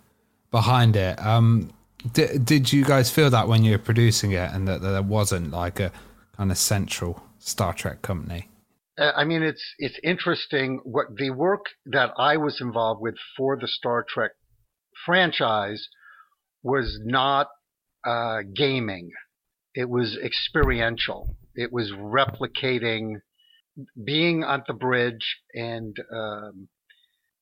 [0.50, 1.20] behind it.
[1.24, 1.70] Um,
[2.12, 5.02] did, did you guys feel that when you were producing it, and that, that there
[5.02, 5.92] wasn't like a
[6.36, 8.48] kind of central Star Trek company.
[8.98, 13.58] Uh, I mean, it's it's interesting what the work that I was involved with for
[13.58, 14.32] the Star Trek
[15.04, 15.88] franchise
[16.62, 17.48] was not
[18.06, 19.10] uh, gaming.
[19.74, 21.36] It was experiential.
[21.54, 23.20] It was replicating
[24.02, 26.68] being at the bridge and um,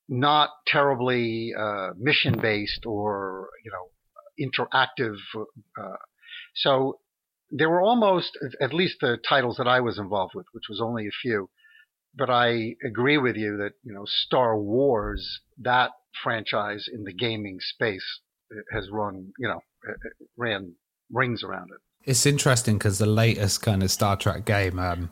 [0.08, 3.88] not terribly uh, mission based or you know
[4.40, 5.16] interactive.
[5.78, 5.96] Uh,
[6.54, 6.98] so
[7.50, 11.06] there were almost at least the titles that I was involved with, which was only
[11.06, 11.48] a few.
[12.14, 15.90] But I agree with you that you know Star Wars, that
[16.22, 18.20] franchise in the gaming space,
[18.72, 19.60] has run you know
[20.36, 20.74] ran
[21.12, 21.80] rings around it.
[22.10, 25.10] It's interesting because the latest kind of Star Trek game, um,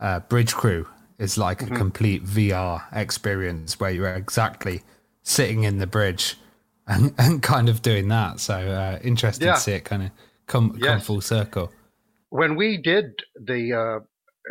[0.00, 0.86] uh, Bridge Crew,
[1.18, 1.74] is like mm-hmm.
[1.74, 4.82] a complete VR experience where you're exactly
[5.22, 6.36] sitting in the bridge
[6.86, 8.40] and, and kind of doing that.
[8.40, 9.54] So uh, interesting yeah.
[9.54, 10.10] to see it kind of
[10.46, 10.86] come yes.
[10.86, 11.72] come full circle.
[12.30, 14.04] When we did the uh,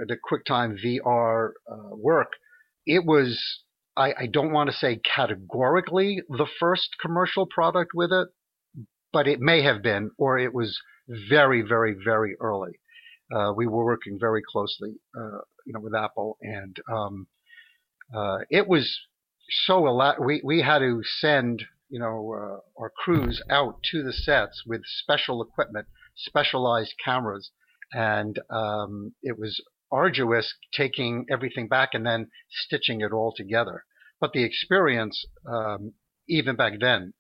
[0.08, 2.32] the QuickTime VR uh, work,
[2.86, 3.40] it was
[3.98, 8.28] I, I don't want to say categorically the first commercial product with it,
[9.14, 10.78] but it may have been, or it was
[11.30, 12.74] very, very, very early.
[13.34, 17.28] Uh, we were working very closely, uh, you know, with Apple, and um,
[18.16, 19.00] uh, it was
[19.66, 20.24] so a lot.
[20.24, 24.82] We we had to send you know, uh, our crews out to the sets with
[24.86, 27.52] special equipment, specialized cameras,
[27.94, 29.62] and um, it was
[29.92, 33.86] arduous taking everything back and then stitching it all together.
[34.20, 35.94] But the experience, um,
[36.28, 37.14] even back then,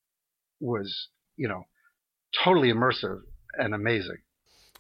[0.60, 1.64] was you know
[2.44, 3.22] totally immersive
[3.53, 4.18] and amazing.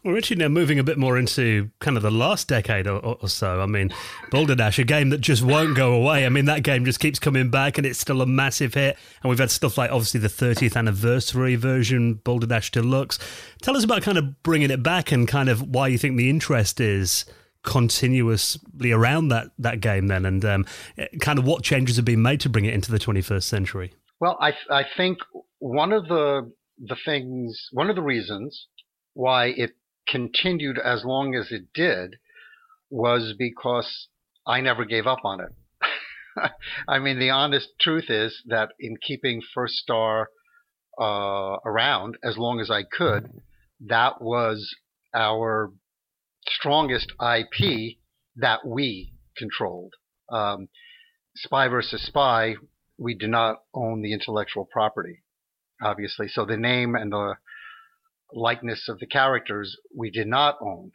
[0.05, 3.27] We're actually now moving a bit more into kind of the last decade or, or,
[3.27, 3.59] so.
[3.59, 3.91] I mean,
[4.29, 6.27] Boulder Dash, a game that just won't go away.
[6.27, 8.97] I mean, that game just keeps coming back and it's still a massive hit.
[9.23, 13.17] And we've had stuff like obviously the 30th anniversary version, Boulder Dash Deluxe.
[13.63, 16.29] Tell us about kind of bringing it back and kind of why you think the
[16.29, 17.25] interest is
[17.63, 20.65] continuously around that, that game then and um,
[21.19, 23.91] kind of what changes have been made to bring it into the 21st century.
[24.19, 25.17] Well, I, I think
[25.57, 28.67] one of the, the things, one of the reasons
[29.15, 29.71] why it
[30.07, 32.15] continued as long as it did
[32.89, 34.07] was because
[34.45, 36.51] I never gave up on it.
[36.87, 40.29] I mean, the honest truth is that in keeping First Star
[40.99, 43.29] uh, around as long as I could,
[43.87, 44.73] that was
[45.13, 45.71] our
[46.47, 47.97] strongest IP
[48.35, 49.93] that we controlled.
[50.31, 50.67] Um,
[51.35, 52.55] spy versus Spy,
[52.97, 55.23] we did not own the intellectual property,
[55.81, 56.27] obviously.
[56.27, 57.35] So the name and the
[58.33, 60.91] likeness of the characters we did not own.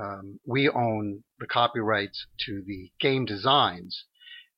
[0.00, 4.04] Um, we own the copyrights to the game designs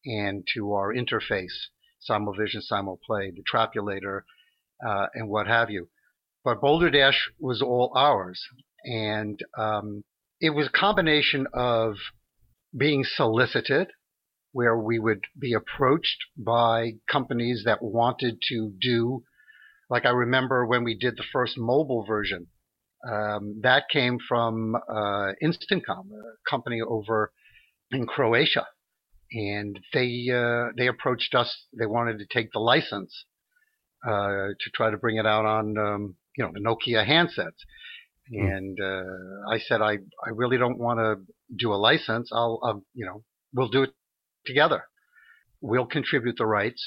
[0.04, 1.68] and to our interface,
[2.08, 4.24] Simulvision, Simulplay, the Trapulator,
[4.86, 5.88] uh, and what have you.
[6.44, 8.44] But Boulder Dash was all ours.
[8.84, 10.02] And um,
[10.40, 11.94] it was a combination of
[12.76, 13.88] being solicited,
[14.50, 19.22] where we would be approached by companies that wanted to do
[19.90, 22.46] like I remember when we did the first mobile version,
[23.08, 27.32] um, that came from uh, Instancom, a company over
[27.90, 28.66] in Croatia,
[29.32, 31.66] and they uh, they approached us.
[31.76, 33.24] They wanted to take the license
[34.06, 37.58] uh, to try to bring it out on um, you know the Nokia handsets.
[38.32, 38.56] Mm.
[38.56, 39.94] And uh, I said, I
[40.24, 41.16] I really don't want to
[41.58, 42.30] do a license.
[42.32, 43.90] I'll, I'll you know we'll do it
[44.46, 44.84] together.
[45.60, 46.84] We'll contribute the rights.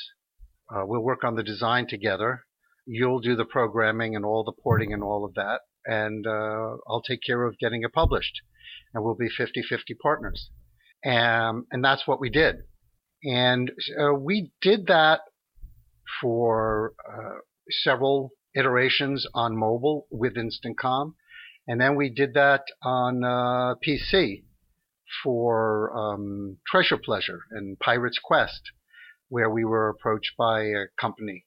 [0.73, 2.44] Uh, we'll work on the design together
[2.85, 7.03] you'll do the programming and all the porting and all of that, and uh, I'll
[7.05, 8.41] take care of getting it published.
[8.93, 10.49] And we'll be 50 50 partners.
[11.05, 12.63] Um, and that's what we did.
[13.23, 15.21] And uh, we did that
[16.21, 17.39] for uh,
[17.69, 21.13] several iterations on mobile with Instancom.
[21.67, 24.43] And then we did that on uh, PC
[25.23, 28.61] for um, Treasure Pleasure and Pirate's Quest,
[29.29, 31.45] where we were approached by a company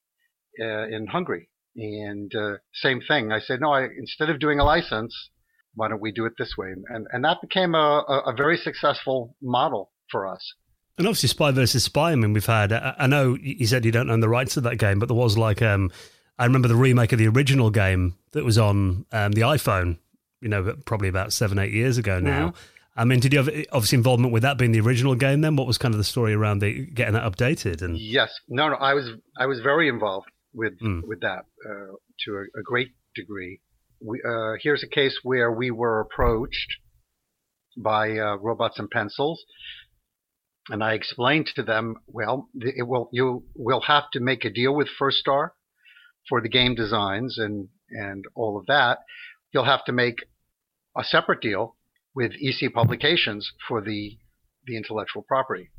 [0.61, 1.49] uh, in Hungary.
[1.77, 3.31] And uh, same thing.
[3.31, 5.15] I said, no, I, instead of doing a license,
[5.75, 6.73] why don't we do it this way?
[6.89, 10.55] And, and that became a, a very successful model for us.
[10.99, 12.11] And obviously, Spy versus Spy.
[12.11, 12.73] I mean, we've had.
[12.73, 15.39] I know you said you don't own the rights to that game, but there was
[15.39, 15.93] like, um,
[16.41, 19.99] I remember the remake of the original game that was on um, the iPhone.
[20.41, 22.49] You know, probably about seven, eight years ago now.
[22.49, 22.57] Mm-hmm.
[22.97, 25.41] I mean, did you have obviously involvement with that being the original game?
[25.41, 27.81] Then, what was kind of the story around the getting that updated?
[27.81, 31.03] And yes, no, no, I was I was very involved with mm.
[31.07, 31.95] with that uh,
[32.25, 33.61] to a, a, great degree.
[34.01, 36.77] We, uh, here's a case where we were approached
[37.77, 39.45] by uh, robots and pencils,
[40.69, 44.75] and I explained to them, well, it will you will have to make a deal
[44.75, 45.55] with First Star
[46.29, 48.99] for the game designs and and all of that.
[49.53, 50.19] You'll have to make
[50.97, 51.77] a separate deal
[52.15, 54.19] with EC Publications for the
[54.67, 55.71] the intellectual property.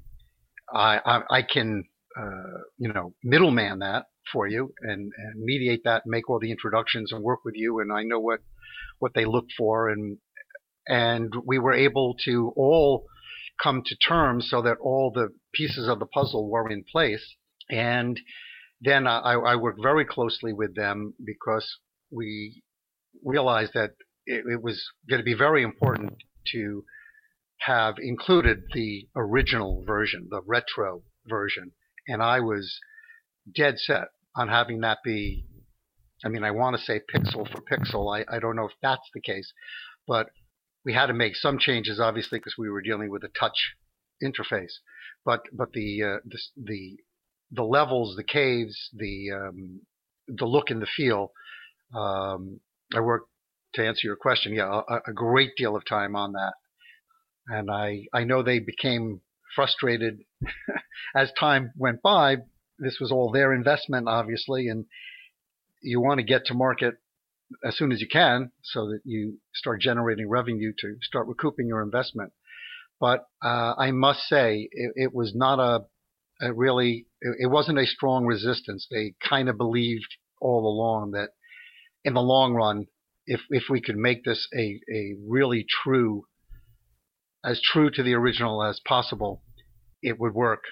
[0.74, 1.86] I I, I can
[2.18, 6.52] uh, you know middleman that for you and, and mediate that and make all the
[6.52, 8.40] introductions and work with you and I know what
[9.00, 10.18] what they look for and
[10.88, 13.06] and we were able to all
[13.62, 17.36] come to terms so that all the pieces of the puzzle were in place
[17.70, 18.20] and
[18.82, 21.68] then I, I worked very closely with them because
[22.12, 22.64] we
[23.24, 23.92] realized that
[24.26, 26.14] it, it was going to be very important
[26.54, 26.86] to
[27.60, 31.72] have included the original version, the retro version.
[32.08, 32.80] And I was
[33.54, 34.08] dead set
[34.40, 35.46] on having that be,
[36.24, 38.18] I mean, I want to say pixel for pixel.
[38.18, 39.52] I, I don't know if that's the case,
[40.08, 40.28] but
[40.86, 43.76] we had to make some changes, obviously, because we were dealing with a touch
[44.24, 44.72] interface.
[45.26, 46.98] But but the uh, the, the
[47.52, 49.82] the levels, the caves, the um,
[50.28, 51.34] the look and the feel.
[51.94, 52.62] Um,
[52.96, 53.30] I worked
[53.74, 54.54] to answer your question.
[54.54, 56.54] Yeah, a, a, great deal of time on that,
[57.48, 59.20] and I I know they became
[59.54, 60.20] frustrated
[61.16, 62.38] as time went by.
[62.80, 64.86] This was all their investment, obviously, and
[65.82, 66.96] you want to get to market
[67.64, 71.82] as soon as you can so that you start generating revenue to start recouping your
[71.82, 72.32] investment.
[73.00, 75.86] But uh, I must say, it, it was not a
[76.42, 78.88] it really it wasn't a strong resistance.
[78.90, 81.32] They kind of believed all along that
[82.04, 82.88] in the long run,
[83.26, 86.26] if if we could make this a a really true
[87.44, 89.44] as true to the original as possible,
[90.02, 90.64] it would work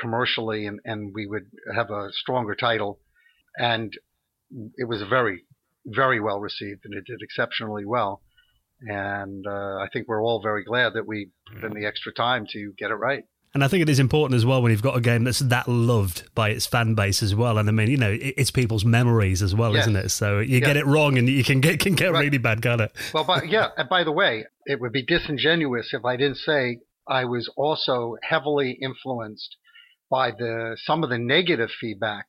[0.00, 2.98] commercially and, and we would have a stronger title.
[3.56, 3.92] And
[4.76, 5.44] it was very,
[5.86, 8.22] very well received and it did exceptionally well.
[8.82, 12.46] And uh, I think we're all very glad that we put in the extra time
[12.52, 13.24] to get it right.
[13.52, 15.66] And I think it is important as well when you've got a game that's that
[15.66, 17.58] loved by its fan base as well.
[17.58, 19.82] And I mean, you know, it's people's memories as well, yes.
[19.82, 20.10] isn't it?
[20.10, 20.66] So you yeah.
[20.66, 22.20] get it wrong and you can get can get right.
[22.20, 22.92] really bad, can't it?
[23.12, 23.68] Well, but yeah.
[23.76, 26.78] And by the way, it would be disingenuous if I didn't say
[27.08, 29.56] I was also heavily influenced
[30.10, 32.26] by the some of the negative feedback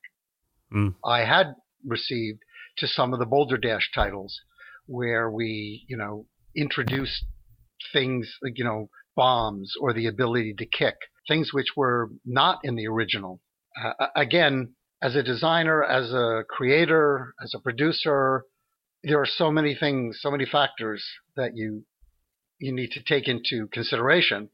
[0.72, 0.94] mm.
[1.04, 1.54] I had
[1.86, 2.40] received
[2.78, 4.40] to some of the Boulder Dash titles,
[4.86, 6.26] where we, you know,
[6.56, 7.24] introduced
[7.92, 10.94] things, you know, bombs or the ability to kick
[11.28, 13.40] things which were not in the original.
[13.80, 18.44] Uh, again, as a designer, as a creator, as a producer,
[19.02, 21.04] there are so many things, so many factors
[21.36, 21.84] that you
[22.58, 24.48] you need to take into consideration.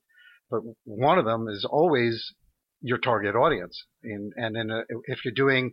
[0.50, 2.32] But one of them is always
[2.80, 3.84] your target audience.
[4.02, 5.72] And, and in a, if you're doing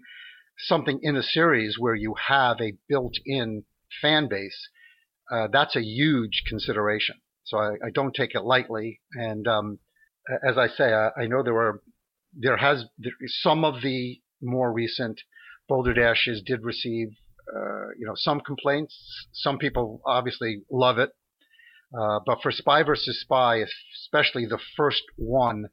[0.57, 3.63] something in a series where you have a built-in
[4.01, 4.69] fan base,
[5.31, 7.15] uh, that's a huge consideration.
[7.43, 9.01] So I, I, don't take it lightly.
[9.13, 9.79] And um,
[10.47, 11.81] as I say, I, I know there were
[12.37, 15.21] there has there, some of the more recent
[15.67, 17.09] Boulder Dashes did receive
[17.55, 18.95] uh, you know some complaints.
[19.33, 21.11] Some people obviously love it,
[21.97, 23.63] uh, but for Spy versus Spy,
[24.03, 25.65] especially the first one,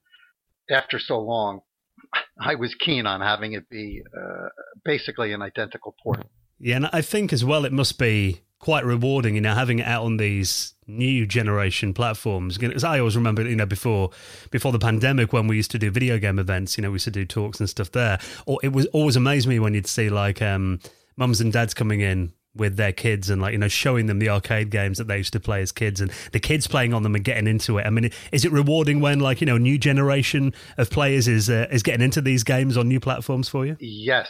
[0.73, 1.61] after so long,
[2.41, 4.49] I was keen on having it be uh,
[4.85, 6.27] basically an identical port.
[6.59, 9.87] Yeah, and I think as well it must be quite rewarding, you know, having it
[9.87, 12.57] out on these new generation platforms.
[12.57, 14.11] Because I always remember, you know, before
[14.51, 17.05] before the pandemic when we used to do video game events, you know, we used
[17.05, 18.19] to do talks and stuff there.
[18.47, 20.79] Or it was always amazed me when you'd see like um,
[21.17, 24.29] mums and dads coming in with their kids and like you know showing them the
[24.29, 27.15] arcade games that they used to play as kids and the kids playing on them
[27.15, 27.87] and getting into it.
[27.87, 31.49] I mean is it rewarding when like you know a new generation of players is
[31.49, 33.77] uh, is getting into these games on new platforms for you?
[33.81, 34.29] Yes.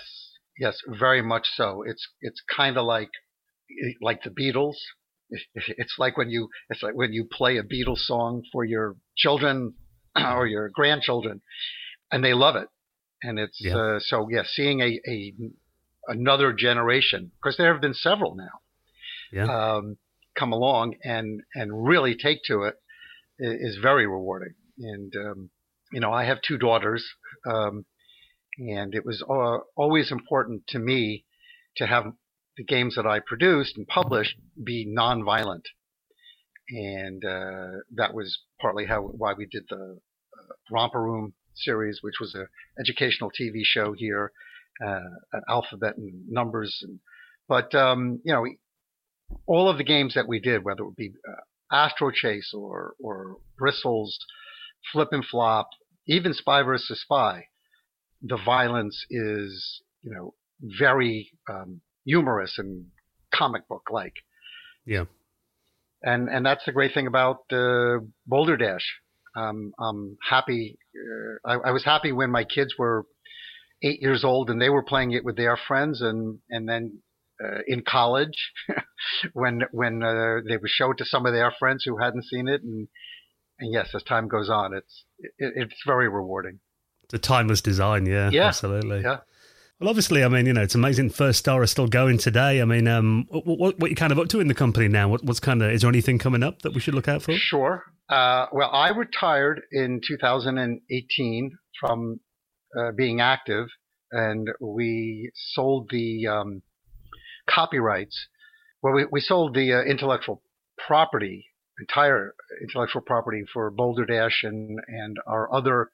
[0.58, 1.82] Yes very much so.
[1.86, 3.10] It's it's kind of like
[4.00, 4.76] like the beatles.
[5.54, 9.74] It's like when you it's like when you play a beatles song for your children
[10.16, 11.40] or your grandchildren
[12.12, 12.68] and they love it.
[13.22, 13.76] And it's yeah.
[13.76, 15.32] uh, so yeah seeing a, a
[16.06, 18.60] another generation, because there have been several now,
[19.32, 19.74] yeah.
[19.76, 19.96] um,
[20.38, 22.76] come along and and really take to it
[23.38, 24.54] is very rewarding.
[24.78, 25.50] And um,
[25.92, 27.04] you know, I have two daughters,
[27.46, 27.84] um,
[28.58, 31.24] and it was uh, always important to me
[31.76, 32.12] to have
[32.56, 35.68] the games that I produced and published be non-violent,
[36.68, 42.14] and uh, that was partly how why we did the uh, Romper Room series, which
[42.20, 42.46] was an
[42.78, 44.32] educational TV show here
[44.84, 46.78] uh, alphabet and numbers.
[46.82, 47.00] And,
[47.48, 48.46] but um, you know,
[49.46, 52.94] all of the games that we did, whether it would be uh, Astro Chase or
[53.02, 54.18] or Bristles,
[54.92, 55.68] Flip and Flop,
[56.06, 57.46] even Spy versus Spy,
[58.22, 62.86] the violence is you know very um, humorous and
[63.34, 64.14] comic book like.
[64.84, 65.04] Yeah.
[66.02, 68.86] And and that's the great thing about uh, Boulder Dash.
[69.36, 70.78] Um, I'm happy.
[70.94, 73.06] Uh, I, I, was happy when my kids were
[73.82, 77.00] eight years old and they were playing it with their friends and and then
[77.42, 78.52] uh, in college
[79.32, 82.48] when when uh, they would show it to some of their friends who hadn't seen
[82.48, 82.88] it, and
[83.58, 85.04] and yes, as time goes on, it's
[85.38, 86.60] it, it's very rewarding.
[87.04, 88.46] It's a timeless design, yeah, Yeah.
[88.46, 89.00] absolutely.
[89.02, 89.18] Yeah.
[89.80, 91.10] Well, obviously, I mean, you know, it's amazing.
[91.10, 92.62] First Star is still going today.
[92.62, 95.08] I mean, um, what, what, what you kind of up to in the company now?
[95.08, 97.32] What, what's kind of is there anything coming up that we should look out for?
[97.32, 97.82] Sure.
[98.08, 101.50] Uh, well, I retired in 2018
[101.80, 102.20] from
[102.78, 103.68] uh, being active,
[104.10, 106.62] and we sold the um,
[107.48, 108.28] copyrights.
[108.82, 110.42] Well, we, we sold the uh, intellectual
[110.86, 111.46] property,
[111.78, 115.90] entire intellectual property for Boulder Dash and and our other,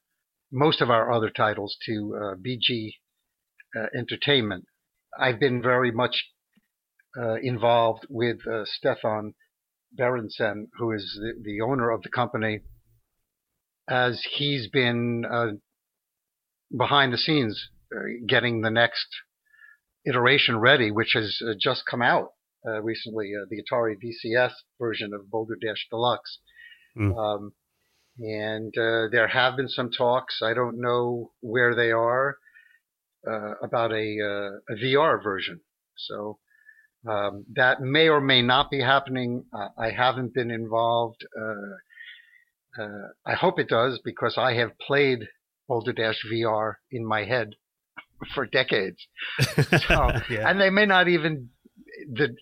[0.51, 2.95] most of our other titles to uh, BG
[3.77, 4.67] uh, Entertainment.
[5.19, 6.31] I've been very much
[7.19, 9.35] uh, involved with uh, Stefan
[9.99, 12.61] Berensen, who is the, the owner of the company,
[13.89, 15.53] as he's been uh,
[16.77, 19.09] behind the scenes uh, getting the next
[20.07, 22.33] iteration ready, which has uh, just come out
[22.67, 26.39] uh, recently, uh, the Atari VCS version of Boulder Dash Deluxe.
[26.97, 27.17] Mm.
[27.17, 27.53] Um,
[28.19, 30.41] and uh, there have been some talks.
[30.43, 32.37] I don't know where they are
[33.27, 35.61] uh, about a, uh, a VR version.
[35.97, 36.39] So
[37.09, 39.45] um, that may or may not be happening.
[39.53, 41.25] Uh, I haven't been involved.
[41.39, 45.29] Uh, uh, I hope it does because I have played
[45.69, 47.51] Boulder Dash VR in my head
[48.35, 49.07] for decades.
[49.87, 50.49] So, yeah.
[50.49, 51.51] and they may not even
[52.13, 52.35] the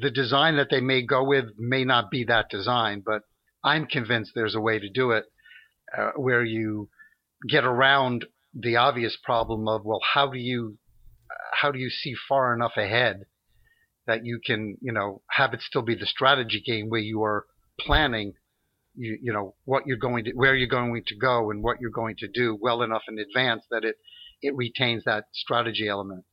[0.00, 3.22] the design that they may go with may not be that design, but
[3.62, 5.24] I'm convinced there's a way to do it
[5.96, 6.88] uh, where you
[7.48, 10.78] get around the obvious problem of well, how do you
[11.52, 13.24] how do you see far enough ahead
[14.06, 17.46] that you can you know have it still be the strategy game where you are
[17.80, 18.34] planning
[18.96, 21.90] you you know what you're going to where you're going to go and what you're
[21.90, 23.96] going to do well enough in advance that it
[24.42, 26.24] it retains that strategy element.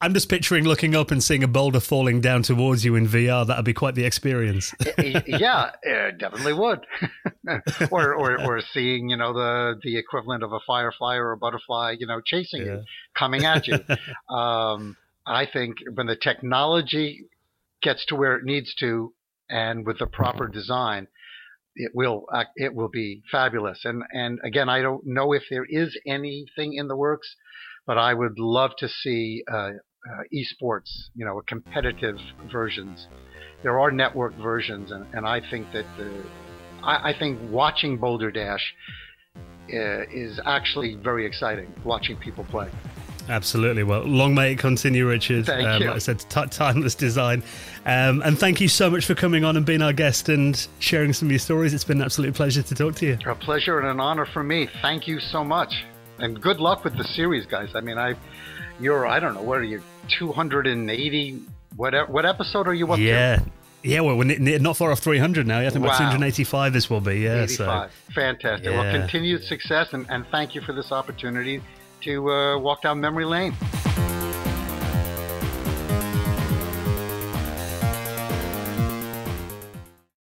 [0.00, 3.44] I'm just picturing looking up and seeing a boulder falling down towards you in VR.
[3.44, 4.72] That'd be quite the experience.
[5.26, 6.86] yeah, it definitely would.
[7.90, 11.96] or, or or seeing you know the the equivalent of a firefly or a butterfly
[11.98, 12.72] you know chasing Yeah.
[12.74, 12.84] you,
[13.16, 13.78] coming at you.
[14.34, 14.96] um,
[15.26, 17.24] I think when the technology
[17.82, 19.12] gets to where it needs to,
[19.50, 21.08] and with the proper design,
[21.78, 23.84] it will act- it will be fabulous.
[23.84, 27.34] And and again, I don't know if there is anything in the works,
[27.86, 29.54] but I would love to see uh,
[30.08, 32.16] uh, esports, you know, competitive
[32.50, 33.06] versions.
[33.62, 36.24] There are network versions, and, and I think that the,
[36.82, 38.74] I, I think watching Boulder Dash
[39.36, 41.72] uh, is actually very exciting.
[41.84, 42.70] Watching people play.
[43.28, 43.82] Absolutely.
[43.82, 45.46] Well, long may it continue, Richard.
[45.46, 45.88] Thank um, you.
[45.88, 47.42] Like I said, t- timeless design.
[47.84, 51.12] Um, and thank you so much for coming on and being our guest and sharing
[51.12, 51.74] some of your stories.
[51.74, 53.18] It's been an absolute pleasure to talk to you.
[53.26, 54.68] A pleasure and an honor for me.
[54.82, 55.84] Thank you so much,
[56.18, 57.70] and good luck with the series, guys.
[57.74, 58.14] I mean, I,
[58.80, 59.82] you're I don't know what are you
[60.18, 61.42] 280
[61.76, 63.02] what what episode are you up to?
[63.02, 63.40] Yeah.
[63.84, 65.60] Yeah, well, we're not far off 300 now.
[65.60, 66.10] I think about Wow.
[66.10, 67.20] 285 this will be.
[67.20, 67.48] Yeah, to?
[67.48, 67.92] so 85.
[68.12, 68.70] Fantastic.
[68.70, 71.62] Well, continued success, and, and thank you for this opportunity
[72.02, 73.54] to uh, walk down memory lane.